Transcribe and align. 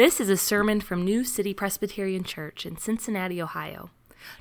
This 0.00 0.18
is 0.18 0.30
a 0.30 0.36
sermon 0.38 0.80
from 0.80 1.04
New 1.04 1.24
City 1.24 1.52
Presbyterian 1.52 2.24
Church 2.24 2.64
in 2.64 2.78
Cincinnati, 2.78 3.42
Ohio. 3.42 3.90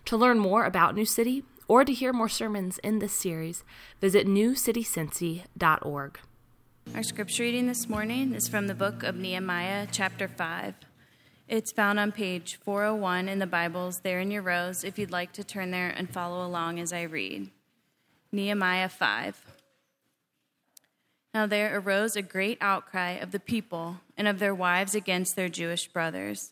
To 0.06 0.16
learn 0.16 0.40
more 0.40 0.64
about 0.64 0.96
New 0.96 1.04
City 1.04 1.44
or 1.68 1.84
to 1.84 1.92
hear 1.92 2.14
more 2.14 2.30
sermons 2.30 2.78
in 2.78 3.00
this 3.00 3.12
series, 3.12 3.66
visit 4.00 4.26
newcitycincy.org. 4.26 6.20
Our 6.96 7.04
scripture 7.04 7.44
reading 7.44 7.68
this 7.68 7.90
morning 7.90 8.34
is 8.36 8.48
from 8.48 8.68
the 8.68 8.74
book 8.74 9.04
of 9.04 9.18
Nehemiah, 9.18 9.88
chapter 9.92 10.30
5. 10.30 10.76
It's 11.50 11.74
found 11.74 12.00
on 12.00 12.14
page 12.14 12.58
401 12.64 13.28
in 13.28 13.40
the 13.40 13.46
Bibles, 13.46 14.00
there 14.00 14.22
in 14.22 14.32
your 14.32 14.44
rows, 14.44 14.86
if 14.86 14.98
you'd 14.98 15.12
like 15.12 15.34
to 15.34 15.44
turn 15.44 15.72
there 15.72 15.90
and 15.90 16.10
follow 16.10 16.48
along 16.48 16.80
as 16.80 16.94
I 16.94 17.02
read. 17.02 17.52
Nehemiah 18.32 18.88
5. 18.88 19.59
Now 21.40 21.48
there 21.48 21.80
arose 21.80 22.18
a 22.18 22.22
great 22.22 22.58
outcry 22.60 23.12
of 23.12 23.32
the 23.32 23.40
people 23.40 24.02
and 24.18 24.28
of 24.28 24.40
their 24.40 24.54
wives 24.54 24.94
against 24.94 25.38
their 25.38 25.48
Jewish 25.48 25.88
brothers. 25.88 26.52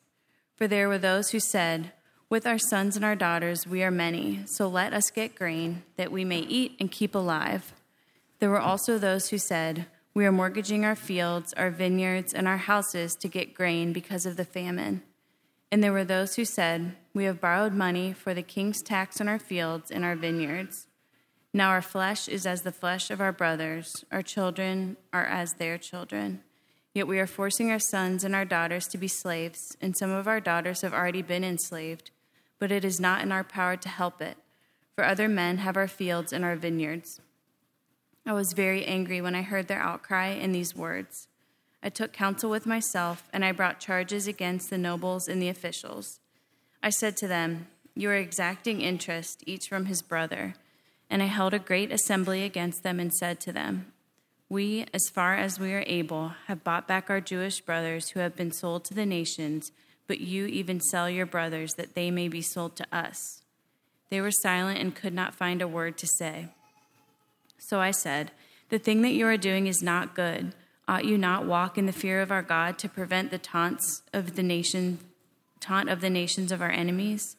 For 0.56 0.66
there 0.66 0.88
were 0.88 0.98
those 0.98 1.32
who 1.32 1.42
said, 1.42 1.92
With 2.30 2.48
our 2.48 2.58
sons 2.58 2.96
and 2.96 3.04
our 3.04 3.14
daughters 3.14 3.68
we 3.68 3.84
are 3.84 3.92
many, 3.92 4.46
so 4.46 4.70
let 4.70 4.94
us 4.94 5.12
get 5.12 5.36
grain, 5.36 5.84
that 5.98 6.10
we 6.10 6.24
may 6.24 6.40
eat 6.40 6.78
and 6.80 6.90
keep 6.90 7.16
alive. 7.16 7.74
There 8.40 8.50
were 8.50 8.62
also 8.62 8.98
those 8.98 9.28
who 9.28 9.38
said, 9.38 9.88
We 10.14 10.26
are 10.26 10.32
mortgaging 10.32 10.86
our 10.86 10.96
fields, 10.96 11.54
our 11.56 11.70
vineyards, 11.70 12.34
and 12.34 12.48
our 12.48 12.56
houses 12.56 13.14
to 13.16 13.28
get 13.28 13.54
grain 13.54 13.92
because 13.92 14.26
of 14.26 14.38
the 14.38 14.46
famine. 14.46 15.04
And 15.70 15.84
there 15.84 15.92
were 15.92 16.06
those 16.06 16.38
who 16.38 16.46
said, 16.46 16.96
We 17.14 17.26
have 17.26 17.42
borrowed 17.42 17.74
money 17.74 18.14
for 18.14 18.34
the 18.34 18.42
king's 18.42 18.82
tax 18.82 19.20
on 19.20 19.28
our 19.28 19.38
fields 19.38 19.92
and 19.92 20.06
our 20.06 20.16
vineyards. 20.16 20.87
Now 21.58 21.70
our 21.70 21.82
flesh 21.82 22.28
is 22.28 22.46
as 22.46 22.62
the 22.62 22.72
flesh 22.72 23.10
of 23.10 23.20
our 23.20 23.32
brothers, 23.32 24.06
our 24.12 24.22
children 24.22 24.96
are 25.12 25.26
as 25.26 25.54
their 25.54 25.80
children. 25.80 26.44
Yet 26.94 27.08
we 27.08 27.18
are 27.18 27.26
forcing 27.26 27.72
our 27.72 27.80
sons 27.80 28.24
and 28.24 28.36
our 28.36 28.46
daughters 28.46 28.88
to 28.90 28.98
be 29.00 29.08
slaves, 29.08 29.76
and 29.82 29.98
some 29.98 30.12
of 30.12 30.28
our 30.28 30.40
daughters 30.40 30.82
have 30.82 30.94
already 30.94 31.24
been 31.24 31.44
enslaved, 31.44 32.12
but 32.60 32.72
it 32.72 32.86
is 32.86 33.00
not 33.00 33.24
in 33.24 33.32
our 33.32 33.44
power 33.44 33.76
to 33.76 33.90
help 33.90 34.22
it, 34.22 34.38
for 34.94 35.04
other 35.04 35.28
men 35.28 35.58
have 35.58 35.76
our 35.76 35.88
fields 35.88 36.32
and 36.32 36.46
our 36.46 36.56
vineyards. 36.56 37.22
I 38.24 38.34
was 38.34 38.54
very 38.54 38.86
angry 38.86 39.20
when 39.20 39.34
I 39.34 39.42
heard 39.42 39.68
their 39.68 39.82
outcry 39.82 40.28
and 40.28 40.54
these 40.54 40.76
words. 40.76 41.28
I 41.82 41.90
took 41.90 42.14
counsel 42.14 42.52
with 42.52 42.68
myself, 42.68 43.28
and 43.34 43.44
I 43.44 43.52
brought 43.52 43.80
charges 43.80 44.28
against 44.28 44.70
the 44.70 44.78
nobles 44.78 45.28
and 45.28 45.42
the 45.42 45.50
officials. 45.50 46.20
I 46.84 46.92
said 46.92 47.18
to 47.18 47.28
them, 47.28 47.66
You 47.96 48.12
are 48.12 48.16
exacting 48.16 48.82
interest, 48.82 49.44
each 49.48 49.68
from 49.68 49.88
his 49.88 50.04
brother 50.04 50.54
and 51.10 51.24
I 51.24 51.28
held 51.28 51.54
a 51.54 51.60
great 51.60 51.92
assembly 51.92 52.44
against 52.44 52.84
them 52.84 53.00
and 53.00 53.14
said 53.14 53.40
to 53.42 53.52
them, 53.52 53.92
We, 54.50 54.86
as 54.94 55.10
far 55.10 55.36
as 55.36 55.60
we 55.60 55.74
are 55.74 55.84
able, 55.88 56.34
have 56.48 56.64
bought 56.64 56.88
back 56.88 57.10
our 57.10 57.22
Jewish 57.22 57.62
brothers 57.62 58.10
who 58.10 58.20
have 58.20 58.36
been 58.36 58.52
sold 58.52 58.86
to 58.86 58.94
the 58.94 59.06
nations, 59.06 59.72
but 60.08 60.20
you 60.20 60.46
even 60.46 60.80
sell 60.80 61.10
your 61.10 61.26
brothers 61.26 61.74
that 61.74 61.96
they 61.96 62.12
may 62.12 62.28
be 62.28 62.42
sold 62.42 62.76
to 62.78 62.86
us. 62.92 63.42
They 64.10 64.22
were 64.22 64.32
silent 64.32 64.80
and 64.80 64.96
could 64.96 65.14
not 65.14 65.36
find 65.36 65.62
a 65.62 65.68
word 65.68 65.98
to 66.00 66.08
say. 66.08 66.50
So 67.58 67.80
I 67.80 67.92
said, 67.92 68.32
The 68.70 68.80
thing 68.80 69.02
that 69.02 69.14
you 69.14 69.28
are 69.28 69.38
doing 69.38 69.68
is 69.68 69.82
not 69.82 70.16
good. 70.16 70.54
Ought 70.88 71.06
you 71.06 71.18
not 71.18 71.46
walk 71.46 71.78
in 71.78 71.86
the 71.86 71.92
fear 71.92 72.22
of 72.22 72.32
our 72.32 72.42
God 72.42 72.78
to 72.80 72.90
prevent 72.90 73.32
the 73.32 73.38
taunts 73.38 74.04
of 74.14 74.36
the 74.36 74.44
nation, 74.44 75.00
taunt 75.60 75.90
of 75.90 76.00
the 76.00 76.10
nations 76.10 76.52
of 76.52 76.62
our 76.62 76.72
enemies? 76.72 77.37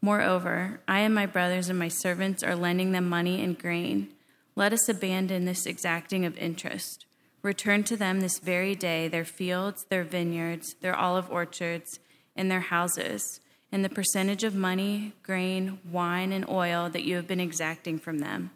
Moreover, 0.00 0.80
I 0.86 1.00
and 1.00 1.14
my 1.14 1.26
brothers 1.26 1.68
and 1.68 1.78
my 1.78 1.88
servants 1.88 2.42
are 2.42 2.54
lending 2.54 2.92
them 2.92 3.08
money 3.08 3.42
and 3.42 3.58
grain. 3.58 4.12
Let 4.54 4.72
us 4.72 4.88
abandon 4.88 5.44
this 5.44 5.66
exacting 5.66 6.24
of 6.24 6.38
interest. 6.38 7.06
Return 7.42 7.84
to 7.84 7.96
them 7.96 8.20
this 8.20 8.38
very 8.38 8.74
day 8.74 9.08
their 9.08 9.24
fields, 9.24 9.84
their 9.88 10.04
vineyards, 10.04 10.74
their 10.80 10.94
olive 10.94 11.30
orchards, 11.30 12.00
and 12.36 12.50
their 12.50 12.60
houses, 12.60 13.40
and 13.70 13.84
the 13.84 13.88
percentage 13.88 14.44
of 14.44 14.54
money, 14.54 15.12
grain, 15.22 15.78
wine, 15.90 16.32
and 16.32 16.48
oil 16.48 16.88
that 16.90 17.04
you 17.04 17.16
have 17.16 17.26
been 17.26 17.40
exacting 17.40 17.98
from 17.98 18.18
them. 18.18 18.50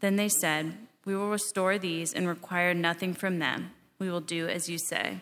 Then 0.00 0.16
they 0.16 0.28
said, 0.28 0.76
We 1.04 1.16
will 1.16 1.30
restore 1.30 1.78
these 1.78 2.12
and 2.12 2.28
require 2.28 2.74
nothing 2.74 3.14
from 3.14 3.38
them. 3.38 3.72
We 3.98 4.10
will 4.10 4.20
do 4.20 4.48
as 4.48 4.68
you 4.68 4.78
say. 4.78 5.20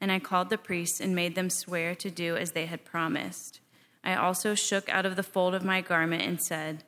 And 0.00 0.12
I 0.12 0.18
called 0.18 0.50
the 0.50 0.58
priests 0.58 1.00
and 1.00 1.14
made 1.14 1.34
them 1.34 1.50
swear 1.50 1.94
to 1.96 2.10
do 2.10 2.36
as 2.36 2.52
they 2.52 2.66
had 2.66 2.84
promised. 2.84 3.60
I 4.06 4.14
also 4.14 4.54
shook 4.54 4.88
out 4.88 5.04
of 5.04 5.16
the 5.16 5.24
fold 5.24 5.52
of 5.52 5.64
my 5.64 5.80
garment 5.80 6.22
and 6.22 6.40
said, 6.40 6.84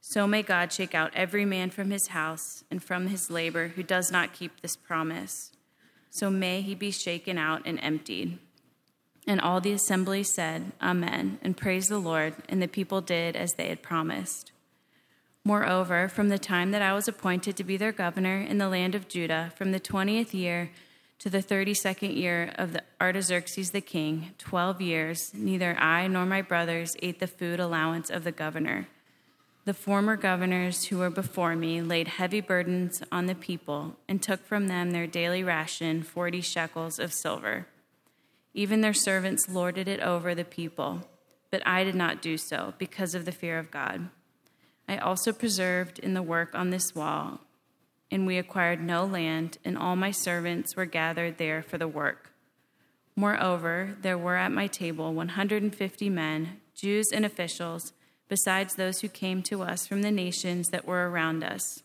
So 0.00 0.26
may 0.26 0.42
God 0.42 0.72
shake 0.72 0.94
out 0.94 1.12
every 1.14 1.44
man 1.44 1.68
from 1.68 1.90
his 1.90 2.08
house 2.08 2.64
and 2.70 2.82
from 2.82 3.08
his 3.08 3.30
labor 3.30 3.68
who 3.68 3.82
does 3.82 4.10
not 4.10 4.32
keep 4.32 4.62
this 4.62 4.74
promise. 4.74 5.52
So 6.08 6.30
may 6.30 6.62
he 6.62 6.74
be 6.74 6.90
shaken 6.90 7.36
out 7.36 7.60
and 7.66 7.78
emptied. 7.82 8.38
And 9.26 9.38
all 9.38 9.60
the 9.60 9.74
assembly 9.74 10.22
said, 10.22 10.72
Amen, 10.80 11.38
and 11.42 11.58
praised 11.58 11.90
the 11.90 11.98
Lord, 11.98 12.34
and 12.48 12.62
the 12.62 12.68
people 12.68 13.02
did 13.02 13.36
as 13.36 13.52
they 13.52 13.68
had 13.68 13.82
promised. 13.82 14.50
Moreover, 15.44 16.08
from 16.08 16.30
the 16.30 16.38
time 16.38 16.70
that 16.70 16.80
I 16.80 16.94
was 16.94 17.06
appointed 17.06 17.54
to 17.58 17.64
be 17.64 17.76
their 17.76 17.92
governor 17.92 18.40
in 18.40 18.56
the 18.56 18.70
land 18.70 18.94
of 18.94 19.08
Judah, 19.08 19.52
from 19.56 19.72
the 19.72 19.80
twentieth 19.80 20.32
year 20.32 20.70
to 21.20 21.28
the 21.28 21.42
thirty 21.42 21.74
second 21.74 22.12
year 22.12 22.52
of 22.56 22.72
the 22.72 22.82
Artaxerxes 23.00 23.70
the 23.70 23.82
king, 23.82 24.32
twelve 24.38 24.80
years, 24.80 25.32
neither 25.34 25.78
I 25.78 26.06
nor 26.06 26.24
my 26.24 26.42
brothers 26.42 26.96
ate 27.02 27.20
the 27.20 27.26
food 27.26 27.60
allowance 27.60 28.08
of 28.08 28.24
the 28.24 28.32
governor. 28.32 28.88
The 29.66 29.74
former 29.74 30.16
governors 30.16 30.86
who 30.86 30.98
were 30.98 31.10
before 31.10 31.54
me 31.54 31.82
laid 31.82 32.08
heavy 32.08 32.40
burdens 32.40 33.02
on 33.12 33.26
the 33.26 33.34
people 33.34 33.96
and 34.08 34.22
took 34.22 34.46
from 34.46 34.68
them 34.68 34.90
their 34.90 35.06
daily 35.06 35.44
ration, 35.44 36.02
forty 36.02 36.40
shekels 36.40 36.98
of 36.98 37.12
silver. 37.12 37.66
Even 38.54 38.80
their 38.80 38.94
servants 38.94 39.48
lorded 39.48 39.88
it 39.88 40.00
over 40.00 40.34
the 40.34 40.44
people, 40.44 41.06
but 41.50 41.62
I 41.66 41.84
did 41.84 41.94
not 41.94 42.22
do 42.22 42.38
so 42.38 42.72
because 42.78 43.14
of 43.14 43.26
the 43.26 43.32
fear 43.32 43.58
of 43.58 43.70
God. 43.70 44.08
I 44.88 44.96
also 44.96 45.34
preserved 45.34 45.98
in 45.98 46.14
the 46.14 46.22
work 46.22 46.54
on 46.54 46.70
this 46.70 46.94
wall 46.94 47.40
and 48.10 48.26
we 48.26 48.38
acquired 48.38 48.80
no 48.80 49.04
land, 49.04 49.58
and 49.64 49.78
all 49.78 49.96
my 49.96 50.10
servants 50.10 50.76
were 50.76 50.84
gathered 50.84 51.38
there 51.38 51.62
for 51.62 51.78
the 51.78 51.88
work. 51.88 52.30
Moreover, 53.16 53.96
there 54.00 54.18
were 54.18 54.36
at 54.36 54.52
my 54.52 54.66
table 54.66 55.12
150 55.12 56.10
men, 56.10 56.60
Jews 56.74 57.10
and 57.12 57.24
officials, 57.24 57.92
besides 58.28 58.74
those 58.74 59.00
who 59.00 59.08
came 59.08 59.42
to 59.42 59.62
us 59.62 59.86
from 59.86 60.02
the 60.02 60.10
nations 60.10 60.68
that 60.68 60.86
were 60.86 61.10
around 61.10 61.44
us. 61.44 61.82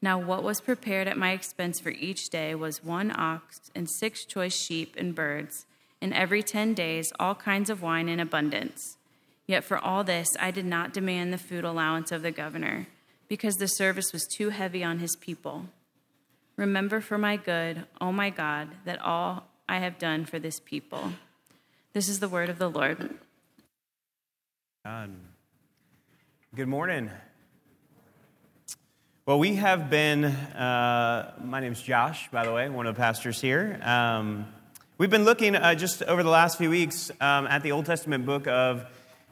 Now, 0.00 0.18
what 0.18 0.42
was 0.42 0.60
prepared 0.60 1.08
at 1.08 1.18
my 1.18 1.32
expense 1.32 1.80
for 1.80 1.90
each 1.90 2.28
day 2.30 2.54
was 2.54 2.84
one 2.84 3.12
ox 3.14 3.70
and 3.74 3.90
six 3.90 4.24
choice 4.24 4.56
sheep 4.56 4.94
and 4.96 5.14
birds, 5.14 5.66
and 6.00 6.12
every 6.12 6.42
ten 6.42 6.74
days 6.74 7.12
all 7.18 7.34
kinds 7.34 7.70
of 7.70 7.82
wine 7.82 8.08
in 8.08 8.20
abundance. 8.20 8.98
Yet 9.46 9.64
for 9.64 9.78
all 9.78 10.04
this 10.04 10.28
I 10.40 10.50
did 10.50 10.66
not 10.66 10.92
demand 10.92 11.32
the 11.32 11.38
food 11.38 11.64
allowance 11.64 12.12
of 12.12 12.22
the 12.22 12.30
governor 12.30 12.86
because 13.28 13.56
the 13.56 13.68
service 13.68 14.12
was 14.12 14.26
too 14.26 14.50
heavy 14.50 14.84
on 14.84 14.98
his 14.98 15.16
people. 15.16 15.66
Remember 16.56 17.00
for 17.00 17.18
my 17.18 17.36
good, 17.36 17.78
O 18.00 18.08
oh 18.08 18.12
my 18.12 18.30
God, 18.30 18.68
that 18.84 19.00
all 19.00 19.48
I 19.68 19.78
have 19.78 19.98
done 19.98 20.24
for 20.24 20.38
this 20.38 20.60
people. 20.60 21.12
This 21.92 22.08
is 22.08 22.20
the 22.20 22.28
word 22.28 22.48
of 22.48 22.58
the 22.58 22.70
Lord. 22.70 23.14
God. 24.84 25.10
Good 26.54 26.68
morning. 26.68 27.10
Well, 29.26 29.40
we 29.40 29.56
have 29.56 29.90
been, 29.90 30.24
uh, 30.24 31.34
my 31.42 31.60
is 31.60 31.82
Josh, 31.82 32.30
by 32.30 32.44
the 32.44 32.52
way, 32.52 32.68
one 32.68 32.86
of 32.86 32.94
the 32.94 33.00
pastors 33.00 33.40
here. 33.40 33.80
Um, 33.82 34.46
we've 34.98 35.10
been 35.10 35.24
looking 35.24 35.56
uh, 35.56 35.74
just 35.74 36.04
over 36.04 36.22
the 36.22 36.30
last 36.30 36.58
few 36.58 36.70
weeks 36.70 37.10
um, 37.20 37.48
at 37.48 37.64
the 37.64 37.72
Old 37.72 37.86
Testament 37.86 38.24
book 38.24 38.46
of 38.46 38.86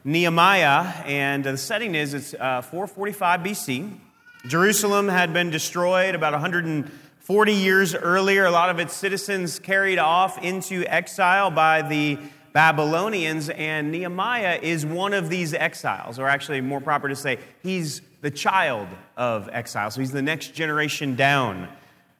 Nehemiah, 0.07 1.03
and 1.07 1.43
the 1.43 1.57
setting 1.57 1.95
is 1.95 2.13
it's 2.13 2.35
uh, 2.35 2.61
445 2.61 3.39
BC. 3.39 3.97
Jerusalem 4.45 5.07
had 5.07 5.33
been 5.33 5.49
destroyed 5.49 6.13
about 6.13 6.31
140 6.33 7.53
years 7.53 7.95
earlier. 7.95 8.45
A 8.45 8.51
lot 8.51 8.69
of 8.69 8.77
its 8.77 8.93
citizens 8.93 9.57
carried 9.57 9.97
off 9.97 10.37
into 10.43 10.85
exile 10.85 11.49
by 11.49 11.81
the 11.81 12.19
Babylonians, 12.53 13.49
and 13.49 13.91
Nehemiah 13.91 14.59
is 14.61 14.85
one 14.85 15.11
of 15.11 15.29
these 15.29 15.55
exiles, 15.55 16.19
or 16.19 16.27
actually, 16.27 16.61
more 16.61 16.81
proper 16.81 17.09
to 17.09 17.15
say, 17.15 17.39
he's 17.63 18.03
the 18.21 18.29
child 18.29 18.87
of 19.17 19.49
exile. 19.51 19.89
So 19.89 20.01
he's 20.01 20.11
the 20.11 20.21
next 20.21 20.53
generation 20.53 21.15
down 21.15 21.67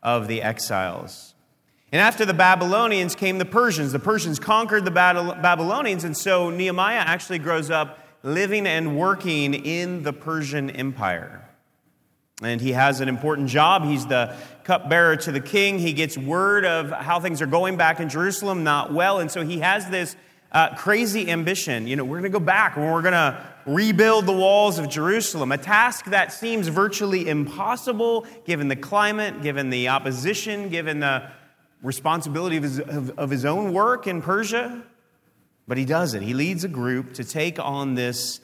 of 0.01 0.27
the 0.27 0.41
exiles. 0.41 1.34
And 1.95 2.01
after 2.01 2.25
the 2.25 2.33
Babylonians 2.33 3.15
came 3.15 3.37
the 3.37 3.45
Persians. 3.45 3.93
The 3.93 3.99
Persians 3.99 4.37
conquered 4.37 4.83
the 4.83 4.91
Babylonians, 4.91 6.03
and 6.03 6.17
so 6.17 6.49
Nehemiah 6.49 6.97
actually 6.97 7.39
grows 7.39 7.71
up 7.71 7.99
living 8.21 8.67
and 8.67 8.99
working 8.99 9.53
in 9.53 10.03
the 10.03 10.11
Persian 10.11 10.69
Empire. 10.69 11.47
And 12.43 12.59
he 12.59 12.73
has 12.73 12.99
an 12.99 13.07
important 13.07 13.47
job. 13.47 13.85
He's 13.85 14.05
the 14.07 14.35
cupbearer 14.65 15.15
to 15.15 15.31
the 15.31 15.39
king. 15.39 15.79
He 15.79 15.93
gets 15.93 16.17
word 16.17 16.65
of 16.65 16.91
how 16.91 17.21
things 17.21 17.41
are 17.41 17.47
going 17.47 17.77
back 17.77 18.01
in 18.01 18.09
Jerusalem, 18.09 18.65
not 18.65 18.91
well. 18.91 19.21
And 19.21 19.31
so 19.31 19.45
he 19.45 19.59
has 19.59 19.89
this 19.89 20.17
uh, 20.51 20.75
crazy 20.75 21.31
ambition. 21.31 21.87
You 21.87 21.95
know, 21.95 22.03
we're 22.03 22.19
going 22.19 22.29
to 22.29 22.39
go 22.39 22.43
back 22.43 22.75
and 22.75 22.91
we're 22.91 23.03
going 23.03 23.13
to 23.13 23.41
rebuild 23.65 24.25
the 24.25 24.33
walls 24.33 24.79
of 24.79 24.89
Jerusalem, 24.89 25.53
a 25.53 25.57
task 25.57 26.07
that 26.07 26.33
seems 26.33 26.67
virtually 26.67 27.29
impossible 27.29 28.27
given 28.43 28.67
the 28.67 28.75
climate, 28.75 29.41
given 29.41 29.69
the 29.69 29.87
opposition, 29.87 30.67
given 30.67 30.99
the 30.99 31.31
responsibility 31.85 32.57
of 32.57 32.63
his, 32.63 32.79
of, 32.79 33.17
of 33.17 33.29
his 33.29 33.45
own 33.45 33.71
work 33.71 34.07
in 34.07 34.21
Persia, 34.21 34.83
but 35.67 35.77
he 35.77 35.85
does 35.85 36.13
it. 36.13 36.23
He 36.23 36.33
leads 36.33 36.63
a 36.63 36.67
group 36.67 37.13
to 37.13 37.23
take 37.23 37.59
on 37.59 37.93
this 37.93 38.39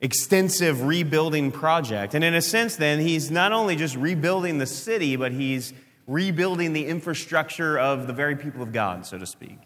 extensive 0.00 0.82
rebuilding 0.82 1.52
project. 1.52 2.14
And 2.14 2.22
in 2.22 2.34
a 2.34 2.42
sense, 2.42 2.76
then, 2.76 3.00
he's 3.00 3.30
not 3.30 3.52
only 3.52 3.76
just 3.76 3.96
rebuilding 3.96 4.58
the 4.58 4.66
city, 4.66 5.16
but 5.16 5.32
he's 5.32 5.72
rebuilding 6.06 6.72
the 6.72 6.86
infrastructure 6.86 7.78
of 7.78 8.06
the 8.06 8.12
very 8.12 8.36
people 8.36 8.62
of 8.62 8.72
God, 8.72 9.06
so 9.06 9.16
to 9.16 9.26
speak. 9.26 9.58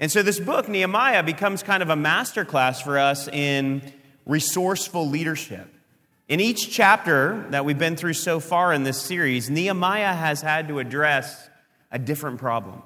And 0.00 0.10
so 0.10 0.22
this 0.22 0.38
book, 0.38 0.68
Nehemiah, 0.68 1.22
becomes 1.24 1.62
kind 1.62 1.82
of 1.82 1.90
a 1.90 1.96
masterclass 1.96 2.82
for 2.82 2.98
us 2.98 3.28
in 3.28 3.82
resourceful 4.24 5.08
leadership. 5.08 5.68
In 6.28 6.40
each 6.40 6.70
chapter 6.70 7.46
that 7.50 7.64
we've 7.64 7.78
been 7.78 7.96
through 7.96 8.12
so 8.12 8.38
far 8.38 8.72
in 8.72 8.84
this 8.84 9.00
series, 9.00 9.50
Nehemiah 9.50 10.14
has 10.14 10.42
had 10.42 10.68
to 10.68 10.78
address 10.78 11.48
a 11.90 11.98
different 11.98 12.38
problem. 12.38 12.82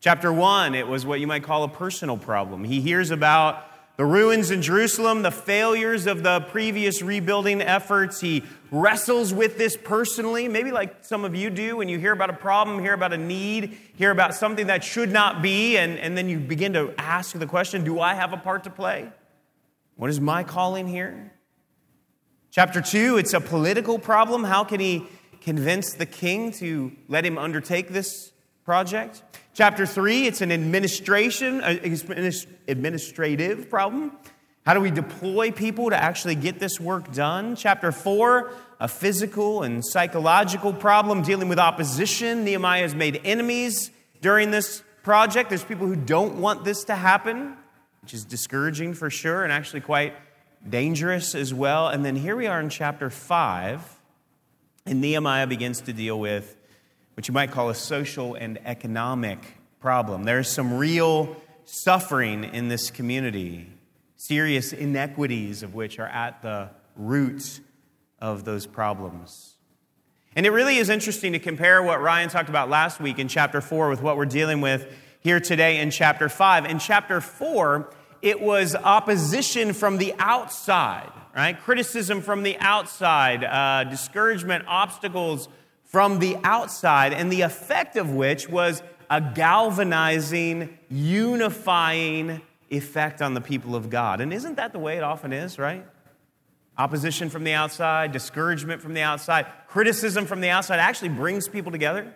Chapter 0.00 0.32
one, 0.32 0.74
it 0.74 0.86
was 0.86 1.04
what 1.04 1.20
you 1.20 1.26
might 1.26 1.42
call 1.42 1.64
a 1.64 1.68
personal 1.68 2.16
problem. 2.16 2.64
He 2.64 2.80
hears 2.80 3.10
about 3.10 3.64
the 3.96 4.04
ruins 4.04 4.52
in 4.52 4.62
Jerusalem, 4.62 5.22
the 5.22 5.32
failures 5.32 6.06
of 6.06 6.22
the 6.22 6.40
previous 6.52 7.02
rebuilding 7.02 7.60
efforts. 7.60 8.20
He 8.20 8.44
wrestles 8.70 9.34
with 9.34 9.58
this 9.58 9.76
personally, 9.76 10.46
maybe 10.46 10.70
like 10.70 11.04
some 11.04 11.24
of 11.24 11.34
you 11.34 11.50
do 11.50 11.78
when 11.78 11.88
you 11.88 11.98
hear 11.98 12.12
about 12.12 12.30
a 12.30 12.34
problem, 12.34 12.78
hear 12.78 12.92
about 12.92 13.12
a 13.12 13.18
need, 13.18 13.76
hear 13.96 14.12
about 14.12 14.36
something 14.36 14.68
that 14.68 14.84
should 14.84 15.10
not 15.10 15.42
be, 15.42 15.76
and, 15.76 15.98
and 15.98 16.16
then 16.16 16.28
you 16.28 16.38
begin 16.38 16.74
to 16.74 16.94
ask 16.96 17.36
the 17.36 17.46
question 17.46 17.82
Do 17.82 17.98
I 17.98 18.14
have 18.14 18.32
a 18.32 18.36
part 18.36 18.62
to 18.64 18.70
play? 18.70 19.10
What 19.96 20.10
is 20.10 20.20
my 20.20 20.44
calling 20.44 20.86
here? 20.86 21.32
Chapter 22.52 22.80
two, 22.80 23.16
it's 23.16 23.34
a 23.34 23.40
political 23.40 23.98
problem. 23.98 24.44
How 24.44 24.62
can 24.62 24.78
he 24.78 25.06
convince 25.40 25.94
the 25.94 26.06
king 26.06 26.52
to 26.52 26.92
let 27.08 27.24
him 27.24 27.38
undertake 27.38 27.88
this 27.88 28.32
project? 28.64 29.22
Chapter 29.54 29.86
three, 29.86 30.26
it's 30.26 30.40
an 30.40 30.52
administration, 30.52 31.60
uh, 31.62 31.78
administrative 32.68 33.68
problem. 33.68 34.12
How 34.64 34.74
do 34.74 34.80
we 34.80 34.90
deploy 34.90 35.50
people 35.50 35.90
to 35.90 35.96
actually 35.96 36.34
get 36.34 36.58
this 36.58 36.78
work 36.78 37.12
done? 37.12 37.56
Chapter 37.56 37.90
four, 37.90 38.52
a 38.78 38.86
physical 38.86 39.62
and 39.62 39.84
psychological 39.84 40.72
problem 40.74 41.22
dealing 41.22 41.48
with 41.48 41.58
opposition. 41.58 42.44
Nehemiah 42.44 42.82
has 42.82 42.94
made 42.94 43.20
enemies 43.24 43.90
during 44.20 44.50
this 44.50 44.82
project. 45.02 45.48
There's 45.48 45.64
people 45.64 45.86
who 45.86 45.96
don't 45.96 46.38
want 46.38 46.64
this 46.64 46.84
to 46.84 46.94
happen, 46.94 47.56
which 48.02 48.12
is 48.12 48.24
discouraging 48.24 48.92
for 48.92 49.08
sure 49.08 49.42
and 49.42 49.52
actually 49.52 49.80
quite 49.80 50.14
dangerous 50.68 51.34
as 51.34 51.54
well. 51.54 51.88
And 51.88 52.04
then 52.04 52.14
here 52.14 52.36
we 52.36 52.46
are 52.46 52.60
in 52.60 52.68
chapter 52.68 53.08
five, 53.10 53.97
and 54.88 55.02
Nehemiah 55.02 55.46
begins 55.46 55.82
to 55.82 55.92
deal 55.92 56.18
with 56.18 56.56
what 57.12 57.28
you 57.28 57.34
might 57.34 57.50
call 57.50 57.68
a 57.68 57.74
social 57.74 58.34
and 58.34 58.58
economic 58.64 59.38
problem. 59.80 60.24
There's 60.24 60.48
some 60.48 60.78
real 60.78 61.36
suffering 61.66 62.44
in 62.44 62.68
this 62.68 62.90
community, 62.90 63.70
serious 64.16 64.72
inequities 64.72 65.62
of 65.62 65.74
which 65.74 65.98
are 65.98 66.06
at 66.06 66.40
the 66.40 66.70
root 66.96 67.60
of 68.18 68.44
those 68.44 68.66
problems. 68.66 69.56
And 70.34 70.46
it 70.46 70.50
really 70.50 70.78
is 70.78 70.88
interesting 70.88 71.32
to 71.32 71.38
compare 71.38 71.82
what 71.82 72.00
Ryan 72.00 72.30
talked 72.30 72.48
about 72.48 72.70
last 72.70 72.98
week 72.98 73.18
in 73.18 73.28
chapter 73.28 73.60
4 73.60 73.90
with 73.90 74.00
what 74.00 74.16
we're 74.16 74.24
dealing 74.24 74.62
with 74.62 74.90
here 75.20 75.40
today 75.40 75.80
in 75.80 75.90
chapter 75.90 76.30
5. 76.30 76.64
In 76.64 76.78
chapter 76.78 77.20
4, 77.20 77.90
it 78.22 78.40
was 78.40 78.74
opposition 78.74 79.72
from 79.72 79.98
the 79.98 80.14
outside, 80.18 81.12
right? 81.34 81.58
Criticism 81.60 82.20
from 82.20 82.42
the 82.42 82.58
outside, 82.58 83.44
uh, 83.44 83.84
discouragement, 83.84 84.64
obstacles 84.66 85.48
from 85.84 86.18
the 86.18 86.36
outside, 86.44 87.12
and 87.12 87.32
the 87.32 87.42
effect 87.42 87.96
of 87.96 88.10
which 88.10 88.48
was 88.48 88.82
a 89.10 89.20
galvanizing, 89.20 90.78
unifying 90.90 92.42
effect 92.70 93.22
on 93.22 93.34
the 93.34 93.40
people 93.40 93.74
of 93.74 93.88
God. 93.88 94.20
And 94.20 94.32
isn't 94.32 94.56
that 94.56 94.72
the 94.72 94.78
way 94.78 94.96
it 94.96 95.02
often 95.02 95.32
is, 95.32 95.58
right? 95.58 95.86
Opposition 96.76 97.30
from 97.30 97.44
the 97.44 97.54
outside, 97.54 98.12
discouragement 98.12 98.82
from 98.82 98.94
the 98.94 99.00
outside, 99.00 99.46
criticism 99.66 100.26
from 100.26 100.40
the 100.40 100.50
outside 100.50 100.78
actually 100.78 101.08
brings 101.08 101.48
people 101.48 101.72
together, 101.72 102.14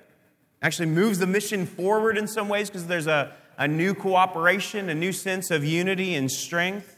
actually 0.61 0.87
moves 0.87 1.19
the 1.19 1.27
mission 1.27 1.67
forward 1.67 2.19
in 2.19 2.27
some 2.27 2.49
ways 2.49 2.69
because 2.69 2.87
there's 2.87 3.07
a, 3.07 3.35
a 3.63 3.69
new 3.69 3.95
cooperation, 3.95 4.89
a 4.89 4.95
new 4.95 5.13
sense 5.13 5.53
of 5.53 5.65
unity 5.65 6.17
and 6.17 6.29
strength. 6.29 6.97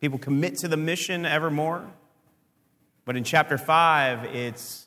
People 0.00 0.16
commit 0.16 0.56
to 0.58 0.68
the 0.68 0.76
mission 0.76 1.26
ever 1.26 1.50
more. 1.50 1.84
But 3.04 3.16
in 3.16 3.24
chapter 3.24 3.58
5, 3.58 4.26
it's 4.26 4.86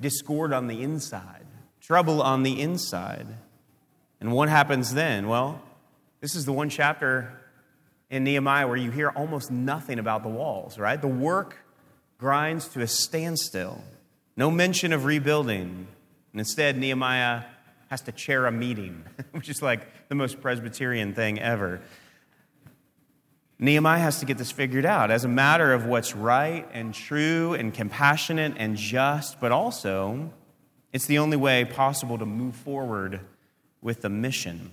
discord 0.00 0.52
on 0.52 0.68
the 0.68 0.82
inside, 0.82 1.46
trouble 1.80 2.22
on 2.22 2.44
the 2.44 2.60
inside. 2.60 3.26
And 4.20 4.30
what 4.30 4.48
happens 4.48 4.94
then? 4.94 5.26
Well, 5.26 5.60
this 6.20 6.36
is 6.36 6.44
the 6.44 6.52
one 6.52 6.68
chapter 6.68 7.40
in 8.08 8.22
Nehemiah 8.22 8.68
where 8.68 8.76
you 8.76 8.92
hear 8.92 9.08
almost 9.08 9.50
nothing 9.50 9.98
about 9.98 10.22
the 10.22 10.28
walls, 10.28 10.78
right? 10.78 11.00
The 11.00 11.08
work 11.08 11.58
grinds 12.18 12.68
to 12.68 12.82
a 12.82 12.86
standstill. 12.86 13.82
No 14.36 14.52
mention 14.52 14.92
of 14.92 15.06
rebuilding. 15.06 15.88
And 16.32 16.40
instead, 16.40 16.78
Nehemiah 16.78 17.42
has 17.88 18.02
to 18.02 18.12
chair 18.12 18.46
a 18.46 18.52
meeting, 18.52 19.04
which 19.32 19.48
is 19.48 19.62
like 19.62 20.08
the 20.08 20.14
most 20.14 20.40
Presbyterian 20.40 21.14
thing 21.14 21.38
ever. 21.38 21.80
Nehemiah 23.58 24.00
has 24.00 24.20
to 24.20 24.26
get 24.26 24.36
this 24.36 24.52
figured 24.52 24.84
out 24.84 25.10
as 25.10 25.24
a 25.24 25.28
matter 25.28 25.72
of 25.72 25.86
what's 25.86 26.14
right 26.14 26.68
and 26.72 26.92
true 26.92 27.54
and 27.54 27.72
compassionate 27.72 28.54
and 28.58 28.76
just, 28.76 29.40
but 29.40 29.50
also 29.50 30.30
it's 30.92 31.06
the 31.06 31.18
only 31.18 31.38
way 31.38 31.64
possible 31.64 32.18
to 32.18 32.26
move 32.26 32.54
forward 32.54 33.20
with 33.80 34.02
the 34.02 34.10
mission. 34.10 34.72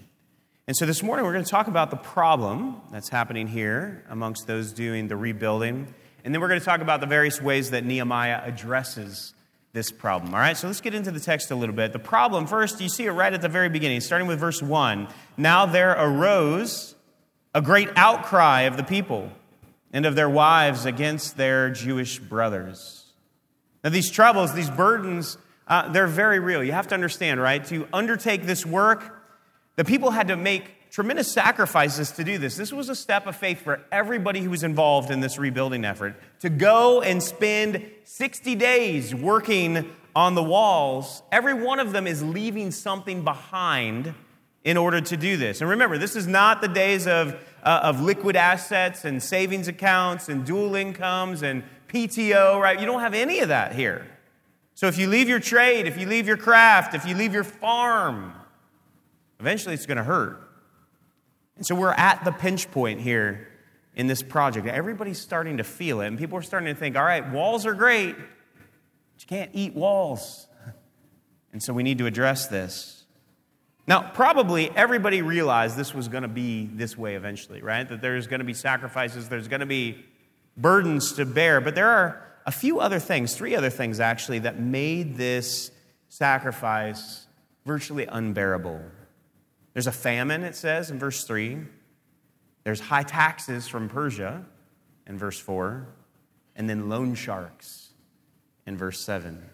And 0.68 0.76
so 0.76 0.86
this 0.86 1.04
morning 1.04 1.26
we're 1.26 1.34
going 1.34 1.46
to 1.46 1.52
talk 1.52 1.68
about 1.68 1.92
the 1.92 1.98
problem 1.98 2.82
that's 2.92 3.10
happening 3.10 3.48
here 3.48 4.04
amongst 4.10 4.48
those 4.48 4.72
doing 4.74 5.08
the 5.08 5.16
rebuilding. 5.16 5.94
And 6.24 6.34
then 6.34 6.42
we're 6.42 6.48
going 6.48 6.60
to 6.60 6.66
talk 6.66 6.82
about 6.82 7.02
the 7.02 7.08
various 7.08 7.42
ways 7.42 7.72
that 7.72 7.86
Nehemiah 7.86 8.42
addresses 8.46 9.33
this 9.74 9.92
problem. 9.92 10.36
All 10.36 10.40
right, 10.40 10.56
so 10.56 10.68
let's 10.68 10.82
get 10.82 10.94
into 10.94 11.10
the 11.10 11.20
text 11.20 11.50
a 11.50 11.56
little 11.56 11.76
bit. 11.76 11.94
The 11.94 12.00
problem, 12.00 12.46
first, 12.46 12.80
you 12.80 12.90
see 12.90 13.06
it 13.06 13.12
right 13.12 13.34
at 13.34 13.42
the 13.42 13.50
very 13.50 13.70
beginning, 13.70 14.02
starting 14.02 14.28
with 14.28 14.40
verse 14.40 14.62
1. 14.62 15.08
Now 15.36 15.66
there 15.66 15.92
arose 15.92 16.94
a 17.56 17.62
great 17.62 17.90
outcry 17.96 18.62
of 18.62 18.78
the 18.78 18.84
people 18.84 19.32
and 19.92 20.06
of 20.06 20.16
their 20.16 20.30
wives 20.30 20.86
against 20.86 21.38
their 21.38 21.72
Jewish 21.72 22.20
brothers. 22.20 23.04
Now, 23.84 23.90
these 23.90 24.12
troubles, 24.12 24.54
these 24.54 24.70
burdens, 24.70 25.38
uh, 25.68 25.92
they're 25.92 26.08
very 26.08 26.40
real. 26.40 26.64
You 26.64 26.72
have 26.72 26.88
to 26.90 26.96
understand, 26.96 27.42
right? 27.42 27.66
To 27.66 27.88
undertake 27.92 28.44
this 28.44 28.66
work, 28.66 29.24
the 29.76 29.84
people 29.84 30.12
had 30.12 30.28
to 30.30 30.38
make 30.38 30.66
tremendous 30.94 31.32
sacrifices 31.32 32.12
to 32.12 32.24
do 32.24 32.38
this. 32.38 32.56
This 32.56 32.72
was 32.72 32.88
a 32.88 32.96
step 32.96 33.26
of 33.26 33.36
faith 33.36 33.62
for 33.62 33.82
everybody 33.92 34.42
who 34.42 34.52
was 34.52 34.62
involved 34.62 35.10
in 35.10 35.22
this 35.22 35.40
rebuilding 35.40 35.84
effort. 35.84 36.16
To 36.42 36.52
go 36.52 37.02
and 37.02 37.22
spend 37.22 37.84
60 38.04 38.54
days 38.54 39.16
working 39.16 39.92
on 40.16 40.36
the 40.36 40.44
walls, 40.44 41.24
every 41.32 41.56
one 41.56 41.80
of 41.80 41.94
them 41.94 42.06
is 42.06 42.22
leaving 42.22 42.70
something 42.70 43.24
behind 43.24 44.14
in 44.64 44.78
order 44.78 45.02
to 45.02 45.18
do 45.18 45.36
this. 45.36 45.62
And 45.62 45.70
remember, 45.72 45.98
this 45.98 46.16
is 46.16 46.28
not 46.28 46.62
the 46.62 46.68
days 46.68 47.08
of, 47.08 47.34
uh, 47.64 47.80
of 47.82 48.00
liquid 48.00 48.36
assets 48.36 49.04
and 49.04 49.22
savings 49.22 49.68
accounts 49.68 50.30
and 50.30 50.46
dual 50.46 50.76
incomes 50.76 51.42
and 51.42 51.64
PTO, 51.88 52.62
right? 52.62 52.80
You 52.80 52.86
don't 52.86 53.02
have 53.02 53.16
any 53.16 53.40
of 53.40 53.48
that 53.48 53.74
here. 53.74 54.06
So 54.76 54.86
if 54.86 55.00
you 55.00 55.08
leave 55.08 55.28
your 55.28 55.40
trade, 55.40 55.88
if 55.88 56.00
you 56.00 56.06
leave 56.06 56.28
your 56.28 56.38
craft, 56.38 56.94
if 56.94 57.04
you 57.04 57.16
leave 57.16 57.34
your 57.34 57.44
farm, 57.44 58.32
eventually 59.40 59.74
it's 59.74 59.88
going 59.88 59.98
to 59.98 60.04
hurt. 60.04 60.52
And 61.56 61.66
so 61.66 61.76
we're 61.76 61.94
at 61.94 62.24
the 62.26 62.32
pinch 62.32 62.72
point 62.72 63.02
here 63.02 63.48
in 63.96 64.08
this 64.08 64.24
project. 64.24 64.68
Everybody's 64.68 65.20
starting 65.20 65.58
to 65.58 65.64
feel 65.64 66.02
it, 66.02 66.08
and 66.08 66.18
people 66.18 66.38
are 66.38 66.42
starting 66.42 66.74
to 66.74 66.80
think, 66.80 66.98
all 66.98 67.04
right, 67.04 67.32
walls 67.32 67.66
are 67.66 67.74
great, 67.74 68.16
but 68.16 68.26
you 69.20 69.28
can't 69.28 69.52
eat 69.54 69.74
walls. 69.74 70.48
And 71.52 71.62
so 71.62 71.72
we 71.72 71.84
need 71.84 72.00
to 72.00 72.08
address 72.08 72.48
this. 72.48 73.04
Now, 73.86 74.10
probably 74.12 74.72
everybody 74.76 75.22
realized 75.22 75.78
this 75.78 75.94
was 75.94 76.08
going 76.08 76.24
to 76.24 76.28
be 76.28 76.66
this 76.66 76.98
way 76.98 77.14
eventually, 77.14 77.62
right? 77.62 77.88
That 77.88 78.02
there's 78.02 78.26
going 78.26 78.40
to 78.40 78.46
be 78.46 78.56
sacrifices, 78.56 79.30
there's 79.30 79.48
going 79.48 79.60
to 79.60 79.68
be 79.68 80.04
burdens 80.58 81.14
to 81.14 81.26
bear. 81.26 81.62
But 81.62 81.76
there 81.76 81.90
are 81.90 82.26
a 82.46 82.52
few 82.52 82.80
other 82.80 83.00
things, 83.00 83.36
three 83.36 83.56
other 83.56 83.70
things 83.70 84.00
actually, 84.00 84.40
that 84.40 84.60
made 84.60 85.16
this 85.16 85.70
sacrifice 86.10 87.28
virtually 87.66 88.06
unbearable. 88.06 88.82
There's 89.74 89.88
a 89.88 89.92
famine, 89.92 90.44
it 90.44 90.56
says 90.56 90.92
in 90.92 91.00
verse 91.00 91.24
3. 91.24 91.60
There's 92.64 92.80
high 92.80 93.04
taxes 93.04 93.68
from 93.68 93.90
Persia 93.90 94.46
in 95.08 95.18
verse 95.18 95.40
4. 95.40 95.88
And 96.56 96.70
then 96.70 96.90
loan 96.90 97.16
sharks 97.16 97.90
in 98.66 98.78
verse 98.78 99.00
7. 99.00 99.50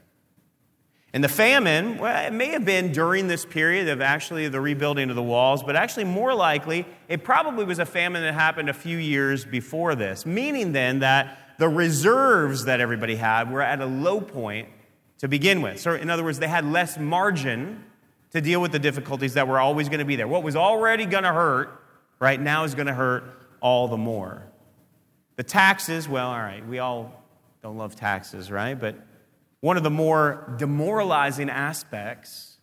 And 1.11 1.23
the 1.23 1.29
famine, 1.29 1.97
well, 1.97 2.27
it 2.27 2.33
may 2.33 2.49
have 2.49 2.65
been 2.65 2.91
during 2.91 3.27
this 3.27 3.43
period 3.43 3.87
of 3.87 3.99
actually 3.99 4.47
the 4.47 4.61
rebuilding 4.61 5.09
of 5.09 5.15
the 5.15 5.23
walls, 5.23 5.63
but 5.63 5.75
actually, 5.75 6.03
more 6.03 6.35
likely, 6.35 6.85
it 7.07 7.23
probably 7.23 7.65
was 7.65 7.79
a 7.79 7.85
famine 7.85 8.21
that 8.21 8.35
happened 8.35 8.69
a 8.69 8.73
few 8.73 8.97
years 8.97 9.43
before 9.43 9.95
this, 9.95 10.25
meaning 10.25 10.71
then 10.71 10.99
that 10.99 11.55
the 11.57 11.67
reserves 11.67 12.65
that 12.65 12.79
everybody 12.79 13.15
had 13.15 13.51
were 13.51 13.61
at 13.61 13.81
a 13.81 13.87
low 13.87 14.21
point 14.21 14.69
to 15.17 15.27
begin 15.27 15.63
with. 15.63 15.79
So, 15.79 15.95
in 15.95 16.11
other 16.11 16.23
words, 16.23 16.37
they 16.37 16.47
had 16.47 16.63
less 16.63 16.99
margin 16.99 17.83
to 18.31 18.41
deal 18.41 18.61
with 18.61 18.71
the 18.71 18.79
difficulties 18.79 19.33
that 19.33 19.47
were 19.47 19.59
always 19.59 19.89
going 19.89 19.99
to 19.99 20.05
be 20.05 20.15
there. 20.15 20.27
What 20.27 20.43
was 20.43 20.55
already 20.55 21.05
going 21.05 21.23
to 21.23 21.33
hurt, 21.33 21.81
right 22.19 22.39
now, 22.39 22.63
is 22.63 22.75
going 22.75 22.87
to 22.87 22.93
hurt 22.93 23.23
all 23.61 23.87
the 23.87 23.97
more. 23.97 24.43
The 25.35 25.43
taxes, 25.43 26.07
well, 26.07 26.29
all 26.29 26.39
right, 26.39 26.65
we 26.67 26.79
all 26.79 27.23
don't 27.63 27.77
love 27.77 27.95
taxes, 27.95 28.51
right? 28.51 28.79
But 28.79 28.95
one 29.61 29.77
of 29.77 29.83
the 29.83 29.89
more 29.89 30.53
demoralizing 30.57 31.49
aspects 31.49 32.57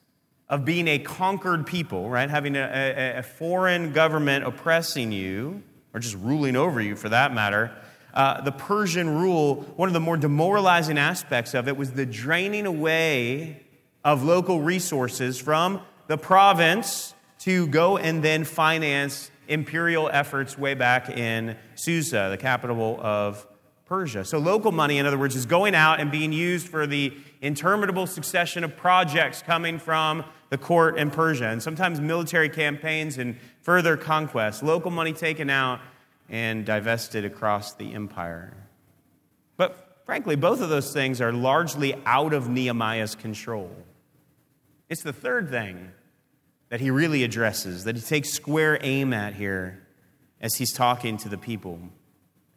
of 0.49 0.65
being 0.65 0.87
a 0.89 0.99
conquered 0.99 1.67
people, 1.67 2.09
right? 2.09 2.31
Having 2.31 2.57
a, 2.57 2.61
a, 2.61 3.19
a 3.19 3.23
foreign 3.23 3.93
government 3.93 4.47
oppressing 4.47 5.11
you, 5.11 5.63
or 5.93 6.01
just 6.01 6.17
ruling 6.17 6.55
over 6.57 6.81
you 6.81 6.95
for 6.95 7.09
that 7.09 7.35
matter, 7.35 7.77
uh, 8.15 8.41
the 8.41 8.53
Persian 8.53 9.19
rule, 9.19 9.57
one 9.77 9.89
of 9.89 9.93
the 9.93 10.01
more 10.01 10.17
demoralizing 10.17 10.97
aspects 10.97 11.53
of 11.53 11.69
it 11.69 11.77
was 11.77 11.93
the 11.93 12.07
draining 12.07 12.65
away 12.65 13.66
of 14.07 14.23
local 14.23 14.61
resources 14.61 15.37
from 15.37 15.81
the 16.07 16.17
province 16.17 17.13
to 17.41 17.67
go 17.67 17.97
and 17.99 18.23
then 18.23 18.45
finance 18.45 19.33
imperial 19.49 20.09
efforts 20.13 20.57
way 20.57 20.75
back 20.75 21.11
in 21.11 21.57
Susa, 21.75 22.29
the 22.31 22.37
capital 22.37 23.01
of 23.03 23.45
Persia. 23.85 24.25
So, 24.25 24.39
local 24.39 24.71
money, 24.71 24.99
in 24.99 25.07
other 25.07 25.19
words, 25.19 25.35
is 25.35 25.45
going 25.45 25.75
out 25.75 25.99
and 25.99 26.13
being 26.13 26.33
used 26.33 26.69
for 26.69 26.87
the 26.87 27.17
interminable 27.41 28.07
succession 28.07 28.63
of 28.63 28.77
projects 28.77 29.43
coming 29.43 29.77
from 29.77 30.25
the 30.51 30.59
court 30.59 30.99
in 30.99 31.11
Persia, 31.11 31.49
and 31.49 31.61
sometimes 31.61 32.01
military 32.01 32.49
campaigns 32.49 33.19
and 33.19 33.37
further 33.63 33.97
conquests. 33.97 34.63
Local 34.63 34.93
money 34.93 35.15
taken 35.15 35.51
out 35.51 35.81
and 36.29 36.65
divested 36.65 37.25
across 37.25 37.75
the 37.75 37.93
empire. 37.93 38.57
But 39.57 40.03
frankly, 40.07 40.37
both 40.37 40.61
of 40.61 40.69
those 40.69 40.93
things 40.93 41.21
are 41.21 41.33
largely 41.33 42.01
out 42.07 42.33
of 42.33 42.49
Nehemiah's 42.49 43.17
control. 43.17 43.71
It's 44.89 45.03
the 45.03 45.13
third 45.13 45.51
thing 45.51 45.93
that 46.69 46.81
he 46.81 46.91
really 46.91 47.25
addresses, 47.25 47.85
that 47.85 47.97
he 47.97 48.03
takes 48.03 48.31
square 48.31 48.79
aim 48.83 49.13
at 49.13 49.35
here 49.35 49.87
as 50.41 50.55
he's 50.57 50.73
talking 50.73 51.17
to 51.19 51.29
the 51.29 51.39
people. 51.39 51.79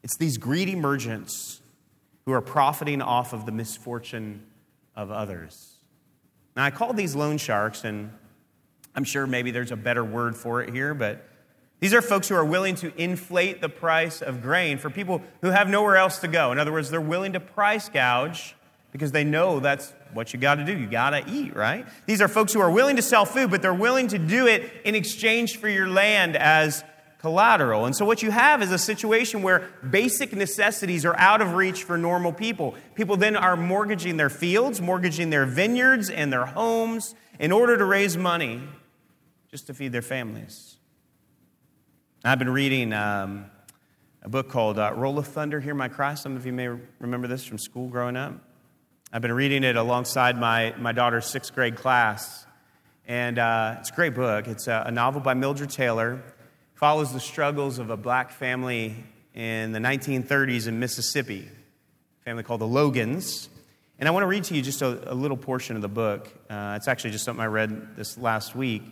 It's 0.03 0.17
these 0.17 0.37
greedy 0.37 0.75
merchants 0.75 1.61
who 2.25 2.33
are 2.33 2.41
profiting 2.41 3.01
off 3.01 3.33
of 3.33 3.45
the 3.45 3.51
misfortune 3.51 4.45
of 4.95 5.11
others. 5.11 5.77
Now, 6.55 6.65
I 6.65 6.71
call 6.71 6.93
these 6.93 7.15
loan 7.15 7.37
sharks, 7.37 7.83
and 7.83 8.11
I'm 8.95 9.03
sure 9.03 9.25
maybe 9.25 9.51
there's 9.51 9.71
a 9.71 9.77
better 9.77 10.03
word 10.03 10.35
for 10.35 10.61
it 10.61 10.73
here, 10.73 10.93
but 10.93 11.25
these 11.79 11.93
are 11.93 12.01
folks 12.01 12.27
who 12.27 12.35
are 12.35 12.45
willing 12.45 12.75
to 12.75 12.93
inflate 13.01 13.61
the 13.61 13.69
price 13.69 14.21
of 14.21 14.41
grain 14.41 14.77
for 14.77 14.89
people 14.89 15.21
who 15.41 15.49
have 15.49 15.69
nowhere 15.69 15.95
else 15.95 16.19
to 16.19 16.27
go. 16.27 16.51
In 16.51 16.59
other 16.59 16.71
words, 16.71 16.89
they're 16.89 16.99
willing 16.99 17.33
to 17.33 17.39
price 17.39 17.87
gouge 17.87 18.55
because 18.91 19.11
they 19.11 19.23
know 19.23 19.59
that's 19.59 19.93
what 20.13 20.33
you 20.33 20.39
got 20.39 20.55
to 20.55 20.65
do. 20.65 20.77
You 20.77 20.87
got 20.87 21.11
to 21.11 21.23
eat, 21.29 21.55
right? 21.55 21.85
These 22.05 22.21
are 22.21 22.27
folks 22.27 22.53
who 22.53 22.59
are 22.59 22.71
willing 22.71 22.95
to 22.95 23.01
sell 23.01 23.25
food, 23.25 23.51
but 23.51 23.61
they're 23.61 23.73
willing 23.73 24.07
to 24.09 24.19
do 24.19 24.47
it 24.47 24.71
in 24.83 24.95
exchange 24.95 25.57
for 25.57 25.69
your 25.69 25.87
land 25.87 26.35
as 26.35 26.83
collateral. 27.19 27.85
And 27.85 27.95
so, 27.95 28.05
what 28.05 28.23
you 28.23 28.31
have 28.31 28.61
is 28.61 28.71
a 28.71 28.77
situation 28.77 29.43
where 29.43 29.69
basic 29.87 30.33
necessities 30.33 31.05
are 31.05 31.17
out 31.17 31.41
of 31.41 31.53
reach 31.53 31.83
for 31.83 31.97
normal 31.97 32.33
people. 32.33 32.75
People 32.95 33.17
then 33.17 33.35
are 33.35 33.55
mortgaging 33.55 34.17
their 34.17 34.29
fields, 34.29 34.81
mortgaging 34.81 35.29
their 35.29 35.45
vineyards 35.45 36.09
and 36.09 36.33
their 36.33 36.45
homes 36.45 37.13
in 37.39 37.51
order 37.51 37.77
to 37.77 37.85
raise 37.85 38.17
money 38.17 38.61
just 39.51 39.67
to 39.67 39.73
feed 39.73 39.91
their 39.91 40.01
families. 40.01 40.77
I've 42.23 42.39
been 42.39 42.49
reading 42.49 42.93
um, 42.93 43.45
a 44.21 44.29
book 44.29 44.49
called 44.49 44.77
uh, 44.77 44.91
Roll 44.95 45.17
of 45.17 45.27
Thunder, 45.27 45.59
Hear 45.59 45.73
My 45.73 45.87
Cry. 45.87 46.13
Some 46.15 46.35
of 46.35 46.45
you 46.45 46.53
may 46.53 46.67
remember 46.99 47.27
this 47.27 47.45
from 47.45 47.57
school 47.57 47.87
growing 47.87 48.17
up. 48.17 48.48
I've 49.11 49.23
been 49.23 49.33
reading 49.33 49.63
it 49.63 49.75
alongside 49.75 50.37
my, 50.37 50.75
my 50.77 50.91
daughter's 50.91 51.25
sixth 51.25 51.55
grade 51.55 51.75
class. 51.75 52.45
And 53.07 53.39
uh, 53.39 53.77
it's 53.79 53.89
a 53.89 53.93
great 53.93 54.13
book. 54.13 54.47
It's 54.47 54.67
a, 54.67 54.83
a 54.85 54.91
novel 54.91 55.19
by 55.19 55.33
Mildred 55.33 55.71
Taylor 55.71 56.21
follows 56.75 57.11
the 57.11 57.19
struggles 57.19 57.79
of 57.79 57.89
a 57.89 57.97
black 57.97 58.29
family 58.29 58.95
in 59.33 59.71
the 59.71 59.79
1930s 59.79 60.67
in 60.67 60.79
Mississippi, 60.79 61.49
a 62.21 62.23
family 62.23 62.43
called 62.43 62.61
the 62.61 62.67
Logans. 62.67 63.49
And 63.97 64.07
I 64.07 64.11
want 64.11 64.21
to 64.21 64.27
read 64.27 64.43
to 64.43 64.55
you 64.55 64.61
just 64.61 64.83
a, 64.83 65.11
a 65.11 65.15
little 65.15 65.37
portion 65.37 65.75
of 65.75 65.81
the 65.81 65.89
book. 65.89 66.31
Uh, 66.47 66.75
it's 66.77 66.87
actually 66.87 67.09
just 67.09 67.25
something 67.25 67.41
I 67.41 67.47
read 67.47 67.95
this 67.95 68.15
last 68.15 68.55
week. 68.55 68.83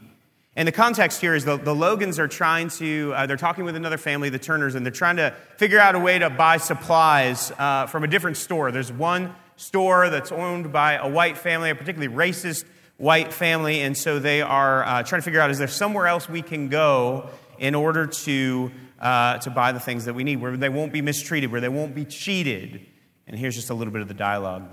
And 0.56 0.68
the 0.68 0.72
context 0.72 1.22
here 1.22 1.36
is 1.36 1.46
the, 1.46 1.58
the 1.58 1.76
Logans 1.76 2.18
are 2.18 2.28
trying 2.28 2.70
to, 2.70 3.14
uh, 3.16 3.28
they're 3.28 3.38
talking 3.38 3.66
with 3.66 3.76
another 3.76 4.00
family, 4.00 4.30
the 4.30 4.40
Turners, 4.40 4.74
and 4.74 4.84
they're 4.84 4.92
trying 4.92 5.18
to 5.18 5.36
figure 5.58 5.78
out 5.78 5.94
a 5.94 6.00
way 6.00 6.18
to 6.18 6.32
buy 6.32 6.58
supplies 6.58 7.52
uh, 7.60 7.86
from 7.86 8.04
a 8.04 8.08
different 8.08 8.38
store. 8.38 8.72
There's 8.72 8.92
one 8.92 9.36
store 9.58 10.10
that's 10.10 10.32
owned 10.32 10.72
by 10.72 10.94
a 10.94 11.10
white 11.10 11.38
family, 11.38 11.70
a 11.70 11.76
particularly 11.76 12.14
racist 12.14 12.64
white 12.98 13.34
family, 13.34 13.82
and 13.82 13.98
so 13.98 14.20
they 14.20 14.42
are 14.42 14.84
uh, 14.84 15.04
trying 15.04 15.22
to 15.22 15.26
figure 15.26 15.40
out 15.42 15.52
is 15.52 15.58
there 15.58 15.68
somewhere 15.68 16.08
else 16.08 16.30
we 16.30 16.42
can 16.42 16.70
go 16.70 17.30
in 17.60 17.76
order 17.76 18.08
to, 18.08 18.72
uh, 19.00 19.38
to 19.40 19.50
buy 19.50 19.72
the 19.72 19.80
things 19.80 20.06
that 20.06 20.14
we 20.14 20.24
need, 20.24 20.38
where 20.38 20.56
they 20.56 20.70
won't 20.70 20.94
be 20.94 21.02
mistreated, 21.02 21.52
where 21.52 21.62
they 21.62 21.70
won't 21.70 21.94
be 21.94 22.06
cheated. 22.06 22.86
And 23.28 23.38
here's 23.38 23.56
just 23.56 23.70
a 23.70 23.74
little 23.74 23.92
bit 23.92 24.02
of 24.02 24.08
the 24.08 24.14
dialogue. 24.14 24.64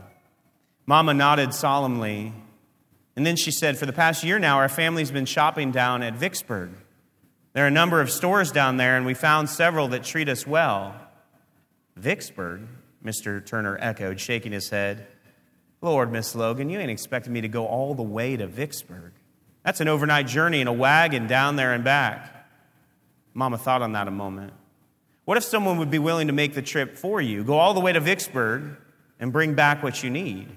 Mama 0.86 1.14
nodded 1.14 1.54
solemnly, 1.54 2.32
and 3.16 3.26
then 3.26 3.36
she 3.36 3.50
said, 3.50 3.78
For 3.78 3.86
the 3.86 3.92
past 3.92 4.22
year 4.24 4.38
now, 4.38 4.58
our 4.58 4.68
family's 4.68 5.10
been 5.10 5.26
shopping 5.26 5.70
down 5.70 6.02
at 6.02 6.14
Vicksburg. 6.14 6.70
There 7.52 7.64
are 7.64 7.68
a 7.68 7.70
number 7.70 8.00
of 8.00 8.10
stores 8.10 8.50
down 8.50 8.76
there, 8.76 8.96
and 8.96 9.06
we 9.06 9.14
found 9.14 9.48
several 9.48 9.88
that 9.88 10.02
treat 10.02 10.28
us 10.28 10.46
well. 10.46 10.94
Vicksburg, 11.96 12.62
Mr. 13.04 13.44
Turner 13.44 13.76
echoed, 13.80 14.20
shaking 14.20 14.52
his 14.52 14.70
head. 14.70 15.06
Lord, 15.80 16.10
Miss 16.10 16.34
Logan, 16.34 16.70
you 16.70 16.78
ain't 16.78 16.90
expecting 16.90 17.32
me 17.32 17.42
to 17.42 17.48
go 17.48 17.66
all 17.66 17.94
the 17.94 18.02
way 18.02 18.36
to 18.36 18.46
Vicksburg. 18.46 19.12
That's 19.64 19.80
an 19.80 19.88
overnight 19.88 20.26
journey 20.26 20.60
in 20.60 20.68
a 20.68 20.72
wagon 20.72 21.26
down 21.26 21.56
there 21.56 21.72
and 21.72 21.84
back. 21.84 22.48
Mama 23.34 23.58
thought 23.58 23.82
on 23.82 23.92
that 23.92 24.08
a 24.08 24.10
moment. 24.10 24.52
What 25.24 25.36
if 25.36 25.44
someone 25.44 25.78
would 25.78 25.90
be 25.90 25.98
willing 25.98 26.26
to 26.28 26.32
make 26.32 26.54
the 26.54 26.62
trip 26.62 26.96
for 26.96 27.20
you? 27.20 27.44
Go 27.44 27.58
all 27.58 27.74
the 27.74 27.80
way 27.80 27.92
to 27.92 28.00
Vicksburg 28.00 28.76
and 29.18 29.32
bring 29.32 29.54
back 29.54 29.82
what 29.82 30.02
you 30.02 30.10
need. 30.10 30.48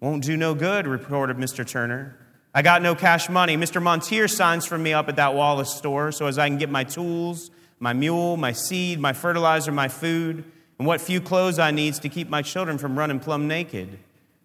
Won't 0.00 0.24
do 0.24 0.36
no 0.36 0.54
good, 0.54 0.86
reported 0.86 1.36
Mr. 1.36 1.66
Turner. 1.66 2.18
I 2.54 2.62
got 2.62 2.82
no 2.82 2.94
cash 2.94 3.28
money. 3.28 3.56
Mr. 3.56 3.82
Montier 3.82 4.28
signs 4.28 4.66
for 4.66 4.78
me 4.78 4.92
up 4.92 5.08
at 5.08 5.16
that 5.16 5.34
Wallace 5.34 5.74
store 5.74 6.10
so 6.12 6.26
as 6.26 6.38
I 6.38 6.48
can 6.48 6.58
get 6.58 6.70
my 6.70 6.84
tools, 6.84 7.50
my 7.78 7.92
mule, 7.92 8.36
my 8.36 8.52
seed, 8.52 8.98
my 8.98 9.12
fertilizer, 9.12 9.72
my 9.72 9.88
food, 9.88 10.44
and 10.78 10.86
what 10.86 11.00
few 11.00 11.20
clothes 11.20 11.58
I 11.58 11.70
needs 11.70 11.98
to 12.00 12.08
keep 12.08 12.28
my 12.28 12.42
children 12.42 12.78
from 12.78 12.98
running 12.98 13.20
plumb 13.20 13.48
naked. 13.48 13.98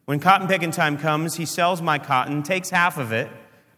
When 0.06 0.20
cotton 0.20 0.48
picking 0.48 0.72
time 0.72 0.98
comes, 0.98 1.36
he 1.36 1.46
sells 1.46 1.82
my 1.82 2.00
cotton, 2.00 2.44
takes 2.44 2.70
half 2.70 2.98
of 2.98 3.12
it, 3.12 3.30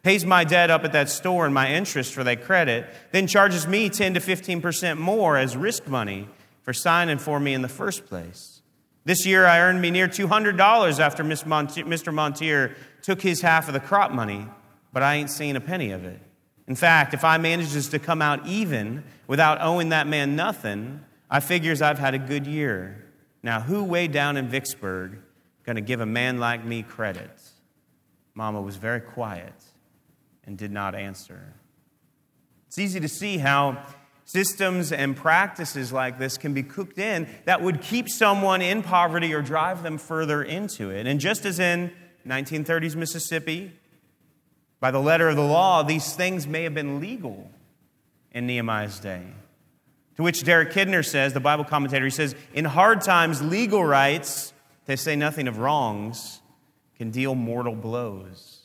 pays 0.03 0.25
my 0.25 0.43
debt 0.43 0.69
up 0.69 0.83
at 0.83 0.91
that 0.93 1.09
store 1.09 1.45
and 1.45 1.53
my 1.53 1.71
interest 1.71 2.13
for 2.13 2.23
that 2.23 2.43
credit, 2.43 2.85
then 3.11 3.27
charges 3.27 3.67
me 3.67 3.89
10 3.89 4.15
to 4.15 4.19
15% 4.19 4.97
more 4.97 5.37
as 5.37 5.55
risk 5.55 5.87
money 5.87 6.27
for 6.61 6.73
signing 6.73 7.17
for 7.17 7.39
me 7.39 7.53
in 7.53 7.61
the 7.61 7.69
first 7.69 8.05
place. 8.05 8.61
This 9.05 9.25
year 9.25 9.45
I 9.45 9.59
earned 9.59 9.81
me 9.81 9.91
near 9.91 10.07
$200 10.07 10.99
after 10.99 11.23
Mr. 11.23 12.13
Montier 12.13 12.75
took 13.01 13.21
his 13.21 13.41
half 13.41 13.67
of 13.67 13.73
the 13.73 13.79
crop 13.79 14.11
money, 14.11 14.47
but 14.93 15.03
I 15.03 15.15
ain't 15.15 15.29
seen 15.29 15.55
a 15.55 15.61
penny 15.61 15.91
of 15.91 16.05
it. 16.05 16.19
In 16.67 16.75
fact, 16.75 17.13
if 17.13 17.25
I 17.25 17.37
manages 17.37 17.89
to 17.89 17.99
come 17.99 18.21
out 18.21 18.47
even 18.47 19.03
without 19.27 19.61
owing 19.61 19.89
that 19.89 20.07
man 20.07 20.37
nothing, 20.37 21.01
I 21.33 21.39
figures 21.39 21.81
I've 21.81 21.97
had 21.97 22.13
a 22.13 22.19
good 22.19 22.45
year. 22.45 23.03
Now, 23.41 23.59
who 23.59 23.83
way 23.83 24.07
down 24.07 24.37
in 24.37 24.49
Vicksburg 24.49 25.17
going 25.63 25.77
to 25.77 25.81
give 25.81 25.99
a 25.99 26.05
man 26.05 26.37
like 26.37 26.63
me 26.63 26.83
credit? 26.83 27.31
Mama 28.35 28.61
was 28.61 28.75
very 28.75 29.01
quiet 29.01 29.55
and 30.45 30.59
did 30.59 30.71
not 30.71 30.93
answer. 30.93 31.55
It's 32.67 32.77
easy 32.77 32.99
to 32.99 33.07
see 33.07 33.39
how 33.39 33.83
systems 34.25 34.91
and 34.91 35.15
practices 35.15 35.91
like 35.91 36.19
this 36.19 36.37
can 36.37 36.53
be 36.53 36.61
cooked 36.61 36.99
in 36.99 37.27
that 37.45 37.63
would 37.63 37.81
keep 37.81 38.09
someone 38.09 38.61
in 38.61 38.83
poverty 38.83 39.33
or 39.33 39.41
drive 39.41 39.81
them 39.81 39.97
further 39.97 40.43
into 40.43 40.91
it. 40.91 41.07
And 41.07 41.19
just 41.19 41.47
as 41.47 41.59
in 41.59 41.91
1930s 42.27 42.95
Mississippi, 42.95 43.73
by 44.79 44.91
the 44.91 45.01
letter 45.01 45.29
of 45.29 45.35
the 45.35 45.41
law, 45.41 45.81
these 45.81 46.13
things 46.13 46.45
may 46.45 46.61
have 46.61 46.75
been 46.75 46.99
legal 46.99 47.49
in 48.31 48.45
Nehemiah's 48.45 48.99
day. 48.99 49.23
To 50.17 50.23
which 50.23 50.43
Derek 50.43 50.71
Kidner 50.71 51.03
says, 51.03 51.33
the 51.33 51.39
Bible 51.39 51.63
commentator, 51.63 52.05
he 52.05 52.11
says, 52.11 52.35
in 52.53 52.65
hard 52.65 53.01
times, 53.01 53.41
legal 53.41 53.83
rights, 53.83 54.53
to 54.85 54.95
say 54.95 55.15
nothing 55.15 55.47
of 55.47 55.57
wrongs, 55.57 56.41
can 56.97 57.09
deal 57.09 57.33
mortal 57.33 57.75
blows. 57.75 58.59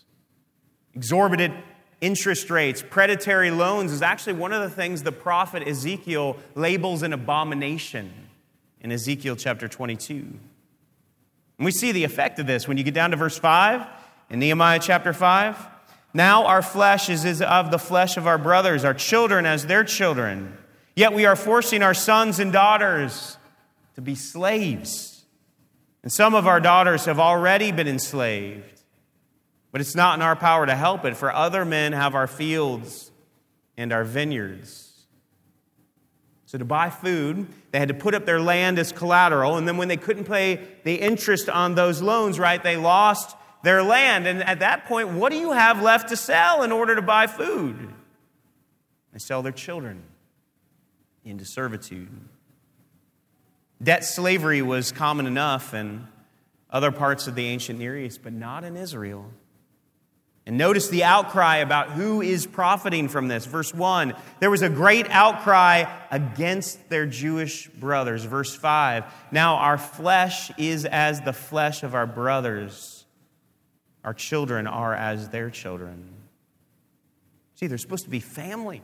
Exorbitant 0.94 1.54
interest 2.00 2.50
rates, 2.50 2.84
predatory 2.88 3.50
loans 3.50 3.92
is 3.92 4.02
actually 4.02 4.34
one 4.34 4.52
of 4.52 4.62
the 4.62 4.70
things 4.70 5.02
the 5.02 5.12
prophet 5.12 5.66
Ezekiel 5.66 6.36
labels 6.54 7.02
an 7.02 7.12
abomination 7.12 8.12
in 8.80 8.92
Ezekiel 8.92 9.36
chapter 9.36 9.68
22. 9.68 10.14
And 10.14 11.64
we 11.64 11.70
see 11.70 11.92
the 11.92 12.04
effect 12.04 12.38
of 12.38 12.46
this 12.46 12.68
when 12.68 12.76
you 12.76 12.84
get 12.84 12.94
down 12.94 13.10
to 13.10 13.16
verse 13.16 13.38
5 13.38 13.86
in 14.30 14.38
Nehemiah 14.38 14.78
chapter 14.80 15.12
5. 15.12 15.66
Now 16.12 16.44
our 16.44 16.62
flesh 16.62 17.08
is 17.08 17.40
of 17.40 17.70
the 17.70 17.78
flesh 17.78 18.16
of 18.16 18.26
our 18.26 18.38
brothers, 18.38 18.84
our 18.84 18.94
children 18.94 19.46
as 19.46 19.66
their 19.66 19.82
children. 19.82 20.57
Yet 20.98 21.12
we 21.12 21.26
are 21.26 21.36
forcing 21.36 21.84
our 21.84 21.94
sons 21.94 22.40
and 22.40 22.52
daughters 22.52 23.38
to 23.94 24.00
be 24.00 24.16
slaves. 24.16 25.24
And 26.02 26.10
some 26.10 26.34
of 26.34 26.48
our 26.48 26.58
daughters 26.58 27.04
have 27.04 27.20
already 27.20 27.70
been 27.70 27.86
enslaved. 27.86 28.82
But 29.70 29.80
it's 29.80 29.94
not 29.94 30.18
in 30.18 30.22
our 30.22 30.34
power 30.34 30.66
to 30.66 30.74
help 30.74 31.04
it, 31.04 31.16
for 31.16 31.32
other 31.32 31.64
men 31.64 31.92
have 31.92 32.16
our 32.16 32.26
fields 32.26 33.12
and 33.76 33.92
our 33.92 34.02
vineyards. 34.02 35.06
So, 36.46 36.58
to 36.58 36.64
buy 36.64 36.90
food, 36.90 37.46
they 37.70 37.78
had 37.78 37.86
to 37.86 37.94
put 37.94 38.16
up 38.16 38.26
their 38.26 38.40
land 38.40 38.76
as 38.76 38.90
collateral. 38.90 39.56
And 39.56 39.68
then, 39.68 39.76
when 39.76 39.86
they 39.86 39.96
couldn't 39.96 40.24
pay 40.24 40.66
the 40.82 40.96
interest 40.96 41.48
on 41.48 41.76
those 41.76 42.02
loans, 42.02 42.40
right, 42.40 42.60
they 42.60 42.76
lost 42.76 43.36
their 43.62 43.84
land. 43.84 44.26
And 44.26 44.42
at 44.42 44.58
that 44.58 44.86
point, 44.86 45.10
what 45.10 45.30
do 45.30 45.38
you 45.38 45.52
have 45.52 45.80
left 45.80 46.08
to 46.08 46.16
sell 46.16 46.64
in 46.64 46.72
order 46.72 46.96
to 46.96 47.02
buy 47.02 47.28
food? 47.28 47.94
They 49.12 49.20
sell 49.20 49.42
their 49.42 49.52
children 49.52 50.02
into 51.28 51.44
servitude. 51.44 52.08
Debt 53.82 54.04
slavery 54.04 54.62
was 54.62 54.90
common 54.90 55.26
enough 55.26 55.74
in 55.74 56.08
other 56.70 56.90
parts 56.90 57.26
of 57.26 57.34
the 57.34 57.46
ancient 57.46 57.78
Near 57.78 57.96
East, 57.96 58.20
but 58.22 58.32
not 58.32 58.64
in 58.64 58.76
Israel. 58.76 59.30
And 60.46 60.56
notice 60.56 60.88
the 60.88 61.04
outcry 61.04 61.56
about 61.56 61.90
who 61.90 62.22
is 62.22 62.46
profiting 62.46 63.08
from 63.08 63.28
this. 63.28 63.44
Verse 63.44 63.74
1 63.74 64.14
there 64.40 64.50
was 64.50 64.62
a 64.62 64.70
great 64.70 65.06
outcry 65.10 65.84
against 66.10 66.88
their 66.88 67.04
Jewish 67.04 67.68
brothers. 67.68 68.24
Verse 68.24 68.54
5 68.54 69.04
now 69.30 69.56
our 69.56 69.76
flesh 69.76 70.50
is 70.56 70.86
as 70.86 71.20
the 71.20 71.34
flesh 71.34 71.82
of 71.82 71.94
our 71.94 72.06
brothers, 72.06 73.04
our 74.02 74.14
children 74.14 74.66
are 74.66 74.94
as 74.94 75.28
their 75.28 75.50
children. 75.50 76.14
See, 77.56 77.66
they're 77.66 77.76
supposed 77.76 78.04
to 78.04 78.10
be 78.10 78.20
family, 78.20 78.82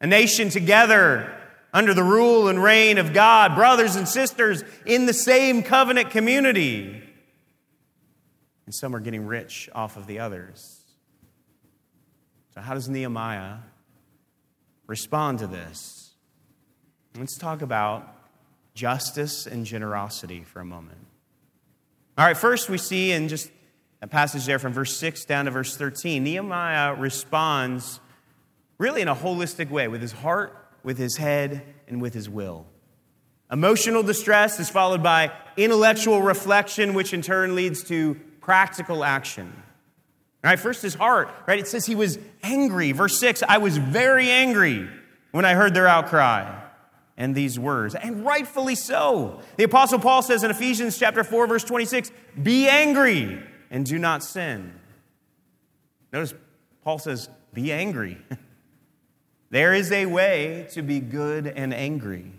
a 0.00 0.06
nation 0.06 0.48
together 0.48 1.32
under 1.72 1.94
the 1.94 2.02
rule 2.02 2.48
and 2.48 2.62
reign 2.62 2.98
of 2.98 3.12
God, 3.12 3.54
brothers 3.54 3.96
and 3.96 4.08
sisters 4.08 4.62
in 4.84 5.06
the 5.06 5.12
same 5.12 5.62
covenant 5.62 6.10
community 6.10 7.02
and 8.66 8.74
some 8.74 8.94
are 8.94 9.00
getting 9.00 9.26
rich 9.26 9.70
off 9.74 9.96
of 9.96 10.06
the 10.06 10.18
others. 10.18 10.82
So, 12.54 12.60
how 12.60 12.74
does 12.74 12.88
Nehemiah 12.88 13.58
respond 14.86 15.38
to 15.38 15.46
this? 15.46 16.14
Let's 17.16 17.38
talk 17.38 17.62
about 17.62 18.12
justice 18.74 19.46
and 19.46 19.64
generosity 19.64 20.42
for 20.44 20.60
a 20.60 20.64
moment. 20.64 20.98
All 22.18 22.26
right, 22.26 22.36
first 22.36 22.68
we 22.68 22.78
see 22.78 23.12
in 23.12 23.28
just 23.28 23.50
a 24.02 24.06
passage 24.06 24.44
there 24.44 24.58
from 24.58 24.72
verse 24.72 24.96
6 24.96 25.24
down 25.24 25.46
to 25.46 25.50
verse 25.50 25.76
13, 25.76 26.24
Nehemiah 26.24 26.94
responds 26.94 28.00
really 28.78 29.02
in 29.02 29.08
a 29.08 29.14
holistic 29.14 29.70
way 29.70 29.88
with 29.88 30.02
his 30.02 30.12
heart, 30.12 30.54
with 30.82 30.98
his 30.98 31.16
head, 31.16 31.62
and 31.88 32.00
with 32.00 32.14
his 32.14 32.28
will. 32.28 32.66
Emotional 33.50 34.02
distress 34.02 34.58
is 34.58 34.68
followed 34.68 35.02
by 35.02 35.32
intellectual 35.56 36.22
reflection, 36.22 36.94
which 36.94 37.14
in 37.14 37.22
turn 37.22 37.54
leads 37.54 37.84
to 37.84 38.16
practical 38.40 39.04
action. 39.04 39.52
All 40.44 40.50
right, 40.50 40.58
first 40.58 40.82
his 40.82 40.94
heart, 40.94 41.28
right? 41.46 41.58
It 41.58 41.68
says 41.68 41.86
he 41.86 41.94
was 41.94 42.18
angry. 42.42 42.92
Verse 42.92 43.18
6 43.18 43.42
I 43.48 43.58
was 43.58 43.78
very 43.78 44.30
angry 44.30 44.88
when 45.32 45.44
I 45.44 45.54
heard 45.54 45.74
their 45.74 45.88
outcry 45.88 46.62
and 47.16 47.34
these 47.34 47.58
words, 47.58 47.94
and 47.94 48.24
rightfully 48.24 48.74
so. 48.74 49.40
The 49.56 49.64
Apostle 49.64 49.98
Paul 49.98 50.22
says 50.22 50.44
in 50.44 50.50
Ephesians 50.50 50.98
chapter 50.98 51.24
4, 51.24 51.46
verse 51.46 51.64
26, 51.64 52.10
Be 52.42 52.68
angry 52.68 53.42
and 53.70 53.86
do 53.86 53.98
not 53.98 54.22
sin. 54.22 54.72
Notice 56.12 56.34
Paul 56.82 56.98
says, 56.98 57.28
Be 57.52 57.72
angry. 57.72 58.18
there 59.56 59.72
is 59.72 59.90
a 59.90 60.04
way 60.04 60.66
to 60.72 60.82
be 60.82 61.00
good 61.00 61.46
and 61.46 61.72
angry. 61.72 62.30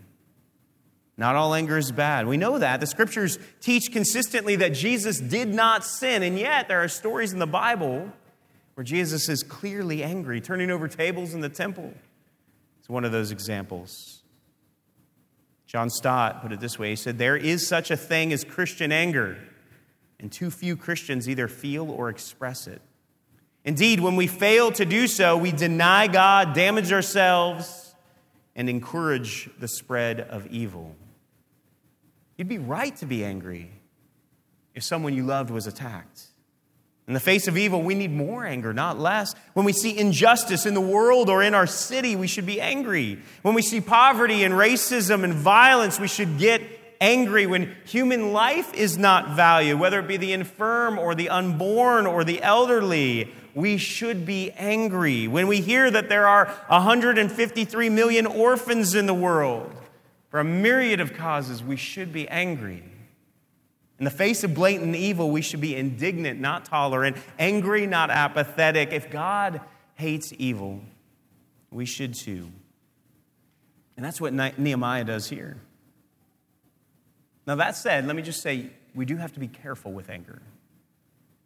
Not 1.16 1.34
all 1.34 1.52
anger 1.52 1.76
is 1.76 1.90
bad. 1.90 2.28
We 2.28 2.36
know 2.36 2.60
that. 2.60 2.78
The 2.78 2.86
scriptures 2.86 3.40
teach 3.60 3.90
consistently 3.90 4.54
that 4.54 4.68
Jesus 4.68 5.18
did 5.18 5.52
not 5.52 5.84
sin, 5.84 6.22
and 6.22 6.38
yet 6.38 6.68
there 6.68 6.80
are 6.80 6.86
stories 6.86 7.32
in 7.32 7.40
the 7.40 7.46
Bible 7.46 8.12
where 8.74 8.84
Jesus 8.84 9.28
is 9.28 9.42
clearly 9.42 10.04
angry, 10.04 10.40
turning 10.40 10.70
over 10.70 10.86
tables 10.86 11.34
in 11.34 11.40
the 11.40 11.48
temple. 11.48 11.92
It's 12.78 12.88
one 12.88 13.04
of 13.04 13.10
those 13.10 13.32
examples. 13.32 14.22
John 15.66 15.90
Stott 15.90 16.40
put 16.40 16.52
it 16.52 16.60
this 16.60 16.78
way 16.78 16.90
He 16.90 16.96
said, 16.96 17.18
There 17.18 17.36
is 17.36 17.66
such 17.66 17.90
a 17.90 17.96
thing 17.96 18.32
as 18.32 18.44
Christian 18.44 18.92
anger, 18.92 19.38
and 20.20 20.30
too 20.30 20.52
few 20.52 20.76
Christians 20.76 21.28
either 21.28 21.48
feel 21.48 21.90
or 21.90 22.10
express 22.10 22.68
it. 22.68 22.80
Indeed, 23.64 24.00
when 24.00 24.16
we 24.16 24.26
fail 24.26 24.70
to 24.72 24.84
do 24.84 25.06
so, 25.06 25.36
we 25.36 25.52
deny 25.52 26.06
God, 26.06 26.54
damage 26.54 26.92
ourselves, 26.92 27.94
and 28.56 28.68
encourage 28.68 29.50
the 29.58 29.68
spread 29.68 30.20
of 30.20 30.46
evil. 30.46 30.96
You'd 32.36 32.48
be 32.48 32.58
right 32.58 32.94
to 32.96 33.06
be 33.06 33.24
angry 33.24 33.70
if 34.74 34.84
someone 34.84 35.14
you 35.14 35.24
loved 35.24 35.50
was 35.50 35.66
attacked. 35.66 36.22
In 37.08 37.14
the 37.14 37.20
face 37.20 37.48
of 37.48 37.56
evil, 37.56 37.82
we 37.82 37.94
need 37.94 38.12
more 38.12 38.44
anger, 38.44 38.74
not 38.74 38.98
less. 38.98 39.34
When 39.54 39.64
we 39.64 39.72
see 39.72 39.98
injustice 39.98 40.66
in 40.66 40.74
the 40.74 40.80
world 40.80 41.30
or 41.30 41.42
in 41.42 41.54
our 41.54 41.66
city, 41.66 42.16
we 42.16 42.26
should 42.26 42.44
be 42.44 42.60
angry. 42.60 43.18
When 43.40 43.54
we 43.54 43.62
see 43.62 43.80
poverty 43.80 44.44
and 44.44 44.52
racism 44.54 45.24
and 45.24 45.32
violence, 45.32 45.98
we 45.98 46.06
should 46.06 46.38
get 46.38 46.62
angry. 47.00 47.46
When 47.46 47.76
human 47.84 48.32
life 48.32 48.72
is 48.74 48.98
not 48.98 49.36
valued, 49.36 49.78
whether 49.78 50.00
it 50.00 50.08
be 50.08 50.16
the 50.16 50.32
infirm 50.32 50.98
or 50.98 51.14
the 51.14 51.28
unborn 51.28 52.06
or 52.06 52.24
the 52.24 52.42
elderly, 52.42 53.32
we 53.54 53.76
should 53.76 54.24
be 54.24 54.50
angry. 54.52 55.26
When 55.28 55.46
we 55.46 55.60
hear 55.60 55.90
that 55.90 56.08
there 56.08 56.26
are 56.26 56.46
153 56.68 57.88
million 57.90 58.26
orphans 58.26 58.94
in 58.94 59.06
the 59.06 59.14
world, 59.14 59.74
for 60.30 60.40
a 60.40 60.44
myriad 60.44 61.00
of 61.00 61.14
causes, 61.14 61.62
we 61.62 61.76
should 61.76 62.12
be 62.12 62.28
angry. 62.28 62.84
In 63.98 64.04
the 64.04 64.10
face 64.10 64.44
of 64.44 64.54
blatant 64.54 64.94
evil, 64.94 65.30
we 65.30 65.42
should 65.42 65.60
be 65.60 65.74
indignant, 65.74 66.38
not 66.38 66.66
tolerant, 66.66 67.16
angry, 67.38 67.86
not 67.86 68.10
apathetic. 68.10 68.92
If 68.92 69.10
God 69.10 69.60
hates 69.94 70.32
evil, 70.38 70.80
we 71.70 71.84
should 71.84 72.14
too. 72.14 72.50
And 73.96 74.04
that's 74.04 74.20
what 74.20 74.32
Nehemiah 74.32 75.04
does 75.04 75.28
here. 75.28 75.56
Now, 77.48 77.54
that 77.54 77.76
said, 77.76 78.06
let 78.06 78.14
me 78.14 78.20
just 78.20 78.42
say 78.42 78.68
we 78.94 79.06
do 79.06 79.16
have 79.16 79.32
to 79.32 79.40
be 79.40 79.48
careful 79.48 79.90
with 79.90 80.10
anger. 80.10 80.42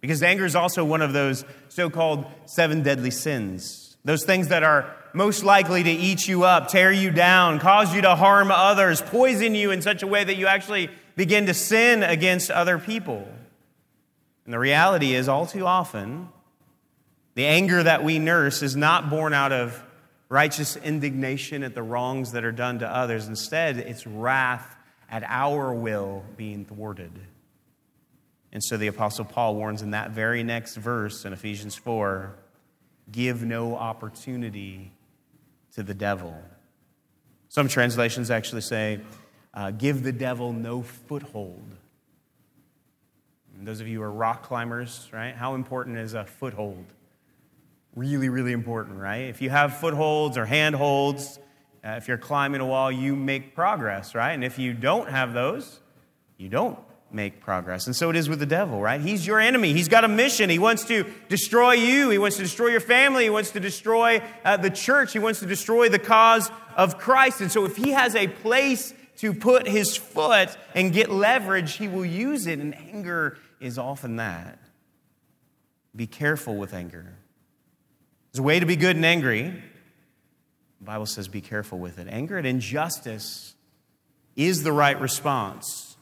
Because 0.01 0.21
anger 0.21 0.45
is 0.45 0.57
also 0.57 0.85
one 0.85 1.01
of 1.01 1.13
those 1.13 1.45
so 1.69 1.91
called 1.91 2.27
seven 2.45 2.83
deadly 2.83 3.13
sins. 3.13 3.97
Those 4.05 4.25
things 4.25 4.49
that 4.49 4.65
are 4.65 4.97
most 5.15 5.45
likely 5.45 5.85
to 5.85 5.91
eat 5.91 6.27
you 6.27 6.43
up, 6.43 6.67
tear 6.67 6.91
you 6.91 7.13
down, 7.13 7.61
cause 7.61 7.95
you 7.95 8.03
to 8.03 8.17
harm 8.17 8.51
others, 8.51 9.01
poison 9.01 9.55
you 9.55 9.71
in 9.71 9.81
such 9.81 10.03
a 10.03 10.09
way 10.09 10.25
that 10.25 10.35
you 10.35 10.49
actually 10.49 10.91
begin 11.15 11.47
to 11.47 11.55
sin 11.55 12.03
against 12.03 12.51
other 12.51 12.81
people. 12.81 13.29
And 14.45 14.53
the 14.53 14.59
reality 14.59 15.15
is, 15.15 15.29
all 15.29 15.47
too 15.47 15.67
often, 15.67 16.31
the 17.37 17.47
anger 17.47 17.81
that 17.81 18.03
we 18.03 18.19
nurse 18.19 18.61
is 18.61 18.75
not 18.75 19.09
born 19.09 19.33
out 19.33 19.53
of 19.53 19.81
righteous 20.29 20.75
indignation 20.75 21.63
at 21.63 21.77
the 21.77 21.83
wrongs 21.85 22.33
that 22.33 22.45
are 22.45 22.51
done 22.51 22.81
to 22.81 22.89
others. 22.89 23.29
Instead, 23.29 23.77
it's 23.77 24.05
wrath 24.05 24.79
at 25.13 25.23
our 25.29 25.75
will 25.75 26.25
being 26.39 26.65
thwarted. 26.65 27.13
And 28.51 28.65
so 28.65 28.79
the 28.79 28.87
Apostle 28.87 29.27
Paul 29.27 29.55
warns 29.55 29.83
in 29.83 29.91
that 29.91 30.11
very 30.11 30.43
next 30.43 30.77
verse 30.77 31.25
in 31.27 31.35
Ephesians 31.35 31.77
4 31.77 32.35
give 33.11 33.45
no 33.45 33.77
opportunity 33.77 34.91
to 35.75 35.83
the 35.83 35.95
devil. 35.95 36.35
Some 37.49 37.69
translations 37.69 38.31
actually 38.31 38.63
say, 38.63 39.01
uh, 39.53 39.71
give 39.71 40.03
the 40.03 40.13
devil 40.13 40.53
no 40.53 40.83
foothold. 40.83 41.77
And 43.55 43.69
those 43.69 43.81
of 43.81 43.89
you 43.89 43.99
who 43.99 44.05
are 44.05 44.11
rock 44.11 44.45
climbers, 44.45 45.11
right? 45.13 45.35
How 45.35 45.55
important 45.55 45.99
is 45.99 46.15
a 46.15 46.25
foothold? 46.25 46.87
Really, 47.95 48.31
really 48.31 48.53
important, 48.53 48.99
right? 48.99 49.25
If 49.29 49.43
you 49.43 49.51
have 49.51 49.77
footholds 49.77 50.39
or 50.39 50.47
handholds, 50.47 51.39
uh, 51.85 51.91
if 51.91 52.09
you're 52.09 52.19
climbing 52.19 52.61
a 52.61 52.67
wall, 52.67 52.93
you 52.93 53.17
make 53.17 53.55
progress, 53.55 54.15
right? 54.15 54.33
And 54.33 54.45
if 54.45 54.59
you 54.59 54.73
don't 54.73 55.09
have 55.09 55.33
those, 55.33 55.81
you 56.37 56.49
don't 56.49 56.79
make 57.11 57.41
progress. 57.41 57.87
And 57.87 57.95
so 57.95 58.11
it 58.11 58.17
is 58.17 58.29
with 58.29 58.39
the 58.39 58.47
devil, 58.47 58.81
right? 58.81 59.01
He's 59.01 59.27
your 59.27 59.41
enemy. 59.41 59.73
He's 59.73 59.89
got 59.89 60.05
a 60.05 60.09
mission. 60.09 60.49
He 60.49 60.59
wants 60.59 60.85
to 60.85 61.05
destroy 61.29 61.73
you. 61.73 62.11
He 62.11 62.19
wants 62.19 62.37
to 62.37 62.43
destroy 62.43 62.69
your 62.69 62.81
family. 62.81 63.25
He 63.25 63.31
wants 63.31 63.51
to 63.51 63.61
destroy 63.61 64.23
uh, 64.45 64.57
the 64.57 64.71
church. 64.71 65.13
He 65.13 65.19
wants 65.19 65.41
to 65.41 65.47
destroy 65.47 65.89
the 65.89 65.99
cause 65.99 66.51
of 66.77 66.99
Christ. 66.99 67.41
And 67.41 67.53
so 67.53 67.65
if 67.65 67.77
he 67.77 67.91
has 67.91 68.15
a 68.15 68.29
place 68.29 68.95
to 69.19 69.35
put 69.35 69.67
his 69.67 69.97
foot 69.97 70.57
and 70.75 70.93
get 70.93 71.11
leverage, 71.11 71.75
he 71.75 71.89
will 71.89 72.07
use 72.07 72.47
it. 72.47 72.59
And 72.59 72.75
anger 72.75 73.39
is 73.61 73.79
often 73.79 74.17
that. 74.17 74.59
Be 75.95 76.07
careful 76.07 76.57
with 76.57 76.73
anger. 76.73 77.15
There's 78.33 78.41
a 78.41 78.43
way 78.43 78.59
to 78.59 78.67
be 78.67 78.77
good 78.77 78.97
and 78.97 79.05
angry. 79.05 79.63
The 80.83 80.87
Bible 80.87 81.07
says 81.07 81.29
be 81.29 81.41
careful 81.41 81.79
with 81.79 82.01
it. 82.01 82.09
Anger 82.11 82.39
at 82.39 82.45
injustice 82.45 83.55
is 84.35 84.65
the 84.65 84.73
right 84.73 85.01
response. 85.01 85.97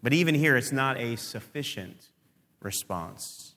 But 0.00 0.12
even 0.12 0.36
here, 0.36 0.56
it's 0.56 0.70
not 0.70 0.96
a 0.96 1.16
sufficient 1.16 2.06
response. 2.62 3.56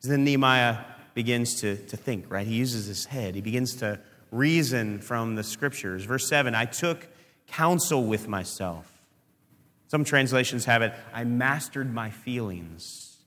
Then 0.00 0.24
Nehemiah 0.24 0.78
begins 1.12 1.60
to, 1.60 1.76
to 1.76 1.98
think, 1.98 2.30
right? 2.30 2.46
He 2.46 2.54
uses 2.54 2.86
his 2.86 3.04
head. 3.04 3.34
He 3.34 3.42
begins 3.42 3.74
to 3.76 4.00
reason 4.30 5.00
from 5.00 5.34
the 5.34 5.44
scriptures. 5.44 6.06
Verse 6.06 6.26
7 6.26 6.54
I 6.54 6.64
took 6.64 7.06
counsel 7.46 8.04
with 8.04 8.26
myself. 8.26 8.90
Some 9.88 10.02
translations 10.02 10.64
have 10.64 10.80
it, 10.80 10.94
I 11.12 11.24
mastered 11.24 11.92
my 11.92 12.08
feelings. 12.08 13.18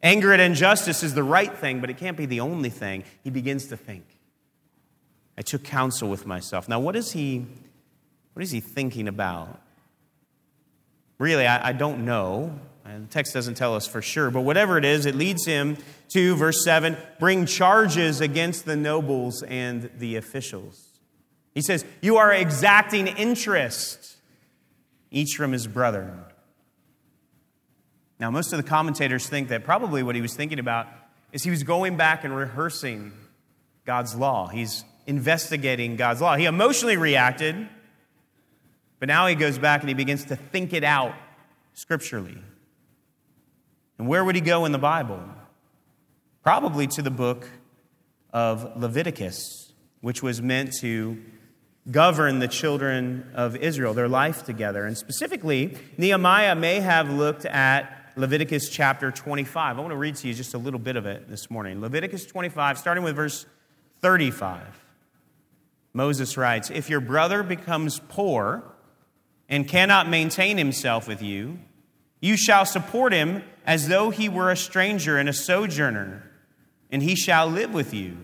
Anger 0.00 0.32
at 0.32 0.38
injustice 0.38 1.02
is 1.02 1.14
the 1.14 1.24
right 1.24 1.52
thing, 1.52 1.80
but 1.80 1.90
it 1.90 1.96
can't 1.96 2.16
be 2.16 2.26
the 2.26 2.38
only 2.38 2.70
thing. 2.70 3.02
He 3.24 3.30
begins 3.30 3.66
to 3.66 3.76
think. 3.76 4.04
I 5.40 5.42
took 5.42 5.64
counsel 5.64 6.10
with 6.10 6.26
myself. 6.26 6.68
Now, 6.68 6.80
what 6.80 6.94
is 6.94 7.12
he, 7.12 7.46
what 8.34 8.42
is 8.42 8.50
he 8.50 8.60
thinking 8.60 9.08
about? 9.08 9.58
Really, 11.16 11.46
I, 11.46 11.70
I 11.70 11.72
don't 11.72 12.04
know. 12.04 12.60
And 12.84 13.08
the 13.08 13.10
text 13.10 13.32
doesn't 13.32 13.54
tell 13.54 13.74
us 13.74 13.86
for 13.86 14.02
sure, 14.02 14.30
but 14.30 14.42
whatever 14.42 14.76
it 14.76 14.84
is, 14.84 15.06
it 15.06 15.14
leads 15.14 15.46
him 15.46 15.78
to, 16.10 16.36
verse 16.36 16.62
7, 16.62 16.94
bring 17.18 17.46
charges 17.46 18.20
against 18.20 18.66
the 18.66 18.76
nobles 18.76 19.42
and 19.42 19.88
the 19.96 20.16
officials. 20.16 20.90
He 21.54 21.62
says, 21.62 21.86
You 22.02 22.18
are 22.18 22.34
exacting 22.34 23.06
interest, 23.06 24.18
each 25.10 25.36
from 25.38 25.52
his 25.52 25.66
brother. 25.66 26.18
Now, 28.18 28.30
most 28.30 28.52
of 28.52 28.58
the 28.58 28.68
commentators 28.68 29.26
think 29.26 29.48
that 29.48 29.64
probably 29.64 30.02
what 30.02 30.16
he 30.16 30.20
was 30.20 30.34
thinking 30.34 30.58
about 30.58 30.86
is 31.32 31.44
he 31.44 31.50
was 31.50 31.62
going 31.62 31.96
back 31.96 32.24
and 32.24 32.36
rehearsing 32.36 33.12
God's 33.86 34.14
law. 34.14 34.46
He's 34.46 34.84
investigating 35.10 35.96
God's 35.96 36.20
law. 36.22 36.36
He 36.36 36.46
emotionally 36.46 36.96
reacted, 36.96 37.68
but 39.00 39.08
now 39.08 39.26
he 39.26 39.34
goes 39.34 39.58
back 39.58 39.80
and 39.80 39.88
he 39.88 39.94
begins 39.94 40.24
to 40.26 40.36
think 40.36 40.72
it 40.72 40.84
out 40.84 41.14
scripturally. 41.74 42.38
And 43.98 44.06
where 44.08 44.24
would 44.24 44.36
he 44.36 44.40
go 44.40 44.64
in 44.64 44.72
the 44.72 44.78
Bible? 44.78 45.20
Probably 46.42 46.86
to 46.86 47.02
the 47.02 47.10
book 47.10 47.50
of 48.32 48.80
Leviticus, 48.80 49.72
which 50.00 50.22
was 50.22 50.40
meant 50.40 50.72
to 50.80 51.20
govern 51.90 52.38
the 52.38 52.48
children 52.48 53.30
of 53.34 53.56
Israel, 53.56 53.92
their 53.92 54.08
life 54.08 54.44
together. 54.44 54.86
And 54.86 54.96
specifically, 54.96 55.76
Nehemiah 55.98 56.54
may 56.54 56.78
have 56.80 57.10
looked 57.10 57.44
at 57.44 58.12
Leviticus 58.16 58.68
chapter 58.68 59.10
25. 59.10 59.76
I 59.76 59.80
want 59.80 59.92
to 59.92 59.96
read 59.96 60.14
to 60.16 60.28
you 60.28 60.34
just 60.34 60.54
a 60.54 60.58
little 60.58 60.78
bit 60.78 60.94
of 60.94 61.06
it 61.06 61.28
this 61.28 61.50
morning. 61.50 61.80
Leviticus 61.80 62.26
25, 62.26 62.78
starting 62.78 63.02
with 63.02 63.16
verse 63.16 63.44
35. 64.00 64.79
Moses 65.92 66.36
writes 66.36 66.70
If 66.70 66.88
your 66.88 67.00
brother 67.00 67.42
becomes 67.42 68.00
poor 68.08 68.62
and 69.48 69.66
cannot 69.66 70.08
maintain 70.08 70.56
himself 70.56 71.08
with 71.08 71.22
you, 71.22 71.58
you 72.20 72.36
shall 72.36 72.64
support 72.64 73.12
him 73.12 73.42
as 73.66 73.88
though 73.88 74.10
he 74.10 74.28
were 74.28 74.50
a 74.50 74.56
stranger 74.56 75.16
and 75.18 75.28
a 75.28 75.32
sojourner, 75.32 76.22
and 76.90 77.02
he 77.02 77.14
shall 77.14 77.46
live 77.46 77.72
with 77.72 77.94
you. 77.94 78.16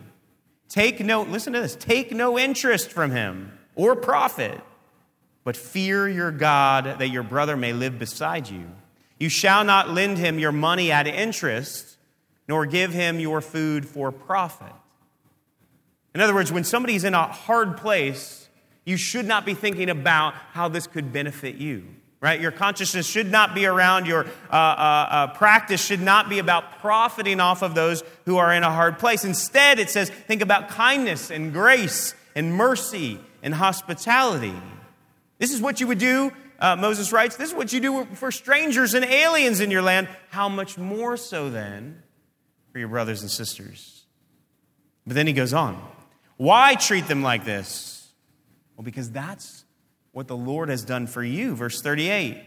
Take 0.69 1.01
no, 1.01 1.23
listen 1.23 1.53
to 1.53 1.61
this, 1.61 1.77
take 1.77 2.13
no 2.13 2.39
interest 2.39 2.91
from 2.91 3.11
him 3.11 3.53
or 3.75 3.97
profit, 3.97 4.61
but 5.45 5.57
fear 5.57 6.09
your 6.09 6.33
God 6.33 6.99
that 6.99 7.09
your 7.09 7.23
brother 7.23 7.57
may 7.57 7.73
live 7.73 7.99
beside 7.99 8.51
you. 8.51 8.67
You 9.19 9.29
shall 9.29 9.65
not 9.65 9.91
lend 9.91 10.19
him 10.19 10.39
your 10.39 10.53
money 10.53 10.91
at 10.93 11.07
interest, 11.07 11.97
nor 12.49 12.67
give 12.67 12.93
him 12.93 13.21
your 13.21 13.41
food 13.41 13.87
for 13.87 14.13
profit. 14.13 14.73
In 16.17 16.23
other 16.23 16.33
words, 16.33 16.51
when 16.51 16.65
somebody's 16.65 17.05
in 17.05 17.13
a 17.13 17.25
hard 17.25 17.77
place, 17.77 18.49
you 18.87 18.97
should 18.97 19.27
not 19.27 19.45
be 19.45 19.53
thinking 19.53 19.91
about 19.91 20.33
how 20.53 20.67
this 20.67 20.87
could 20.87 21.13
benefit 21.13 21.57
you. 21.57 21.85
Right? 22.23 22.41
Your 22.41 22.53
consciousness 22.53 23.07
should 23.07 23.31
not 23.31 23.55
be 23.55 23.67
around, 23.67 24.07
your 24.07 24.25
uh, 24.25 24.55
uh, 24.55 25.09
uh, 25.11 25.27
practice 25.35 25.85
should 25.85 26.01
not 26.01 26.31
be 26.31 26.39
about 26.39 26.79
profiting 26.81 27.39
off 27.39 27.61
of 27.61 27.75
those 27.75 28.03
who 28.25 28.39
are 28.39 28.51
in 28.51 28.63
a 28.63 28.71
hard 28.71 28.99
place. 28.99 29.27
Instead, 29.27 29.79
it 29.79 29.91
says, 29.91 30.09
think 30.09 30.41
about 30.41 30.71
kindness 30.71 31.31
and 31.31 31.53
grace 31.53 32.15
and 32.35 32.55
mercy 32.55 33.21
and 33.43 33.53
hospitality. 33.53 34.57
This 35.37 35.53
is 35.53 35.61
what 35.61 35.81
you 35.81 35.87
would 35.89 35.99
do 35.99 36.33
uh, 36.59 36.77
Moses 36.77 37.13
writes, 37.13 37.37
This 37.37 37.51
is 37.51 37.55
what 37.55 37.71
you 37.75 37.81
do 37.81 38.07
for 38.15 38.33
strangers 38.33 38.95
and 38.95 39.05
aliens 39.05 39.61
in 39.61 39.71
your 39.71 39.83
land. 39.83 40.09
How 40.31 40.49
much 40.49 40.79
more 40.79 41.19
so 41.19 41.51
then 41.51 42.03
for 42.73 42.79
your 42.79 42.89
brothers 42.89 43.21
and 43.21 43.31
sisters? 43.31 44.07
But 45.07 45.15
then 45.15 45.27
he 45.27 45.35
goes 45.35 45.53
on. 45.53 45.96
Why 46.37 46.75
treat 46.75 47.09
them 47.09 47.23
like 47.23 47.45
this? 47.45 48.09
Well, 48.77 48.85
because 48.85 49.11
that's 49.11 49.65
what 50.13 50.29
the 50.29 50.37
Lord 50.37 50.69
has 50.69 50.85
done 50.85 51.07
for 51.07 51.23
you. 51.23 51.55
Verse 51.55 51.81
38 51.81 52.43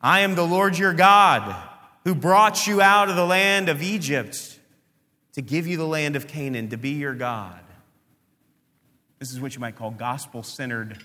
I 0.00 0.20
am 0.20 0.34
the 0.34 0.46
Lord 0.46 0.76
your 0.76 0.92
God 0.92 1.54
who 2.04 2.14
brought 2.14 2.66
you 2.66 2.82
out 2.82 3.08
of 3.08 3.16
the 3.16 3.24
land 3.24 3.68
of 3.68 3.82
Egypt 3.82 4.58
to 5.32 5.42
give 5.42 5.66
you 5.66 5.76
the 5.76 5.86
land 5.86 6.16
of 6.16 6.26
Canaan, 6.26 6.68
to 6.68 6.76
be 6.76 6.90
your 6.90 7.14
God. 7.14 7.60
This 9.18 9.32
is 9.32 9.40
what 9.40 9.54
you 9.54 9.60
might 9.60 9.76
call 9.76 9.90
gospel 9.90 10.42
centered 10.42 10.98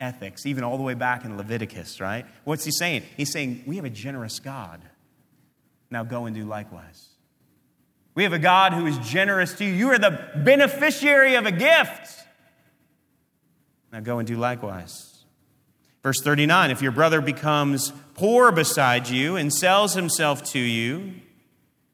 ethics, 0.00 0.46
even 0.46 0.64
all 0.64 0.76
the 0.76 0.82
way 0.82 0.94
back 0.94 1.24
in 1.24 1.36
Leviticus, 1.36 2.00
right? 2.00 2.24
What's 2.44 2.64
he 2.64 2.70
saying? 2.70 3.02
He's 3.16 3.30
saying, 3.30 3.64
We 3.66 3.76
have 3.76 3.84
a 3.84 3.90
generous 3.90 4.38
God. 4.40 4.80
Now 5.90 6.04
go 6.04 6.26
and 6.26 6.34
do 6.34 6.44
likewise. 6.44 7.08
We 8.16 8.24
have 8.24 8.32
a 8.32 8.40
God 8.40 8.72
who 8.72 8.86
is 8.86 8.98
generous 8.98 9.54
to 9.54 9.64
you. 9.64 9.72
You 9.72 9.90
are 9.90 9.98
the 9.98 10.18
beneficiary 10.34 11.36
of 11.36 11.46
a 11.46 11.52
gift. 11.52 12.24
Now 13.92 14.00
go 14.00 14.18
and 14.18 14.26
do 14.26 14.36
likewise. 14.36 15.22
Verse 16.02 16.20
39 16.20 16.72
If 16.72 16.82
your 16.82 16.90
brother 16.90 17.20
becomes 17.20 17.92
poor 18.14 18.50
beside 18.50 19.08
you 19.08 19.36
and 19.36 19.54
sells 19.54 19.94
himself 19.94 20.42
to 20.50 20.58
you, 20.58 21.12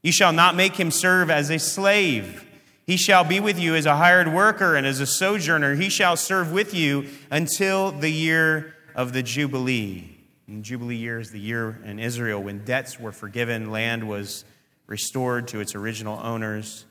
you 0.02 0.12
shall 0.12 0.32
not 0.32 0.56
make 0.56 0.76
him 0.76 0.90
serve 0.90 1.30
as 1.30 1.50
a 1.50 1.58
slave 1.58 2.46
he 2.86 2.96
shall 2.96 3.24
be 3.24 3.38
with 3.38 3.58
you 3.58 3.74
as 3.74 3.86
a 3.86 3.96
hired 3.96 4.32
worker 4.32 4.74
and 4.74 4.86
as 4.86 5.00
a 5.00 5.06
sojourner. 5.06 5.76
He 5.76 5.88
shall 5.88 6.16
serve 6.16 6.52
with 6.52 6.74
you 6.74 7.06
until 7.30 7.92
the 7.92 8.10
year 8.10 8.74
of 8.94 9.12
the 9.12 9.22
Jubilee. 9.22 10.18
And 10.48 10.64
Jubilee 10.64 10.96
year 10.96 11.20
is 11.20 11.30
the 11.30 11.40
year 11.40 11.78
in 11.84 12.00
Israel 12.00 12.42
when 12.42 12.64
debts 12.64 12.98
were 12.98 13.12
forgiven, 13.12 13.70
land 13.70 14.08
was 14.08 14.44
restored 14.92 15.48
to 15.48 15.58
its 15.58 15.74
original 15.74 16.20
owners. 16.22 16.84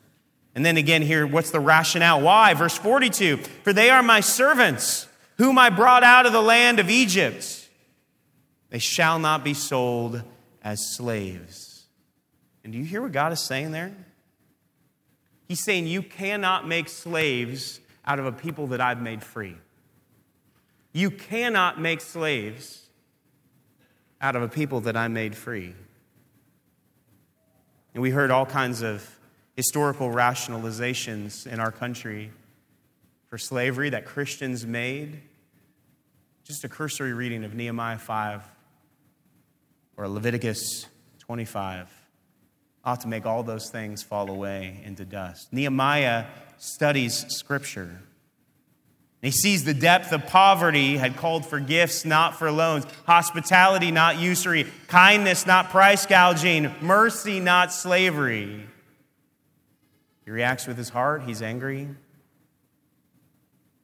And 0.55 0.65
then 0.65 0.75
again, 0.75 1.03
here, 1.03 1.25
what's 1.27 1.51
the 1.51 1.59
rationale? 1.59 2.19
Why? 2.19 2.55
Verse 2.55 2.75
42 2.75 3.37
For 3.37 3.71
they 3.71 3.91
are 3.91 4.01
my 4.01 4.21
servants, 4.21 5.07
whom 5.37 5.59
I 5.59 5.69
brought 5.69 6.03
out 6.03 6.25
of 6.25 6.33
the 6.33 6.41
land 6.41 6.79
of 6.79 6.89
Egypt. 6.89 7.69
They 8.71 8.79
shall 8.79 9.19
not 9.19 9.43
be 9.43 9.53
sold 9.53 10.23
as 10.63 10.83
slaves. 10.95 11.85
And 12.63 12.73
do 12.73 12.79
you 12.79 12.85
hear 12.85 13.03
what 13.03 13.11
God 13.11 13.33
is 13.33 13.39
saying 13.39 13.71
there? 13.71 13.95
He's 15.47 15.63
saying, 15.63 15.85
You 15.85 16.01
cannot 16.01 16.67
make 16.67 16.89
slaves 16.89 17.79
out 18.03 18.17
of 18.17 18.25
a 18.25 18.31
people 18.31 18.67
that 18.67 18.81
I've 18.81 19.01
made 19.01 19.21
free. 19.23 19.57
You 20.91 21.11
cannot 21.11 21.79
make 21.79 22.01
slaves 22.01 22.89
out 24.19 24.35
of 24.35 24.41
a 24.41 24.47
people 24.47 24.81
that 24.81 24.97
I 24.97 25.07
made 25.07 25.35
free. 25.35 25.75
And 27.93 28.01
we 28.01 28.11
heard 28.11 28.31
all 28.31 28.45
kinds 28.45 28.81
of 28.81 29.07
historical 29.55 30.09
rationalizations 30.09 31.45
in 31.45 31.59
our 31.59 31.71
country 31.71 32.31
for 33.27 33.37
slavery 33.37 33.89
that 33.89 34.05
Christians 34.05 34.65
made. 34.65 35.21
Just 36.43 36.63
a 36.63 36.69
cursory 36.69 37.13
reading 37.13 37.43
of 37.43 37.53
Nehemiah 37.53 37.97
5 37.97 38.43
or 39.97 40.07
Leviticus 40.07 40.87
25 41.19 41.87
ought 42.83 43.01
to 43.01 43.07
make 43.07 43.25
all 43.25 43.43
those 43.43 43.69
things 43.69 44.01
fall 44.01 44.29
away 44.29 44.81
into 44.83 45.05
dust. 45.05 45.51
Nehemiah 45.51 46.25
studies 46.57 47.25
Scripture. 47.29 48.01
He 49.21 49.29
sees 49.29 49.63
the 49.63 49.75
depth 49.75 50.11
of 50.13 50.25
poverty 50.25 50.97
had 50.97 51.15
called 51.15 51.45
for 51.45 51.59
gifts, 51.59 52.05
not 52.05 52.39
for 52.39 52.51
loans, 52.51 52.85
hospitality, 53.05 53.91
not 53.91 54.17
usury, 54.17 54.65
kindness, 54.87 55.45
not 55.45 55.69
price 55.69 56.07
gouging, 56.07 56.73
mercy, 56.81 57.39
not 57.39 57.71
slavery. 57.71 58.65
He 60.25 60.31
reacts 60.31 60.65
with 60.65 60.77
his 60.77 60.89
heart, 60.89 61.23
he's 61.23 61.43
angry. 61.43 61.87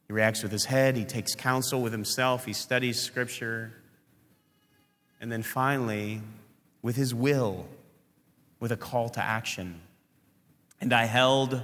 He 0.07 0.13
reacts 0.13 0.41
with 0.41 0.51
his 0.51 0.65
head, 0.65 0.95
he 0.95 1.05
takes 1.05 1.35
counsel 1.35 1.81
with 1.81 1.91
himself, 1.91 2.45
he 2.45 2.53
studies 2.53 2.99
Scripture. 2.99 3.73
And 5.21 5.31
then 5.31 5.43
finally, 5.43 6.21
with 6.81 6.95
his 6.95 7.13
will, 7.13 7.67
with 8.59 8.71
a 8.71 8.77
call 8.77 9.09
to 9.09 9.21
action. 9.21 9.81
And 10.81 10.93
I 10.93 11.05
held 11.05 11.61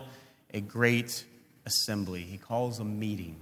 a 0.53 0.61
great 0.61 1.23
assembly. 1.65 2.21
He 2.21 2.37
calls 2.37 2.79
a 2.79 2.83
meeting. 2.83 3.37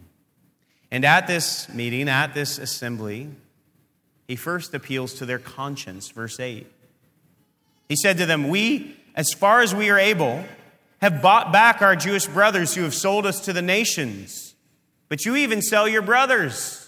And 0.92 1.06
at 1.06 1.26
this 1.26 1.70
meeting, 1.70 2.10
at 2.10 2.34
this 2.34 2.58
assembly, 2.58 3.30
he 4.28 4.36
first 4.36 4.74
appeals 4.74 5.14
to 5.16 5.26
their 5.26 5.40
conscience, 5.40 6.10
verse 6.10 6.40
8. 6.40 6.68
He 7.88 7.96
said 7.96 8.18
to 8.18 8.26
them, 8.26 8.50
We, 8.50 8.98
as 9.16 9.34
far 9.34 9.62
as 9.62 9.74
we 9.74 9.90
are 9.90 10.00
able, 10.00 10.44
have 11.02 11.22
bought 11.22 11.52
back 11.52 11.82
our 11.82 11.96
Jewish 11.96 12.28
brothers 12.28 12.76
who 12.76 12.84
have 12.84 12.94
sold 12.94 13.26
us 13.26 13.40
to 13.42 13.54
the 13.54 13.62
nations. 13.62 14.54
But 15.10 15.26
you 15.26 15.36
even 15.36 15.62
sell 15.62 15.88
your 15.88 16.02
brothers 16.02 16.81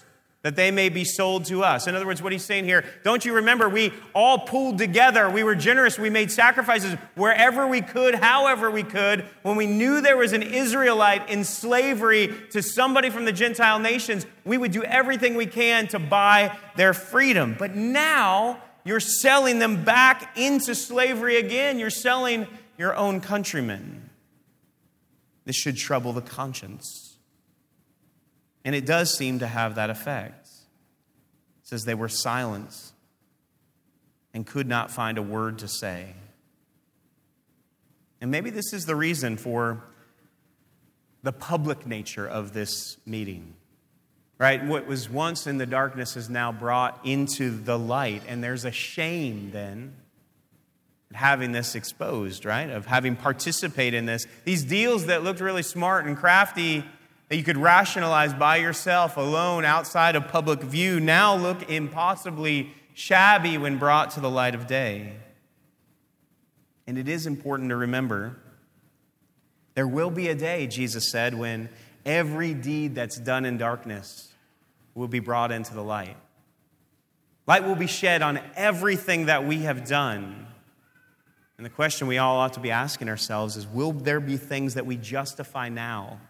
that 0.44 0.56
they 0.56 0.70
may 0.70 0.90
be 0.90 1.04
sold 1.04 1.46
to 1.46 1.64
us. 1.64 1.86
In 1.86 1.94
other 1.94 2.04
words, 2.04 2.22
what 2.22 2.30
he's 2.30 2.44
saying 2.44 2.66
here, 2.66 2.84
don't 3.02 3.24
you 3.24 3.32
remember 3.32 3.66
we 3.66 3.94
all 4.14 4.38
pulled 4.38 4.76
together, 4.76 5.28
we 5.30 5.42
were 5.42 5.54
generous, 5.54 5.98
we 5.98 6.10
made 6.10 6.30
sacrifices 6.30 6.92
wherever 7.14 7.66
we 7.66 7.80
could, 7.80 8.14
however 8.14 8.70
we 8.70 8.82
could, 8.82 9.24
when 9.42 9.56
we 9.56 9.66
knew 9.66 10.02
there 10.02 10.18
was 10.18 10.34
an 10.34 10.42
Israelite 10.42 11.30
in 11.30 11.44
slavery 11.44 12.34
to 12.50 12.62
somebody 12.62 13.08
from 13.08 13.24
the 13.24 13.32
Gentile 13.32 13.78
nations, 13.78 14.26
we 14.44 14.58
would 14.58 14.70
do 14.70 14.84
everything 14.84 15.34
we 15.34 15.46
can 15.46 15.88
to 15.88 15.98
buy 15.98 16.54
their 16.76 16.92
freedom. 16.92 17.56
But 17.58 17.74
now 17.74 18.62
you're 18.84 19.00
selling 19.00 19.60
them 19.60 19.82
back 19.82 20.36
into 20.36 20.74
slavery 20.74 21.38
again. 21.38 21.78
You're 21.78 21.88
selling 21.88 22.46
your 22.76 22.94
own 22.94 23.22
countrymen. 23.22 24.10
This 25.46 25.56
should 25.56 25.78
trouble 25.78 26.12
the 26.12 26.20
conscience. 26.20 27.13
And 28.64 28.74
it 28.74 28.86
does 28.86 29.16
seem 29.16 29.40
to 29.40 29.46
have 29.46 29.74
that 29.74 29.90
effect. 29.90 30.46
It 30.46 31.68
says 31.68 31.84
they 31.84 31.94
were 31.94 32.08
silent 32.08 32.92
and 34.32 34.46
could 34.46 34.66
not 34.66 34.90
find 34.90 35.18
a 35.18 35.22
word 35.22 35.58
to 35.58 35.68
say. 35.68 36.14
And 38.20 38.30
maybe 38.30 38.50
this 38.50 38.72
is 38.72 38.86
the 38.86 38.96
reason 38.96 39.36
for 39.36 39.84
the 41.22 41.32
public 41.32 41.86
nature 41.86 42.26
of 42.26 42.52
this 42.52 42.96
meeting. 43.06 43.54
Right? 44.38 44.64
What 44.64 44.86
was 44.86 45.08
once 45.08 45.46
in 45.46 45.58
the 45.58 45.66
darkness 45.66 46.16
is 46.16 46.28
now 46.28 46.50
brought 46.50 46.98
into 47.04 47.50
the 47.50 47.78
light, 47.78 48.22
and 48.26 48.42
there's 48.42 48.64
a 48.64 48.72
shame 48.72 49.50
then 49.52 49.94
having 51.12 51.52
this 51.52 51.76
exposed, 51.76 52.44
right? 52.44 52.68
Of 52.68 52.86
having 52.86 53.14
participated 53.14 53.94
in 53.94 54.06
this. 54.06 54.26
These 54.44 54.64
deals 54.64 55.06
that 55.06 55.22
looked 55.22 55.40
really 55.40 55.62
smart 55.62 56.06
and 56.06 56.16
crafty 56.16 56.84
that 57.28 57.36
you 57.36 57.42
could 57.42 57.56
rationalize 57.56 58.34
by 58.34 58.56
yourself 58.56 59.16
alone 59.16 59.64
outside 59.64 60.16
of 60.16 60.28
public 60.28 60.60
view 60.60 61.00
now 61.00 61.34
look 61.34 61.68
impossibly 61.70 62.72
shabby 62.92 63.58
when 63.58 63.78
brought 63.78 64.10
to 64.12 64.20
the 64.20 64.30
light 64.30 64.54
of 64.54 64.66
day. 64.66 65.16
And 66.86 66.98
it 66.98 67.08
is 67.08 67.26
important 67.26 67.70
to 67.70 67.76
remember 67.76 68.36
there 69.74 69.88
will 69.88 70.10
be 70.10 70.28
a 70.28 70.34
day, 70.34 70.66
Jesus 70.68 71.10
said, 71.10 71.36
when 71.36 71.68
every 72.04 72.54
deed 72.54 72.94
that's 72.94 73.16
done 73.18 73.44
in 73.44 73.58
darkness 73.58 74.32
will 74.94 75.08
be 75.08 75.18
brought 75.18 75.50
into 75.50 75.74
the 75.74 75.82
light. 75.82 76.16
Light 77.46 77.64
will 77.64 77.74
be 77.74 77.88
shed 77.88 78.22
on 78.22 78.38
everything 78.54 79.26
that 79.26 79.44
we 79.44 79.60
have 79.60 79.86
done. 79.86 80.46
And 81.56 81.66
the 81.66 81.70
question 81.70 82.06
we 82.06 82.18
all 82.18 82.36
ought 82.36 82.52
to 82.52 82.60
be 82.60 82.70
asking 82.70 83.08
ourselves 83.08 83.56
is 83.56 83.66
will 83.66 83.92
there 83.92 84.20
be 84.20 84.36
things 84.36 84.74
that 84.74 84.86
we 84.86 84.96
justify 84.96 85.68
now 85.68 86.20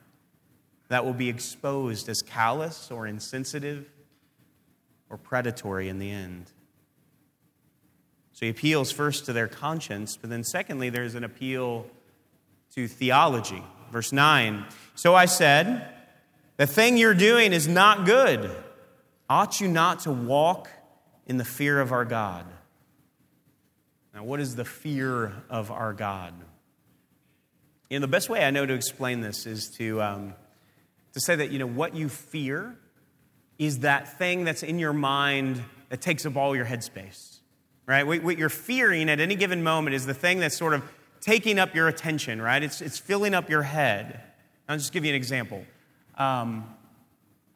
that 0.95 1.05
will 1.05 1.13
be 1.13 1.29
exposed 1.29 2.09
as 2.09 2.23
callous 2.23 2.89
or 2.89 3.05
insensitive 3.05 3.91
or 5.11 5.19
predatory 5.19 5.89
in 5.89 5.99
the 5.99 6.09
end? 6.09 6.53
So 8.33 8.47
he 8.47 8.51
appeals 8.51 8.93
first 8.93 9.27
to 9.27 9.33
their 9.33 9.49
conscience, 9.49 10.17
but 10.17 10.31
then 10.31 10.45
secondly, 10.45 10.91
there's 10.91 11.17
an 11.17 11.25
appeal 11.25 11.87
to 12.75 12.87
theology. 12.87 13.63
Verse 13.91 14.13
9 14.13 14.67
So 14.95 15.17
I 15.17 15.25
said, 15.25 15.89
The 16.57 16.67
thing 16.67 16.97
you're 16.97 17.13
doing 17.13 17.53
is 17.53 17.67
not 17.67 18.07
good. 18.07 18.51
Ought 19.29 19.61
you 19.61 19.67
not 19.67 20.01
to 20.01 20.13
walk 20.13 20.69
in 21.27 21.39
the 21.39 21.45
fear 21.45 21.81
of 21.81 21.91
our 21.91 22.05
God? 22.05 22.47
Now, 24.15 24.23
what 24.23 24.39
is 24.39 24.55
the 24.55 24.65
fear 24.65 25.33
of 25.51 25.73
our 25.73 25.93
God? 25.93 26.35
You 27.91 27.99
know, 27.99 28.01
the 28.01 28.11
best 28.11 28.29
way 28.29 28.45
I 28.45 28.51
know 28.51 28.65
to 28.65 28.75
explain 28.75 29.21
this 29.21 29.45
is 29.45 29.71
to, 29.79 30.01
um, 30.01 30.35
to 31.15 31.21
say 31.21 31.35
that, 31.37 31.51
you 31.51 31.59
know, 31.59 31.67
what 31.67 31.95
you 31.95 32.09
fear 32.09 32.77
is 33.59 33.81
that 33.81 34.19
thing 34.19 34.45
that's 34.45 34.63
in 34.63 34.79
your 34.79 34.93
mind 34.93 35.63
that 35.89 36.01
takes 36.01 36.27
up 36.27 36.37
all 36.37 36.55
your 36.55 36.67
headspace 36.67 37.35
right? 37.87 38.05
What 38.05 38.39
you're 38.39 38.49
fearing 38.49 39.09
at 39.09 39.21
any 39.21 39.35
given 39.35 39.63
moment 39.63 39.95
is 39.95 40.07
the 40.07 40.15
thing 40.15 40.41
that's 40.41 40.57
sort 40.57 40.75
of 40.75 40.83
taking 41.21 41.59
up 41.59 41.75
your 41.75 41.89
attention, 41.89 42.41
right? 42.41 42.63
It's, 42.63 42.81
it's 42.81 42.99
filling 42.99 43.35
up 43.35 43.51
your 43.51 43.63
head. 43.63 44.21
I'll 44.69 44.79
just 44.79 44.93
give 44.93 45.05
you 45.05 45.11
an 45.11 45.17
example. 45.17 45.65
Um, 46.17 46.65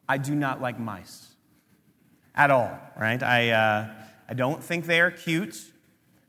I 0.07 0.17
do 0.17 0.35
not 0.35 0.61
like 0.61 0.79
mice 0.79 1.27
at 2.35 2.51
all, 2.51 2.79
right? 2.99 3.21
I, 3.21 3.49
uh, 3.49 3.87
I 4.27 4.33
don't 4.33 4.63
think 4.63 4.85
they 4.85 5.01
are 5.01 5.11
cute. 5.11 5.57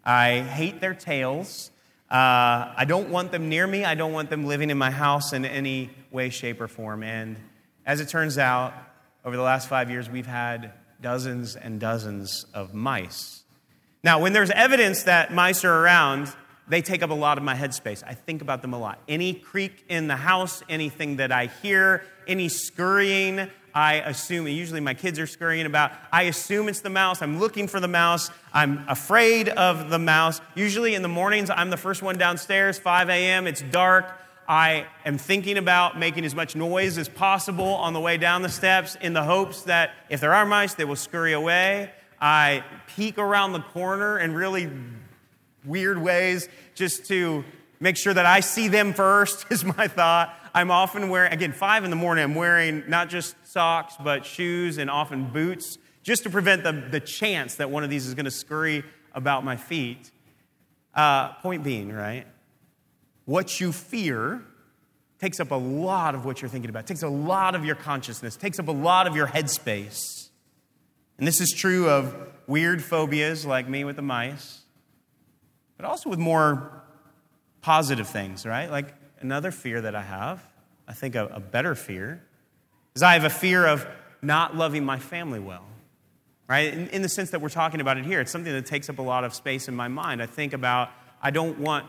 I 0.04 0.40
hate 0.40 0.80
their 0.80 0.94
tails. 0.94 1.70
Uh, 2.10 2.74
I 2.76 2.84
don't 2.88 3.10
want 3.10 3.30
them 3.30 3.48
near 3.48 3.66
me. 3.66 3.84
I 3.84 3.94
don't 3.94 4.12
want 4.12 4.30
them 4.30 4.44
living 4.44 4.70
in 4.70 4.78
my 4.78 4.90
house 4.90 5.32
in 5.32 5.44
any 5.44 5.90
way, 6.10 6.30
shape, 6.30 6.60
or 6.60 6.68
form. 6.68 7.02
And 7.02 7.36
as 7.86 8.00
it 8.00 8.08
turns 8.08 8.36
out, 8.36 8.74
over 9.24 9.36
the 9.36 9.42
last 9.42 9.68
five 9.68 9.90
years, 9.90 10.10
we've 10.10 10.26
had 10.26 10.72
dozens 11.00 11.56
and 11.56 11.78
dozens 11.78 12.46
of 12.52 12.74
mice 12.74 13.40
now, 14.02 14.20
when 14.20 14.32
there's 14.32 14.50
evidence 14.50 15.02
that 15.02 15.32
mice 15.32 15.62
are 15.62 15.82
around, 15.82 16.34
they 16.66 16.80
take 16.80 17.02
up 17.02 17.10
a 17.10 17.14
lot 17.14 17.36
of 17.36 17.44
my 17.44 17.54
headspace. 17.54 18.02
I 18.06 18.14
think 18.14 18.40
about 18.40 18.62
them 18.62 18.72
a 18.72 18.78
lot. 18.78 18.98
Any 19.08 19.34
creak 19.34 19.84
in 19.88 20.06
the 20.06 20.16
house, 20.16 20.62
anything 20.70 21.16
that 21.16 21.30
I 21.30 21.46
hear, 21.46 22.02
any 22.26 22.48
scurrying, 22.48 23.50
I 23.74 23.94
assume, 23.94 24.48
usually 24.48 24.80
my 24.80 24.94
kids 24.94 25.18
are 25.18 25.26
scurrying 25.26 25.66
about, 25.66 25.92
I 26.12 26.22
assume 26.24 26.68
it's 26.68 26.80
the 26.80 26.90
mouse. 26.90 27.22
I'm 27.22 27.38
looking 27.38 27.68
for 27.68 27.80
the 27.80 27.88
mouse. 27.88 28.30
I'm 28.52 28.84
afraid 28.88 29.48
of 29.48 29.90
the 29.90 29.98
mouse. 29.98 30.40
Usually 30.54 30.94
in 30.94 31.02
the 31.02 31.08
mornings, 31.08 31.50
I'm 31.50 31.70
the 31.70 31.76
first 31.76 32.02
one 32.02 32.18
downstairs, 32.18 32.78
5 32.78 33.08
a.m., 33.08 33.46
it's 33.46 33.62
dark. 33.62 34.16
I 34.48 34.86
am 35.04 35.16
thinking 35.16 35.58
about 35.58 35.96
making 35.96 36.24
as 36.24 36.34
much 36.34 36.56
noise 36.56 36.98
as 36.98 37.08
possible 37.08 37.74
on 37.74 37.92
the 37.92 38.00
way 38.00 38.16
down 38.16 38.42
the 38.42 38.48
steps 38.48 38.96
in 39.00 39.12
the 39.12 39.22
hopes 39.22 39.62
that 39.62 39.92
if 40.08 40.20
there 40.20 40.34
are 40.34 40.44
mice, 40.44 40.74
they 40.74 40.84
will 40.84 40.96
scurry 40.96 41.34
away. 41.34 41.92
I 42.20 42.64
peek 42.96 43.16
around 43.16 43.52
the 43.52 43.60
corner 43.60 44.18
in 44.18 44.34
really 44.34 44.68
weird 45.64 45.98
ways 45.98 46.48
just 46.74 47.06
to 47.06 47.44
make 47.78 47.96
sure 47.96 48.12
that 48.12 48.26
I 48.26 48.40
see 48.40 48.66
them 48.66 48.92
first, 48.92 49.46
is 49.50 49.64
my 49.64 49.86
thought. 49.86 50.36
I'm 50.54 50.70
often 50.70 51.08
wearing, 51.08 51.32
again, 51.32 51.52
five 51.52 51.84
in 51.84 51.90
the 51.90 51.96
morning, 51.96 52.24
I'm 52.24 52.34
wearing 52.34 52.84
not 52.88 53.08
just 53.08 53.34
socks, 53.46 53.94
but 54.02 54.24
shoes 54.24 54.78
and 54.78 54.90
often 54.90 55.30
boots, 55.30 55.78
just 56.02 56.22
to 56.24 56.30
prevent 56.30 56.64
the, 56.64 56.72
the 56.72 57.00
chance 57.00 57.56
that 57.56 57.70
one 57.70 57.84
of 57.84 57.90
these 57.90 58.06
is 58.06 58.14
going 58.14 58.24
to 58.24 58.30
scurry 58.30 58.82
about 59.14 59.44
my 59.44 59.56
feet. 59.56 60.10
Uh, 60.94 61.32
point 61.34 61.62
being, 61.62 61.92
right? 61.92 62.26
What 63.26 63.60
you 63.60 63.70
fear 63.70 64.42
takes 65.20 65.38
up 65.38 65.50
a 65.50 65.56
lot 65.56 66.14
of 66.14 66.24
what 66.24 66.42
you're 66.42 66.48
thinking 66.48 66.70
about, 66.70 66.86
takes 66.86 67.02
a 67.02 67.08
lot 67.08 67.54
of 67.54 67.64
your 67.64 67.76
consciousness, 67.76 68.36
takes 68.36 68.58
up 68.58 68.68
a 68.68 68.72
lot 68.72 69.06
of 69.06 69.14
your 69.14 69.26
headspace. 69.26 70.30
And 71.18 71.28
this 71.28 71.40
is 71.40 71.52
true 71.52 71.88
of 71.88 72.16
weird 72.46 72.82
phobias 72.82 73.44
like 73.44 73.68
me 73.68 73.84
with 73.84 73.96
the 73.96 74.02
mice, 74.02 74.62
but 75.76 75.86
also 75.86 76.10
with 76.10 76.18
more 76.18 76.82
positive 77.60 78.08
things, 78.08 78.46
right? 78.46 78.70
Like 78.70 78.94
another 79.20 79.50
fear 79.50 79.80
that 79.80 79.94
I 79.94 80.02
have, 80.02 80.42
I 80.88 80.92
think 80.92 81.14
a, 81.14 81.26
a 81.26 81.40
better 81.40 81.74
fear, 81.74 82.22
is 82.94 83.02
I 83.02 83.14
have 83.14 83.24
a 83.24 83.30
fear 83.30 83.66
of 83.66 83.86
not 84.22 84.56
loving 84.56 84.84
my 84.84 84.98
family 84.98 85.40
well, 85.40 85.64
right? 86.48 86.72
In, 86.72 86.88
in 86.88 87.02
the 87.02 87.08
sense 87.08 87.30
that 87.30 87.40
we're 87.40 87.48
talking 87.48 87.80
about 87.80 87.96
it 87.98 88.04
here, 88.04 88.20
it's 88.20 88.30
something 88.30 88.52
that 88.52 88.66
takes 88.66 88.88
up 88.88 88.98
a 88.98 89.02
lot 89.02 89.24
of 89.24 89.34
space 89.34 89.68
in 89.68 89.74
my 89.74 89.88
mind. 89.88 90.22
I 90.22 90.26
think 90.26 90.52
about, 90.52 90.90
I 91.22 91.30
don't 91.30 91.58
want 91.58 91.86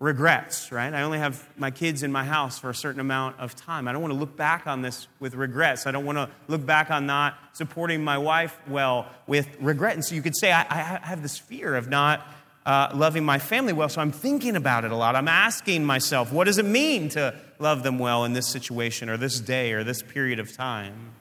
regrets, 0.00 0.70
right? 0.70 0.92
I 0.92 1.02
only 1.02 1.18
have 1.18 1.48
my 1.56 1.70
kids 1.70 2.02
in 2.02 2.12
my 2.12 2.24
house 2.24 2.58
for 2.58 2.68
a 2.68 2.74
certain 2.74 3.00
amount 3.00 3.38
of 3.38 3.54
time. 3.54 3.88
I 3.88 3.92
don't 3.92 4.02
want 4.02 4.12
to 4.12 4.18
look 4.18 4.36
back 4.36 4.66
on 4.66 4.82
this 4.82 5.08
with 5.20 5.34
regrets. 5.34 5.86
I 5.86 5.92
don't 5.92 6.04
want 6.04 6.18
to 6.18 6.28
look 6.48 6.66
back 6.66 6.90
on 6.90 7.06
not 7.06 7.38
supporting 7.52 8.04
my 8.04 8.18
wife 8.18 8.58
well 8.68 9.08
with 9.26 9.48
regret. 9.60 9.94
And 9.94 10.04
so 10.04 10.14
you 10.14 10.22
could 10.22 10.36
say, 10.36 10.52
I, 10.52 10.62
I 10.68 11.00
have 11.02 11.22
this 11.22 11.38
fear 11.38 11.74
of 11.74 11.88
not 11.88 12.26
uh, 12.66 12.88
loving 12.94 13.24
my 13.24 13.38
family 13.38 13.72
well, 13.72 13.88
so 13.88 14.00
I'm 14.00 14.12
thinking 14.12 14.56
about 14.56 14.84
it 14.84 14.90
a 14.90 14.96
lot. 14.96 15.16
I'm 15.16 15.28
asking 15.28 15.84
myself, 15.84 16.32
what 16.32 16.44
does 16.44 16.58
it 16.58 16.64
mean 16.64 17.10
to 17.10 17.34
love 17.58 17.82
them 17.82 17.98
well 17.98 18.24
in 18.24 18.32
this 18.32 18.48
situation 18.48 19.10
or 19.10 19.16
this 19.16 19.38
day 19.38 19.72
or 19.72 19.84
this 19.84 20.02
period 20.02 20.38
of 20.38 20.56
time? 20.56 21.12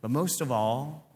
But 0.00 0.10
most 0.10 0.40
of 0.40 0.52
all, 0.52 1.06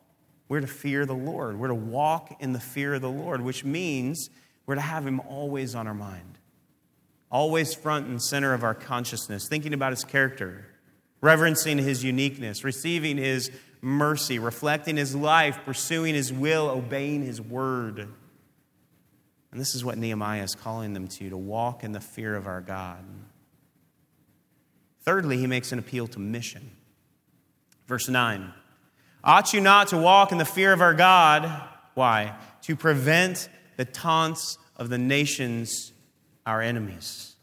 we're 0.48 0.60
to 0.60 0.66
fear 0.66 1.06
the 1.06 1.14
Lord. 1.14 1.58
We're 1.58 1.68
to 1.68 1.74
walk 1.74 2.36
in 2.40 2.52
the 2.52 2.60
fear 2.60 2.94
of 2.94 3.02
the 3.02 3.10
Lord, 3.10 3.42
which 3.42 3.64
means 3.64 4.30
we're 4.66 4.74
to 4.74 4.80
have 4.80 5.06
Him 5.06 5.20
always 5.20 5.74
on 5.74 5.86
our 5.86 5.94
mind, 5.94 6.38
always 7.30 7.74
front 7.74 8.06
and 8.06 8.22
center 8.22 8.54
of 8.54 8.64
our 8.64 8.74
consciousness, 8.74 9.48
thinking 9.48 9.74
about 9.74 9.92
His 9.92 10.04
character, 10.04 10.66
reverencing 11.20 11.78
His 11.78 12.02
uniqueness, 12.02 12.64
receiving 12.64 13.18
His 13.18 13.50
mercy, 13.82 14.38
reflecting 14.38 14.96
His 14.96 15.14
life, 15.14 15.58
pursuing 15.64 16.14
His 16.14 16.32
will, 16.32 16.68
obeying 16.70 17.22
His 17.22 17.40
word. 17.40 18.08
And 19.52 19.60
this 19.60 19.74
is 19.74 19.84
what 19.84 19.98
Nehemiah 19.98 20.42
is 20.42 20.54
calling 20.54 20.94
them 20.94 21.06
to, 21.08 21.28
to 21.28 21.36
walk 21.36 21.84
in 21.84 21.92
the 21.92 22.00
fear 22.00 22.34
of 22.34 22.46
our 22.46 22.62
God. 22.62 23.04
Thirdly, 25.02 25.36
he 25.36 25.46
makes 25.46 25.72
an 25.72 25.78
appeal 25.78 26.06
to 26.08 26.18
mission. 26.18 26.70
Verse 27.86 28.08
9 28.08 28.52
Ought 29.22 29.52
you 29.52 29.60
not 29.60 29.88
to 29.88 29.98
walk 29.98 30.32
in 30.32 30.38
the 30.38 30.44
fear 30.44 30.72
of 30.72 30.80
our 30.80 30.94
God? 30.94 31.68
Why? 31.94 32.34
To 32.62 32.74
prevent 32.74 33.48
the 33.76 33.84
taunts 33.84 34.58
of 34.76 34.88
the 34.88 34.98
nations, 34.98 35.92
our 36.46 36.62
enemies. 36.62 37.36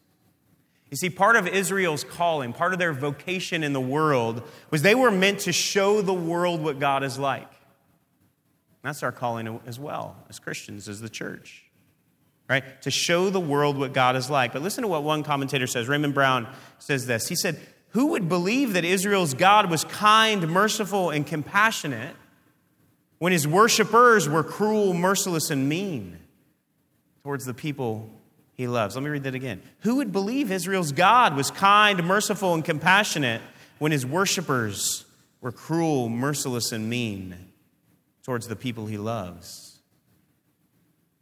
You 0.90 0.98
see, 0.98 1.12
part 1.12 1.36
of 1.36 1.48
Israel's 1.48 2.04
calling, 2.04 2.52
part 2.52 2.74
of 2.74 2.80
their 2.80 2.94
vocation 2.94 3.64
in 3.64 3.74
the 3.74 3.82
world, 3.82 4.42
was 4.72 4.82
they 4.82 4.96
were 4.96 5.12
meant 5.12 5.40
to 5.42 5.52
show 5.52 6.02
the 6.02 6.14
world 6.14 6.64
what 6.64 6.80
God 6.80 7.04
is 7.04 7.20
like. 7.20 7.52
That's 8.82 9.04
our 9.04 9.12
calling 9.12 9.60
as 9.68 9.78
well, 9.78 10.16
as 10.30 10.40
Christians, 10.40 10.90
as 10.90 11.00
the 11.00 11.10
church. 11.10 11.69
Right? 12.50 12.82
To 12.82 12.92
show 12.92 13.30
the 13.30 13.40
world 13.40 13.78
what 13.78 13.94
God 13.94 14.16
is 14.16 14.30
like. 14.30 14.54
But 14.54 14.64
listen 14.64 14.82
to 14.82 14.88
what 14.88 15.04
one 15.04 15.24
commentator 15.24 15.68
says. 15.68 15.88
Raymond 15.88 16.16
Brown 16.16 16.48
says 16.80 17.06
this. 17.06 17.28
He 17.28 17.36
said, 17.36 17.60
Who 17.90 18.08
would 18.08 18.28
believe 18.28 18.74
that 18.74 18.84
Israel's 18.84 19.36
God 19.36 19.70
was 19.70 19.84
kind, 19.84 20.50
merciful, 20.50 21.12
and 21.12 21.28
compassionate 21.28 22.16
when 23.20 23.34
his 23.34 23.48
worshipers 23.48 24.28
were 24.28 24.44
cruel, 24.44 24.94
merciless, 24.94 25.52
and 25.52 25.70
mean 25.70 26.18
towards 27.22 27.46
the 27.46 27.54
people 27.54 28.10
he 28.54 28.68
loves. 28.68 28.96
Let 28.96 29.04
me 29.04 29.10
read 29.10 29.24
that 29.24 29.36
again. 29.36 29.62
Who 29.82 29.98
would 29.98 30.12
believe 30.12 30.52
Israel's 30.52 30.92
God 30.92 31.36
was 31.36 31.52
kind, 31.52 32.04
merciful, 32.04 32.56
and 32.56 32.66
compassionate 32.66 33.42
when 33.78 33.92
his 33.92 34.06
worshipers 34.06 35.06
were 35.40 35.52
cruel, 35.52 36.10
merciless, 36.10 36.72
and 36.72 36.90
mean 36.90 37.36
towards 38.24 38.48
the 38.48 38.56
people 38.56 38.88
he 38.88 38.98
loves? 38.98 39.69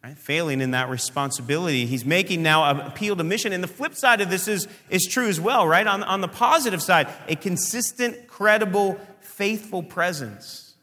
Right? 0.04 0.18
Failing 0.18 0.62
in 0.62 0.72
that 0.72 0.90
responsibility, 0.90 1.86
he's 1.86 2.06
making 2.06 2.44
now 2.44 2.70
an 2.70 2.82
appeal 2.82 3.16
to 3.16 3.24
mission. 3.24 3.52
And 3.52 3.64
the 3.64 3.68
flip 3.68 3.96
side 3.96 4.22
of 4.22 4.30
this 4.30 4.48
is, 4.48 4.68
is 4.90 5.06
true 5.06 5.28
as 5.28 5.40
well, 5.40 5.68
right? 5.68 5.86
On, 5.86 6.04
on 6.04 6.22
the 6.22 6.28
positive 6.28 6.82
side, 6.82 7.08
a 7.28 7.36
consistent, 7.36 8.28
credible, 8.28 9.00
faithful 9.22 9.84
presence 9.84 10.76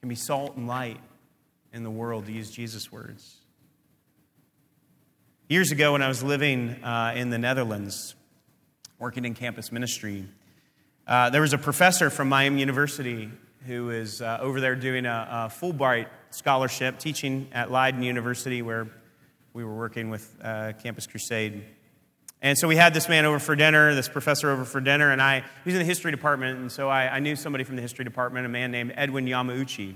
can 0.00 0.08
be 0.08 0.14
salt 0.14 0.56
and 0.56 0.66
light 0.66 1.00
in 1.72 1.82
the 1.82 1.90
world, 1.90 2.26
to 2.26 2.32
use 2.32 2.50
Jesus' 2.50 2.92
words. 2.92 3.36
Years 5.48 5.72
ago, 5.72 5.92
when 5.92 6.02
I 6.02 6.08
was 6.08 6.22
living 6.22 6.70
uh, 6.84 7.14
in 7.16 7.30
the 7.30 7.38
Netherlands, 7.38 8.14
working 8.98 9.24
in 9.24 9.34
campus 9.34 9.72
ministry, 9.72 10.26
uh, 11.06 11.30
there 11.30 11.40
was 11.40 11.52
a 11.52 11.58
professor 11.58 12.10
from 12.10 12.28
Miami 12.28 12.60
University 12.60 13.30
who 13.66 13.90
is 13.90 14.22
uh, 14.22 14.38
over 14.40 14.60
there 14.60 14.76
doing 14.76 15.06
a, 15.06 15.48
a, 15.50 15.52
Fulbright 15.52 16.06
scholarship, 16.34 16.98
teaching 16.98 17.48
at 17.52 17.70
Leiden 17.70 18.02
University, 18.02 18.62
where 18.62 18.88
we 19.52 19.64
were 19.64 19.74
working 19.74 20.10
with 20.10 20.36
uh, 20.42 20.72
Campus 20.82 21.06
Crusade. 21.06 21.64
And 22.42 22.58
so 22.58 22.68
we 22.68 22.76
had 22.76 22.92
this 22.92 23.08
man 23.08 23.24
over 23.24 23.38
for 23.38 23.56
dinner, 23.56 23.94
this 23.94 24.08
professor 24.08 24.50
over 24.50 24.64
for 24.64 24.80
dinner, 24.80 25.10
and 25.10 25.22
I, 25.22 25.40
he 25.40 25.44
was 25.64 25.74
in 25.74 25.78
the 25.78 25.86
history 25.86 26.10
department, 26.10 26.58
and 26.58 26.70
so 26.70 26.88
I, 26.88 27.16
I 27.16 27.18
knew 27.20 27.36
somebody 27.36 27.64
from 27.64 27.76
the 27.76 27.82
history 27.82 28.04
department, 28.04 28.44
a 28.44 28.50
man 28.50 28.70
named 28.70 28.92
Edwin 28.96 29.26
Yamauchi. 29.26 29.94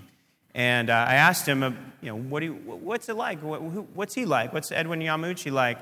And 0.54 0.88
uh, 0.90 0.94
I 0.94 1.14
asked 1.14 1.46
him, 1.46 1.62
uh, 1.62 1.70
you 2.00 2.08
know, 2.08 2.16
what 2.16 2.40
do 2.40 2.46
you, 2.46 2.54
what's 2.54 3.08
it 3.08 3.16
like? 3.16 3.42
What, 3.42 3.60
who, 3.60 3.82
what's 3.94 4.14
he 4.14 4.24
like? 4.24 4.52
What's 4.52 4.72
Edwin 4.72 5.00
Yamauchi 5.00 5.52
like 5.52 5.78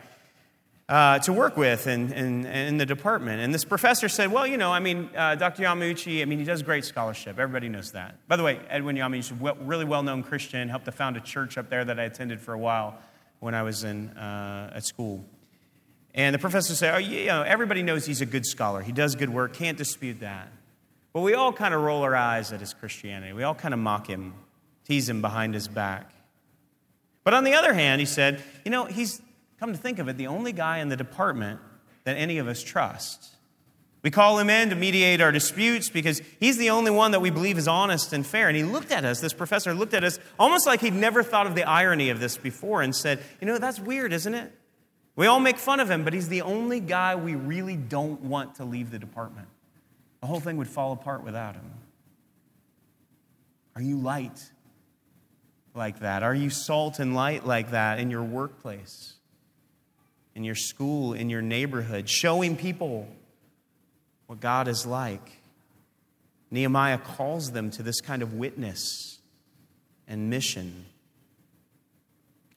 uh, 0.88 1.18
to 1.20 1.33
work 1.33 1.57
with 1.57 1.87
in, 1.87 2.12
in, 2.12 2.46
in, 2.46 2.77
the 2.79 2.87
department? 2.87 3.40
And 3.40 3.53
this 3.53 3.64
professor 3.64 4.09
said, 4.09 4.31
well, 4.31 4.46
you 4.46 4.57
know, 4.57 4.72
I 4.72 4.81
mean, 4.81 5.11
uh, 5.16 5.35
Dr. 5.35 5.62
Yamauchi, 5.62 6.22
I 6.22 6.25
mean, 6.25 6.38
he 6.38 6.44
does 6.44 6.62
great 6.62 6.85
scholarship. 6.85 7.38
Everybody 7.38 7.68
knows 7.68 7.92
that. 7.92 8.16
By 8.29 8.37
the 8.37 8.42
way, 8.42 8.61
Edwin 8.68 8.96
Yamauchi, 8.96 9.38
well, 9.38 9.57
really 9.61 9.85
well-known 9.85 10.22
Christian, 10.22 10.68
helped 10.68 10.85
to 10.85 10.92
found 10.92 11.16
a 11.16 11.20
church 11.20 11.59
up 11.59 11.70
there 11.70 11.85
that 11.85 11.99
I 11.99 12.05
attended 12.05 12.40
for 12.40 12.53
a 12.53 12.59
while 12.59 12.99
when 13.40 13.55
I 13.55 13.62
was 13.62 13.85
in, 13.85 14.11
uh, 14.11 14.72
at 14.75 14.85
school. 14.85 15.25
And 16.14 16.35
the 16.35 16.38
professor 16.38 16.75
said, 16.75 16.94
oh, 16.94 16.99
you 16.99 17.27
know, 17.27 17.42
everybody 17.42 17.83
knows 17.83 18.07
he's 18.07 18.20
a 18.20 18.27
good 18.27 18.46
scholar. 18.46 18.81
He 18.81 18.92
does 18.92 19.16
good 19.16 19.29
work, 19.29 19.55
can't 19.55 19.77
dispute 19.77 20.20
that. 20.20 20.49
But 21.12 21.20
we 21.20 21.35
all 21.35 21.53
kind 21.53 21.75
of 21.75 21.83
roll 21.83 22.03
our 22.03 22.14
eyes 22.14 22.53
at 22.53 22.61
his 22.61 22.75
Christianity. 22.75 23.33
We 23.33 23.42
all 23.42 23.55
kind 23.55 23.75
of 23.75 23.81
mock 23.81 24.09
him 24.09 24.35
tease 24.87 25.09
him 25.09 25.20
behind 25.20 25.55
his 25.55 25.68
back. 25.68 26.12
But 27.25 27.35
on 27.35 27.44
the 27.44 27.55
other 27.55 27.75
hand, 27.75 28.01
he 28.01 28.07
said, 28.07 28.40
you 28.64 28.70
know, 28.70 28.85
he's, 28.85 29.20
come 29.59 29.73
to 29.73 29.79
think 29.79 29.99
of 29.99 30.09
it, 30.09 30.16
the 30.16 30.27
only 30.27 30.53
guy 30.53 30.79
in 30.79 30.88
the 30.88 30.97
department 30.97 31.61
that 32.05 32.16
any 32.16 32.38
of 32.38 32.49
us 32.49 32.62
trust. 32.62 33.37
We 34.03 34.11
call 34.12 34.38
him 34.38 34.49
in 34.49 34.71
to 34.71 34.77
mediate 34.77 35.21
our 35.21 35.33
disputes 35.33 35.88
because 35.90 36.23
he's 36.38 36.59
the 36.59 36.71
only 36.71 36.92
one 36.92 37.11
that 37.11 37.21
we 37.21 37.31
believe 37.31 37.59
is 37.59 37.66
honest 37.66 38.12
and 38.12 38.25
fair. 38.25 38.47
And 38.47 38.57
he 38.57 38.62
looked 38.62 38.92
at 38.92 39.05
us, 39.05 39.21
this 39.21 39.33
professor 39.33 39.75
looked 39.75 39.95
at 39.95 40.05
us 40.05 40.21
almost 40.38 40.64
like 40.64 40.81
he'd 40.81 40.95
never 40.95 41.25
thought 41.25 41.49
of 41.49 41.57
the 41.57 41.64
irony 41.64 42.11
of 42.11 42.21
this 42.21 42.37
before 42.37 42.83
and 42.83 42.95
said, 42.95 43.21
You 43.40 43.49
know, 43.49 43.59
that's 43.59 43.81
weird, 43.81 44.12
isn't 44.12 44.35
it? 44.35 44.53
We 45.16 45.27
all 45.27 45.40
make 45.40 45.57
fun 45.57 45.81
of 45.81 45.90
him, 45.90 46.05
but 46.05 46.12
he's 46.12 46.29
the 46.29 46.42
only 46.42 46.79
guy 46.79 47.16
we 47.16 47.35
really 47.35 47.75
don't 47.75 48.21
want 48.21 48.57
to 48.57 48.64
leave 48.64 48.90
the 48.90 48.99
department. 48.99 49.49
The 50.21 50.29
whole 50.29 50.40
thing 50.40 50.59
would 50.59 50.69
fall 50.69 50.92
apart 50.92 51.25
without 51.25 51.57
him. 51.57 51.64
Are 53.75 53.83
you 53.83 53.97
light 53.97 54.53
like 55.75 56.01
that? 56.01 56.23
Are 56.23 56.35
you 56.35 56.51
salt 56.51 56.99
and 57.01 57.14
light 57.14 57.45
like 57.45 57.73
that 57.73 57.99
in 57.99 58.11
your 58.11 58.23
workplace, 58.23 59.15
in 60.37 60.44
your 60.44 60.55
school, 60.55 61.14
in 61.14 61.31
your 61.31 61.40
neighborhood, 61.40 62.09
showing 62.11 62.57
people 62.57 63.09
what 64.27 64.38
God 64.38 64.68
is 64.68 64.85
like? 64.85 65.40
Nehemiah 66.51 66.99
calls 66.99 67.53
them 67.53 67.70
to 67.72 67.83
this 67.83 68.03
kind 68.03 68.22
of 68.22 68.35
witness 68.35 69.18
and 70.07 70.29
mission. 70.29 70.85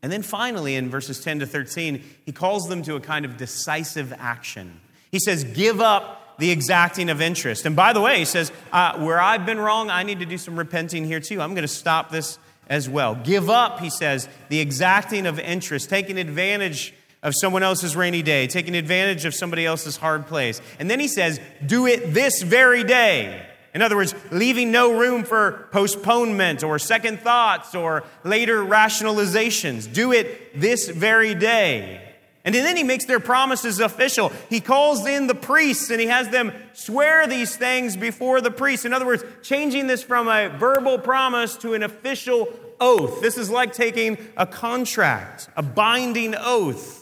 And 0.04 0.12
then 0.12 0.24
finally, 0.24 0.76
in 0.76 0.90
verses 0.90 1.22
10 1.22 1.40
to 1.40 1.46
13, 1.46 2.04
he 2.26 2.34
calls 2.34 2.68
them 2.68 2.84
to 2.84 2.96
a 2.96 3.00
kind 3.00 3.24
of 3.24 3.38
decisive 3.38 4.14
action. 4.20 4.82
He 5.10 5.20
says, 5.20 5.46
Give 5.46 5.80
up 5.80 6.38
the 6.38 6.52
exacting 6.52 7.10
of 7.10 7.22
interest. 7.22 7.66
And 7.66 7.78
by 7.78 7.94
the 7.94 8.02
way, 8.02 8.20
he 8.20 8.26
says, 8.26 8.52
uh, 8.74 9.00
Where 9.00 9.22
I've 9.22 9.46
been 9.46 9.60
wrong, 9.60 9.90
I 9.90 10.04
need 10.04 10.20
to 10.20 10.26
do 10.26 10.38
some 10.38 10.60
repenting 10.60 11.06
here 11.06 11.22
too. 11.22 11.42
I'm 11.42 11.54
going 11.54 11.64
to 11.64 11.68
stop 11.68 12.12
this 12.12 12.40
as 12.68 12.90
well. 12.90 13.16
Give 13.16 13.50
up, 13.50 13.80
he 13.80 13.90
says, 13.90 14.28
the 14.50 14.60
exacting 14.60 15.26
of 15.26 15.40
interest, 15.40 15.90
taking 15.90 16.18
advantage 16.18 16.94
of 17.22 17.34
someone 17.36 17.64
else's 17.64 17.96
rainy 17.96 18.22
day, 18.22 18.48
taking 18.48 18.76
advantage 18.76 19.26
of 19.26 19.34
somebody 19.34 19.66
else's 19.66 19.98
hard 19.98 20.28
place. 20.28 20.62
And 20.80 20.90
then 20.90 21.00
he 21.00 21.08
says, 21.08 21.40
do 21.66 21.86
it 21.86 22.14
this 22.14 22.42
very 22.42 22.84
day. 22.84 23.46
In 23.74 23.82
other 23.82 23.96
words, 23.96 24.16
leaving 24.32 24.72
no 24.72 24.98
room 24.98 25.24
for 25.24 25.68
postponement 25.72 26.64
or 26.64 26.80
second 26.80 27.20
thoughts 27.20 27.76
or 27.76 28.04
later 28.24 28.64
rationalizations. 28.64 29.92
Do 29.92 30.12
it 30.12 30.60
this 30.60 30.90
very 30.90 31.36
day. 31.36 32.06
And 32.46 32.56
then 32.56 32.78
he 32.78 32.84
makes 32.84 33.06
their 33.06 33.20
promises 33.20 33.80
official. 33.80 34.32
He 34.50 34.62
calls 34.62 35.06
in 35.06 35.28
the 35.28 35.36
priests 35.36 35.92
and 35.92 36.00
he 36.00 36.08
has 36.08 36.30
them 36.30 36.52
swear 36.74 37.28
these 37.28 37.56
things 37.56 37.96
before 37.96 38.42
the 38.42 38.50
priests. 38.50 38.86
In 38.86 38.94
other 38.94 39.06
words, 39.06 39.24
changing 39.44 39.88
this 39.88 40.02
from 40.02 40.28
a 40.28 40.50
verbal 40.50 40.98
promise 40.98 41.58
to 41.58 41.74
an 41.74 41.84
official 41.84 42.48
oath. 42.80 43.22
This 43.22 43.38
is 43.38 43.50
like 43.50 43.74
taking 43.74 44.18
a 44.38 44.48
contract, 44.48 45.50
a 45.56 45.62
binding 45.62 46.34
oath. 46.36 46.99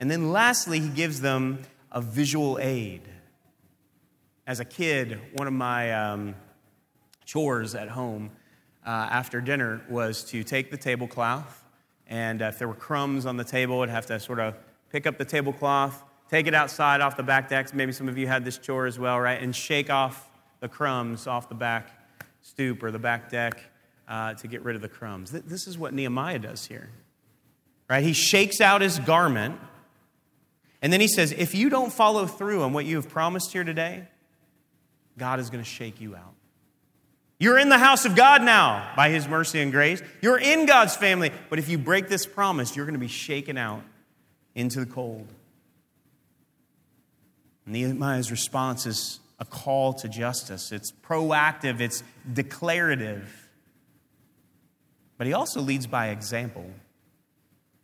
And 0.00 0.10
then 0.10 0.32
lastly, 0.32 0.80
he 0.80 0.88
gives 0.88 1.20
them 1.20 1.62
a 1.92 2.00
visual 2.00 2.58
aid. 2.60 3.02
As 4.46 4.58
a 4.58 4.64
kid, 4.64 5.20
one 5.34 5.46
of 5.46 5.52
my 5.52 5.92
um, 5.92 6.34
chores 7.24 7.76
at 7.76 7.88
home 7.88 8.30
uh, 8.84 8.90
after 8.90 9.40
dinner 9.40 9.82
was 9.88 10.24
to 10.24 10.42
take 10.42 10.72
the 10.72 10.76
tablecloth 10.76 11.60
and 12.10 12.42
if 12.42 12.58
there 12.58 12.66
were 12.66 12.74
crumbs 12.74 13.24
on 13.24 13.36
the 13.36 13.44
table, 13.44 13.80
I'd 13.82 13.88
have 13.88 14.06
to 14.06 14.18
sort 14.18 14.40
of 14.40 14.56
pick 14.90 15.06
up 15.06 15.16
the 15.16 15.24
tablecloth, 15.24 16.02
take 16.28 16.48
it 16.48 16.54
outside 16.54 17.00
off 17.00 17.16
the 17.16 17.22
back 17.22 17.48
deck. 17.48 17.72
Maybe 17.72 17.92
some 17.92 18.08
of 18.08 18.18
you 18.18 18.26
had 18.26 18.44
this 18.44 18.58
chore 18.58 18.86
as 18.86 18.98
well, 18.98 19.18
right? 19.20 19.40
And 19.40 19.54
shake 19.54 19.90
off 19.90 20.28
the 20.58 20.68
crumbs 20.68 21.28
off 21.28 21.48
the 21.48 21.54
back 21.54 21.88
stoop 22.42 22.82
or 22.82 22.90
the 22.90 22.98
back 22.98 23.30
deck 23.30 23.62
uh, 24.08 24.34
to 24.34 24.48
get 24.48 24.62
rid 24.64 24.74
of 24.74 24.82
the 24.82 24.88
crumbs. 24.88 25.30
This 25.30 25.68
is 25.68 25.78
what 25.78 25.94
Nehemiah 25.94 26.40
does 26.40 26.66
here, 26.66 26.90
right? 27.88 28.02
He 28.02 28.12
shakes 28.12 28.60
out 28.60 28.80
his 28.80 28.98
garment, 28.98 29.60
and 30.82 30.92
then 30.92 31.00
he 31.00 31.08
says, 31.08 31.32
If 31.32 31.54
you 31.54 31.68
don't 31.68 31.92
follow 31.92 32.26
through 32.26 32.62
on 32.62 32.72
what 32.72 32.84
you 32.84 32.96
have 32.96 33.08
promised 33.08 33.52
here 33.52 33.64
today, 33.64 34.08
God 35.18 35.40
is 35.40 35.50
going 35.50 35.62
to 35.62 35.68
shake 35.68 36.00
you 36.00 36.16
out. 36.16 36.34
You're 37.38 37.58
in 37.58 37.70
the 37.70 37.78
house 37.78 38.04
of 38.04 38.14
God 38.16 38.42
now 38.42 38.92
by 38.96 39.08
His 39.08 39.26
mercy 39.26 39.60
and 39.60 39.72
grace. 39.72 40.02
You're 40.20 40.38
in 40.38 40.66
God's 40.66 40.94
family. 40.94 41.32
But 41.48 41.58
if 41.58 41.68
you 41.68 41.78
break 41.78 42.08
this 42.08 42.26
promise, 42.26 42.76
you're 42.76 42.84
going 42.84 42.94
to 42.94 43.00
be 43.00 43.08
shaken 43.08 43.56
out 43.56 43.82
into 44.54 44.80
the 44.80 44.86
cold. 44.86 45.26
Nehemiah's 47.64 48.30
response 48.30 48.84
is 48.84 49.20
a 49.38 49.44
call 49.46 49.94
to 49.94 50.08
justice. 50.08 50.70
It's 50.70 50.92
proactive, 50.92 51.80
it's 51.80 52.02
declarative. 52.30 53.48
But 55.16 55.26
he 55.26 55.32
also 55.32 55.60
leads 55.60 55.86
by 55.86 56.08
example. 56.08 56.70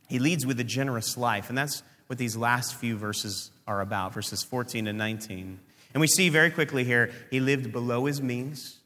He 0.09 0.18
leads 0.18 0.44
with 0.44 0.61
a 0.61 0.64
generous 0.64 1.16
life. 1.16 1.48
And 1.48 1.56
that's 1.56 1.82
what 2.07 2.19
these 2.19 2.37
last 2.37 2.75
few 2.77 2.97
verses 2.97 3.51
are 3.66 3.81
about, 3.81 4.14
verses 4.14 4.42
14 4.42 4.87
and 4.87 4.99
19. 4.99 5.59
And 5.95 6.01
we 6.01 6.07
see 6.07 6.29
very 6.29 6.51
quickly 6.51 6.85
here, 6.85 7.11
he 7.31 7.40
lived 7.40 7.73
below 7.73 8.05
his 8.05 8.21
means. 8.21 8.79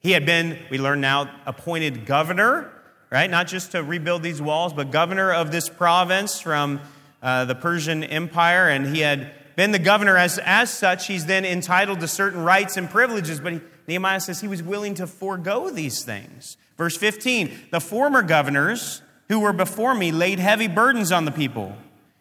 He 0.00 0.12
had 0.12 0.26
been, 0.26 0.58
we 0.70 0.78
learn 0.78 1.00
now, 1.00 1.30
appointed 1.46 2.06
governor, 2.06 2.70
right? 3.10 3.30
Not 3.30 3.46
just 3.46 3.72
to 3.72 3.82
rebuild 3.82 4.22
these 4.22 4.40
walls, 4.40 4.72
but 4.72 4.90
governor 4.90 5.32
of 5.32 5.52
this 5.52 5.68
province 5.68 6.40
from 6.40 6.80
uh, 7.22 7.44
the 7.44 7.54
Persian 7.54 8.02
Empire. 8.02 8.68
And 8.68 8.86
he 8.94 9.00
had 9.00 9.32
been 9.56 9.72
the 9.72 9.78
governor 9.78 10.16
as, 10.16 10.38
as 10.38 10.70
such. 10.70 11.06
He's 11.06 11.26
then 11.26 11.44
entitled 11.44 12.00
to 12.00 12.08
certain 12.08 12.42
rights 12.42 12.76
and 12.76 12.88
privileges, 12.88 13.40
but 13.40 13.52
he, 13.54 13.60
Nehemiah 13.86 14.20
says 14.20 14.40
he 14.40 14.48
was 14.48 14.62
willing 14.62 14.94
to 14.94 15.06
forego 15.06 15.70
these 15.70 16.04
things. 16.04 16.56
Verse 16.78 16.96
15 16.96 17.68
The 17.70 17.80
former 17.80 18.22
governors 18.22 19.02
who 19.28 19.40
were 19.40 19.52
before 19.52 19.94
me 19.94 20.12
laid 20.12 20.38
heavy 20.38 20.66
burdens 20.66 21.12
on 21.12 21.24
the 21.24 21.30
people 21.30 21.76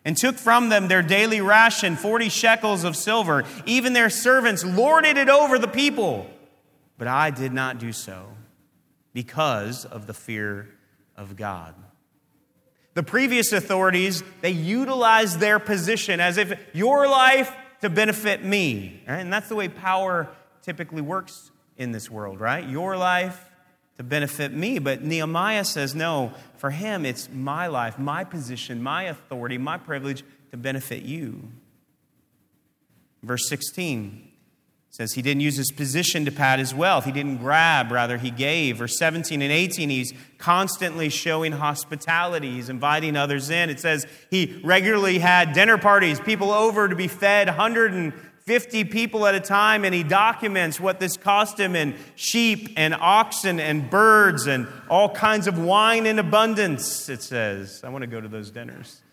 and 0.05 0.15
took 0.15 0.35
from 0.35 0.69
them 0.69 0.87
their 0.87 1.01
daily 1.01 1.41
ration, 1.41 1.95
40 1.95 2.29
shekels 2.29 2.83
of 2.83 2.95
silver. 2.95 3.43
Even 3.65 3.93
their 3.93 4.09
servants 4.09 4.63
lorded 4.63 5.17
it 5.17 5.29
over 5.29 5.59
the 5.59 5.67
people. 5.67 6.29
But 6.97 7.07
I 7.07 7.31
did 7.31 7.53
not 7.53 7.79
do 7.79 7.91
so 7.91 8.27
because 9.13 9.85
of 9.85 10.07
the 10.07 10.13
fear 10.13 10.69
of 11.15 11.35
God. 11.35 11.75
The 12.93 13.03
previous 13.03 13.53
authorities, 13.53 14.23
they 14.41 14.51
utilized 14.51 15.39
their 15.39 15.59
position 15.59 16.19
as 16.19 16.37
if 16.37 16.57
your 16.73 17.07
life 17.07 17.53
to 17.81 17.89
benefit 17.89 18.43
me. 18.43 19.03
Right? 19.07 19.19
And 19.19 19.31
that's 19.31 19.49
the 19.49 19.55
way 19.55 19.67
power 19.69 20.29
typically 20.61 21.01
works 21.01 21.51
in 21.77 21.91
this 21.91 22.09
world, 22.09 22.39
right? 22.39 22.67
Your 22.67 22.97
life 22.97 23.48
to 23.99 24.03
benefit 24.03 24.53
me. 24.53 24.79
But 24.79 25.03
Nehemiah 25.03 25.65
says, 25.65 25.93
no, 25.93 26.31
for 26.55 26.71
him, 26.71 27.05
it's 27.05 27.29
my 27.29 27.67
life, 27.67 27.99
my 27.99 28.23
position, 28.23 28.81
my 28.81 29.03
authority, 29.03 29.57
my 29.57 29.77
privilege 29.77 30.23
to 30.51 30.57
benefit 30.57 31.03
you. 31.03 31.49
Verse 33.21 33.49
16 33.49 34.25
says 34.89 35.13
he 35.13 35.21
didn't 35.21 35.41
use 35.41 35.57
his 35.57 35.73
position 35.73 36.23
to 36.23 36.31
pad 36.31 36.59
his 36.59 36.73
wealth. 36.73 37.03
He 37.03 37.11
didn't 37.11 37.39
grab, 37.39 37.91
rather, 37.91 38.17
he 38.17 38.31
gave. 38.31 38.77
Verse 38.77 38.97
17 38.97 39.41
and 39.41 39.51
18, 39.51 39.89
he's 39.89 40.13
constantly 40.37 41.09
showing 41.09 41.51
hospitality. 41.51 42.51
He's 42.51 42.69
inviting 42.69 43.17
others 43.17 43.49
in. 43.49 43.69
It 43.69 43.81
says 43.81 44.07
he 44.31 44.61
regularly 44.63 45.19
had 45.19 45.51
dinner 45.51 45.77
parties, 45.77 46.21
people 46.21 46.51
over 46.51 46.87
to 46.87 46.95
be 46.95 47.09
fed, 47.09 47.49
150 48.49 48.85
people 48.85 49.27
at 49.27 49.35
a 49.35 49.39
time, 49.39 49.85
and 49.85 49.93
he 49.93 50.01
documents 50.01 50.79
what 50.79 50.99
this 50.99 51.17
cost 51.17 51.59
him 51.59 51.75
in 51.75 51.95
sheep 52.15 52.73
and 52.77 52.95
oxen 52.95 53.59
and 53.59 53.91
birds 53.91 54.47
and 54.47 54.67
all 54.89 55.07
kinds 55.07 55.45
of 55.45 55.59
wine 55.59 56.07
in 56.07 56.17
abundance, 56.17 57.09
it 57.09 57.21
says. 57.21 57.81
I 57.83 57.89
want 57.89 58.01
to 58.01 58.07
go 58.07 58.19
to 58.19 58.27
those 58.27 58.49
dinners. 58.49 59.03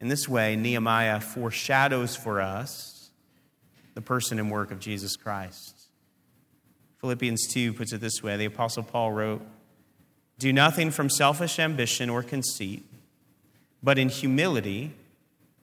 In 0.00 0.06
this 0.06 0.28
way, 0.28 0.54
Nehemiah 0.54 1.18
foreshadows 1.18 2.14
for 2.14 2.40
us 2.40 3.10
the 3.94 4.00
person 4.00 4.38
and 4.38 4.48
work 4.48 4.70
of 4.70 4.78
Jesus 4.78 5.16
Christ. 5.16 5.88
Philippians 7.00 7.48
2 7.48 7.72
puts 7.72 7.92
it 7.92 8.00
this 8.00 8.22
way 8.22 8.36
the 8.36 8.44
Apostle 8.44 8.84
Paul 8.84 9.10
wrote, 9.10 9.42
Do 10.38 10.52
nothing 10.52 10.92
from 10.92 11.10
selfish 11.10 11.58
ambition 11.58 12.08
or 12.08 12.22
conceit, 12.22 12.84
but 13.82 13.98
in 13.98 14.08
humility 14.08 14.92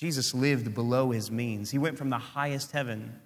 Jesus 0.00 0.32
lived 0.32 0.72
below 0.72 1.10
his 1.10 1.30
means. 1.30 1.70
He 1.70 1.76
went 1.76 1.98
from 1.98 2.08
the 2.08 2.16
highest 2.16 2.72
heaven 2.72 3.20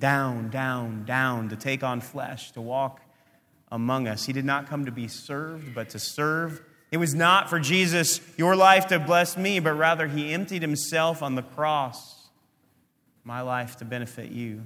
down, 0.00 0.48
down, 0.48 1.04
down 1.04 1.50
to 1.50 1.56
take 1.56 1.84
on 1.84 2.00
flesh, 2.00 2.50
to 2.52 2.62
walk 2.62 3.02
among 3.70 4.08
us. 4.08 4.24
He 4.24 4.32
did 4.32 4.46
not 4.46 4.68
come 4.68 4.86
to 4.86 4.90
be 4.90 5.06
served, 5.06 5.74
but 5.74 5.90
to 5.90 5.98
serve. 5.98 6.62
It 6.90 6.96
was 6.96 7.14
not 7.14 7.50
for 7.50 7.60
Jesus, 7.60 8.22
your 8.38 8.56
life 8.56 8.86
to 8.86 8.98
bless 8.98 9.36
me, 9.36 9.60
but 9.60 9.74
rather 9.74 10.06
he 10.06 10.32
emptied 10.32 10.62
himself 10.62 11.22
on 11.22 11.34
the 11.34 11.42
cross 11.42 12.30
my 13.22 13.42
life 13.42 13.76
to 13.76 13.84
benefit 13.84 14.30
you. 14.30 14.62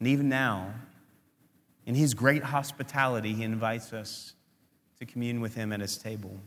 And 0.00 0.06
even 0.06 0.28
now, 0.28 0.74
in 1.86 1.94
his 1.94 2.12
great 2.12 2.42
hospitality, 2.42 3.32
he 3.32 3.42
invites 3.42 3.94
us 3.94 4.34
to 4.98 5.06
commune 5.06 5.40
with 5.40 5.54
him 5.54 5.72
at 5.72 5.80
his 5.80 5.96
table. 5.96 6.38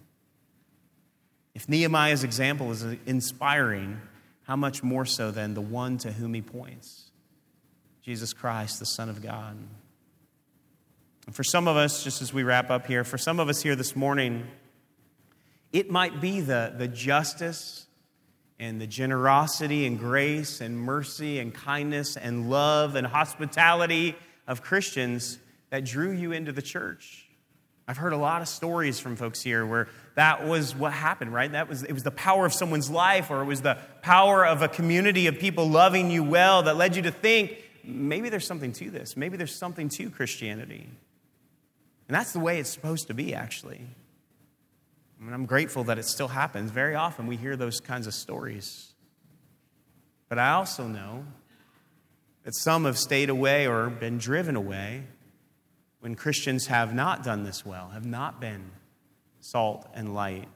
If 1.53 1.67
Nehemiah's 1.67 2.23
example 2.23 2.71
is 2.71 2.83
inspiring, 3.05 3.99
how 4.43 4.55
much 4.55 4.83
more 4.83 5.05
so 5.05 5.31
than 5.31 5.53
the 5.53 5.61
one 5.61 5.97
to 5.99 6.11
whom 6.11 6.33
he 6.33 6.41
points 6.41 7.11
Jesus 8.01 8.33
Christ, 8.33 8.79
the 8.79 8.85
Son 8.85 9.09
of 9.09 9.21
God. 9.21 9.55
And 11.27 11.35
for 11.35 11.43
some 11.43 11.67
of 11.67 11.77
us, 11.77 12.03
just 12.03 12.21
as 12.21 12.33
we 12.33 12.41
wrap 12.41 12.71
up 12.71 12.87
here, 12.87 13.03
for 13.03 13.17
some 13.17 13.39
of 13.39 13.47
us 13.47 13.61
here 13.61 13.75
this 13.75 13.95
morning, 13.95 14.47
it 15.71 15.91
might 15.91 16.19
be 16.19 16.41
the, 16.41 16.73
the 16.75 16.87
justice 16.87 17.85
and 18.59 18.81
the 18.81 18.87
generosity 18.87 19.85
and 19.85 19.99
grace 19.99 20.61
and 20.61 20.77
mercy 20.77 21.39
and 21.39 21.53
kindness 21.53 22.17
and 22.17 22.49
love 22.49 22.95
and 22.95 23.05
hospitality 23.05 24.15
of 24.47 24.61
Christians 24.61 25.37
that 25.69 25.85
drew 25.85 26.11
you 26.11 26.31
into 26.31 26.51
the 26.51 26.61
church. 26.61 27.27
I've 27.87 27.97
heard 27.97 28.13
a 28.13 28.17
lot 28.17 28.41
of 28.41 28.47
stories 28.47 28.99
from 28.99 29.15
folks 29.15 29.41
here 29.41 29.65
where 29.65 29.87
that 30.15 30.45
was 30.45 30.75
what 30.75 30.91
happened, 30.91 31.33
right? 31.33 31.51
That 31.51 31.69
was 31.69 31.83
it 31.83 31.93
was 31.93 32.03
the 32.03 32.11
power 32.11 32.45
of 32.45 32.53
someone's 32.53 32.89
life 32.89 33.31
or 33.31 33.41
it 33.41 33.45
was 33.45 33.61
the 33.61 33.77
power 34.01 34.45
of 34.45 34.61
a 34.61 34.67
community 34.67 35.27
of 35.27 35.39
people 35.39 35.69
loving 35.69 36.11
you 36.11 36.23
well 36.23 36.63
that 36.63 36.75
led 36.75 36.95
you 36.95 37.03
to 37.03 37.11
think 37.11 37.57
maybe 37.83 38.29
there's 38.29 38.45
something 38.45 38.73
to 38.73 38.89
this. 38.89 39.15
Maybe 39.15 39.37
there's 39.37 39.55
something 39.55 39.89
to 39.89 40.09
Christianity. 40.09 40.87
And 42.07 42.15
that's 42.15 42.33
the 42.33 42.39
way 42.39 42.59
it's 42.59 42.69
supposed 42.69 43.07
to 43.07 43.13
be 43.13 43.33
actually. 43.33 43.81
I 45.19 45.23
mean, 45.23 45.33
I'm 45.33 45.45
grateful 45.45 45.83
that 45.85 45.97
it 45.97 46.05
still 46.05 46.27
happens. 46.27 46.71
Very 46.71 46.95
often 46.95 47.27
we 47.27 47.37
hear 47.37 47.55
those 47.55 47.79
kinds 47.79 48.07
of 48.07 48.13
stories. 48.13 48.91
But 50.27 50.39
I 50.39 50.51
also 50.51 50.87
know 50.87 51.25
that 52.43 52.55
some 52.55 52.85
have 52.85 52.97
stayed 52.97 53.29
away 53.29 53.67
or 53.67 53.89
been 53.89 54.17
driven 54.17 54.55
away 54.55 55.03
when 55.99 56.15
Christians 56.15 56.67
have 56.67 56.93
not 56.93 57.23
done 57.23 57.43
this 57.43 57.65
well, 57.65 57.89
have 57.89 58.05
not 58.05 58.41
been 58.41 58.71
salt 59.41 59.87
and 59.93 60.13
light. 60.13 60.47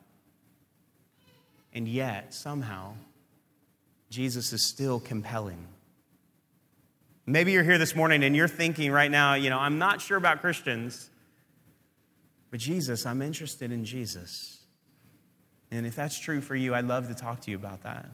And 1.74 1.88
yet, 1.88 2.34
somehow, 2.34 2.94
Jesus 4.10 4.54
is 4.54 4.64
still 4.64 5.00
compelling. 5.00 5.68
Maybe 7.26 7.52
you're 7.52 7.64
here 7.64 7.78
this 7.78 7.96
morning 7.96 8.24
and 8.24 8.36
you're 8.36 8.48
thinking 8.48 8.92
right 8.92 9.12
now, 9.12 9.34
you 9.34 9.50
know, 9.50 9.60
I'm 9.60 9.80
not 9.80 10.00
sure 10.00 10.16
about 10.16 10.42
Christians, 10.42 11.10
but 12.52 12.60
Jesus, 12.60 13.06
I'm 13.06 13.22
interested 13.22 13.72
in 13.72 13.84
Jesus. 13.84 14.60
And 15.72 15.86
if 15.86 15.96
that's 15.96 16.18
true 16.18 16.40
for 16.40 16.56
you, 16.56 16.76
I'd 16.76 16.86
love 16.86 17.08
to 17.10 17.16
talk 17.16 17.42
to 17.42 17.52
you 17.52 17.58
about 17.58 17.84
that. 17.84 18.06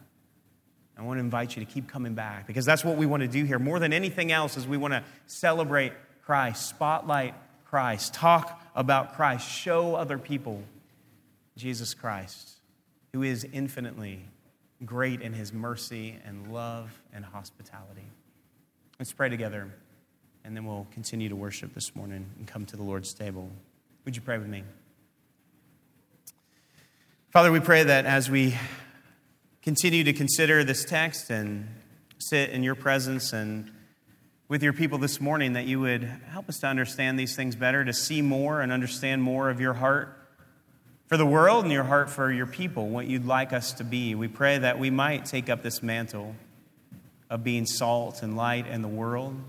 I 0.97 1.03
want 1.03 1.17
to 1.17 1.21
invite 1.21 1.55
you 1.55 1.65
to 1.65 1.71
keep 1.71 1.87
coming 1.87 2.13
back 2.13 2.47
because 2.47 2.65
that's 2.65 2.85
what 2.85 2.95
we 2.95 3.05
want 3.05 3.21
to 3.21 3.27
do 3.27 3.43
here. 3.43 3.59
More 3.59 3.79
than 3.79 3.91
anything 3.91 4.31
else, 4.31 4.55
is 4.55 4.67
we 4.67 4.77
want 4.77 4.93
to 4.93 5.03
celebrate 5.25 5.93
Christ, 6.23 6.69
spotlight 6.69 7.35
Christ, 7.71 8.13
talk 8.13 8.61
about 8.75 9.15
Christ, 9.15 9.49
show 9.49 9.95
other 9.95 10.17
people 10.17 10.61
Jesus 11.55 11.93
Christ, 11.93 12.51
who 13.13 13.23
is 13.23 13.47
infinitely 13.53 14.19
great 14.85 15.21
in 15.21 15.31
his 15.31 15.53
mercy 15.53 16.17
and 16.25 16.51
love 16.51 16.91
and 17.13 17.23
hospitality. 17.23 18.03
Let's 18.99 19.13
pray 19.13 19.29
together, 19.29 19.71
and 20.43 20.53
then 20.53 20.65
we'll 20.65 20.85
continue 20.91 21.29
to 21.29 21.35
worship 21.37 21.73
this 21.73 21.95
morning 21.95 22.25
and 22.37 22.45
come 22.45 22.65
to 22.65 22.75
the 22.75 22.83
Lord's 22.83 23.13
table. 23.13 23.49
Would 24.03 24.17
you 24.17 24.21
pray 24.21 24.37
with 24.37 24.47
me? 24.47 24.63
Father, 27.29 27.53
we 27.53 27.61
pray 27.61 27.83
that 27.83 28.05
as 28.05 28.29
we 28.29 28.53
continue 29.61 30.03
to 30.03 30.11
consider 30.11 30.65
this 30.65 30.83
text 30.83 31.29
and 31.29 31.69
sit 32.17 32.49
in 32.49 32.63
your 32.63 32.75
presence 32.75 33.31
and 33.31 33.71
with 34.51 34.61
your 34.61 34.73
people 34.73 34.97
this 34.97 35.21
morning, 35.21 35.53
that 35.53 35.65
you 35.65 35.79
would 35.79 36.03
help 36.27 36.49
us 36.49 36.59
to 36.59 36.67
understand 36.67 37.17
these 37.17 37.37
things 37.37 37.55
better, 37.55 37.85
to 37.85 37.93
see 37.93 38.21
more 38.21 38.59
and 38.59 38.69
understand 38.69 39.23
more 39.23 39.49
of 39.49 39.61
your 39.61 39.71
heart 39.71 40.13
for 41.07 41.15
the 41.15 41.25
world 41.25 41.63
and 41.63 41.71
your 41.71 41.85
heart 41.85 42.09
for 42.09 42.29
your 42.29 42.45
people, 42.45 42.89
what 42.89 43.07
you'd 43.07 43.23
like 43.23 43.53
us 43.53 43.71
to 43.71 43.85
be. 43.85 44.13
We 44.13 44.27
pray 44.27 44.57
that 44.57 44.77
we 44.77 44.89
might 44.89 45.23
take 45.23 45.49
up 45.49 45.63
this 45.63 45.81
mantle 45.81 46.35
of 47.29 47.45
being 47.45 47.65
salt 47.65 48.23
and 48.23 48.35
light 48.35 48.67
in 48.67 48.81
the 48.81 48.89
world, 48.89 49.39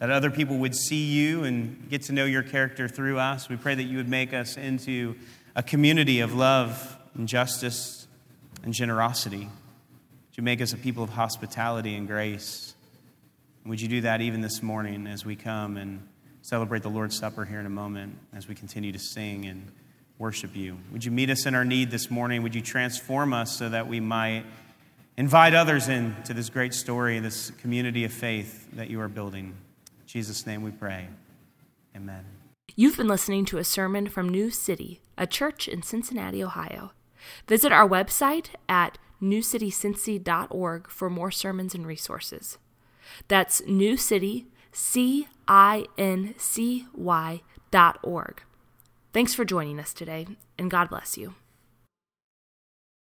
that 0.00 0.10
other 0.10 0.32
people 0.32 0.58
would 0.58 0.74
see 0.74 1.04
you 1.04 1.44
and 1.44 1.88
get 1.88 2.02
to 2.02 2.12
know 2.12 2.24
your 2.24 2.42
character 2.42 2.88
through 2.88 3.20
us. 3.20 3.48
We 3.48 3.54
pray 3.54 3.76
that 3.76 3.84
you 3.84 3.98
would 3.98 4.08
make 4.08 4.34
us 4.34 4.56
into 4.56 5.14
a 5.54 5.62
community 5.62 6.18
of 6.18 6.34
love 6.34 6.98
and 7.14 7.28
justice 7.28 8.08
and 8.64 8.74
generosity. 8.74 9.44
Would 9.46 10.36
you 10.36 10.42
make 10.42 10.60
us 10.60 10.72
a 10.72 10.76
people 10.76 11.04
of 11.04 11.10
hospitality 11.10 11.94
and 11.94 12.08
grace? 12.08 12.74
Would 13.66 13.80
you 13.80 13.88
do 13.88 14.00
that 14.02 14.20
even 14.20 14.40
this 14.40 14.62
morning 14.62 15.06
as 15.06 15.24
we 15.24 15.36
come 15.36 15.76
and 15.76 16.06
celebrate 16.42 16.82
the 16.82 16.90
Lord's 16.90 17.16
Supper 17.16 17.44
here 17.44 17.60
in 17.60 17.66
a 17.66 17.70
moment, 17.70 18.18
as 18.34 18.48
we 18.48 18.54
continue 18.54 18.92
to 18.92 18.98
sing 18.98 19.46
and 19.46 19.70
worship 20.18 20.56
you? 20.56 20.78
Would 20.92 21.04
you 21.04 21.10
meet 21.10 21.30
us 21.30 21.46
in 21.46 21.54
our 21.54 21.64
need 21.64 21.90
this 21.90 22.10
morning? 22.10 22.42
Would 22.42 22.54
you 22.54 22.62
transform 22.62 23.32
us 23.32 23.56
so 23.56 23.68
that 23.68 23.86
we 23.88 24.00
might 24.00 24.44
invite 25.16 25.54
others 25.54 25.88
into 25.88 26.32
this 26.34 26.48
great 26.48 26.74
story, 26.74 27.18
this 27.18 27.50
community 27.50 28.04
of 28.04 28.12
faith 28.12 28.68
that 28.72 28.88
you 28.90 29.00
are 29.00 29.08
building? 29.08 29.54
In 30.00 30.06
Jesus' 30.06 30.46
name 30.46 30.62
we 30.62 30.70
pray. 30.70 31.08
Amen. 31.94 32.24
You've 32.76 32.96
been 32.96 33.08
listening 33.08 33.44
to 33.46 33.58
a 33.58 33.64
sermon 33.64 34.08
from 34.08 34.28
New 34.28 34.50
City, 34.50 35.00
a 35.16 35.26
church 35.26 35.66
in 35.66 35.82
Cincinnati, 35.82 36.42
Ohio. 36.44 36.92
Visit 37.46 37.72
our 37.72 37.88
website 37.88 38.50
at 38.68 38.98
newcitycincy.org 39.20 40.88
for 40.88 41.10
more 41.10 41.30
sermons 41.30 41.74
and 41.74 41.86
resources. 41.86 42.58
That's 43.26 43.62
New 43.66 43.96
City, 43.96 44.46
C 44.70 45.26
I 45.48 45.86
N 45.96 46.34
C 46.38 46.86
Y 46.94 47.42
dot 47.70 47.98
org. 48.02 48.42
Thanks 49.12 49.34
for 49.34 49.44
joining 49.44 49.80
us 49.80 49.92
today, 49.92 50.26
and 50.58 50.70
God 50.70 50.90
bless 50.90 51.18
you. 51.18 51.34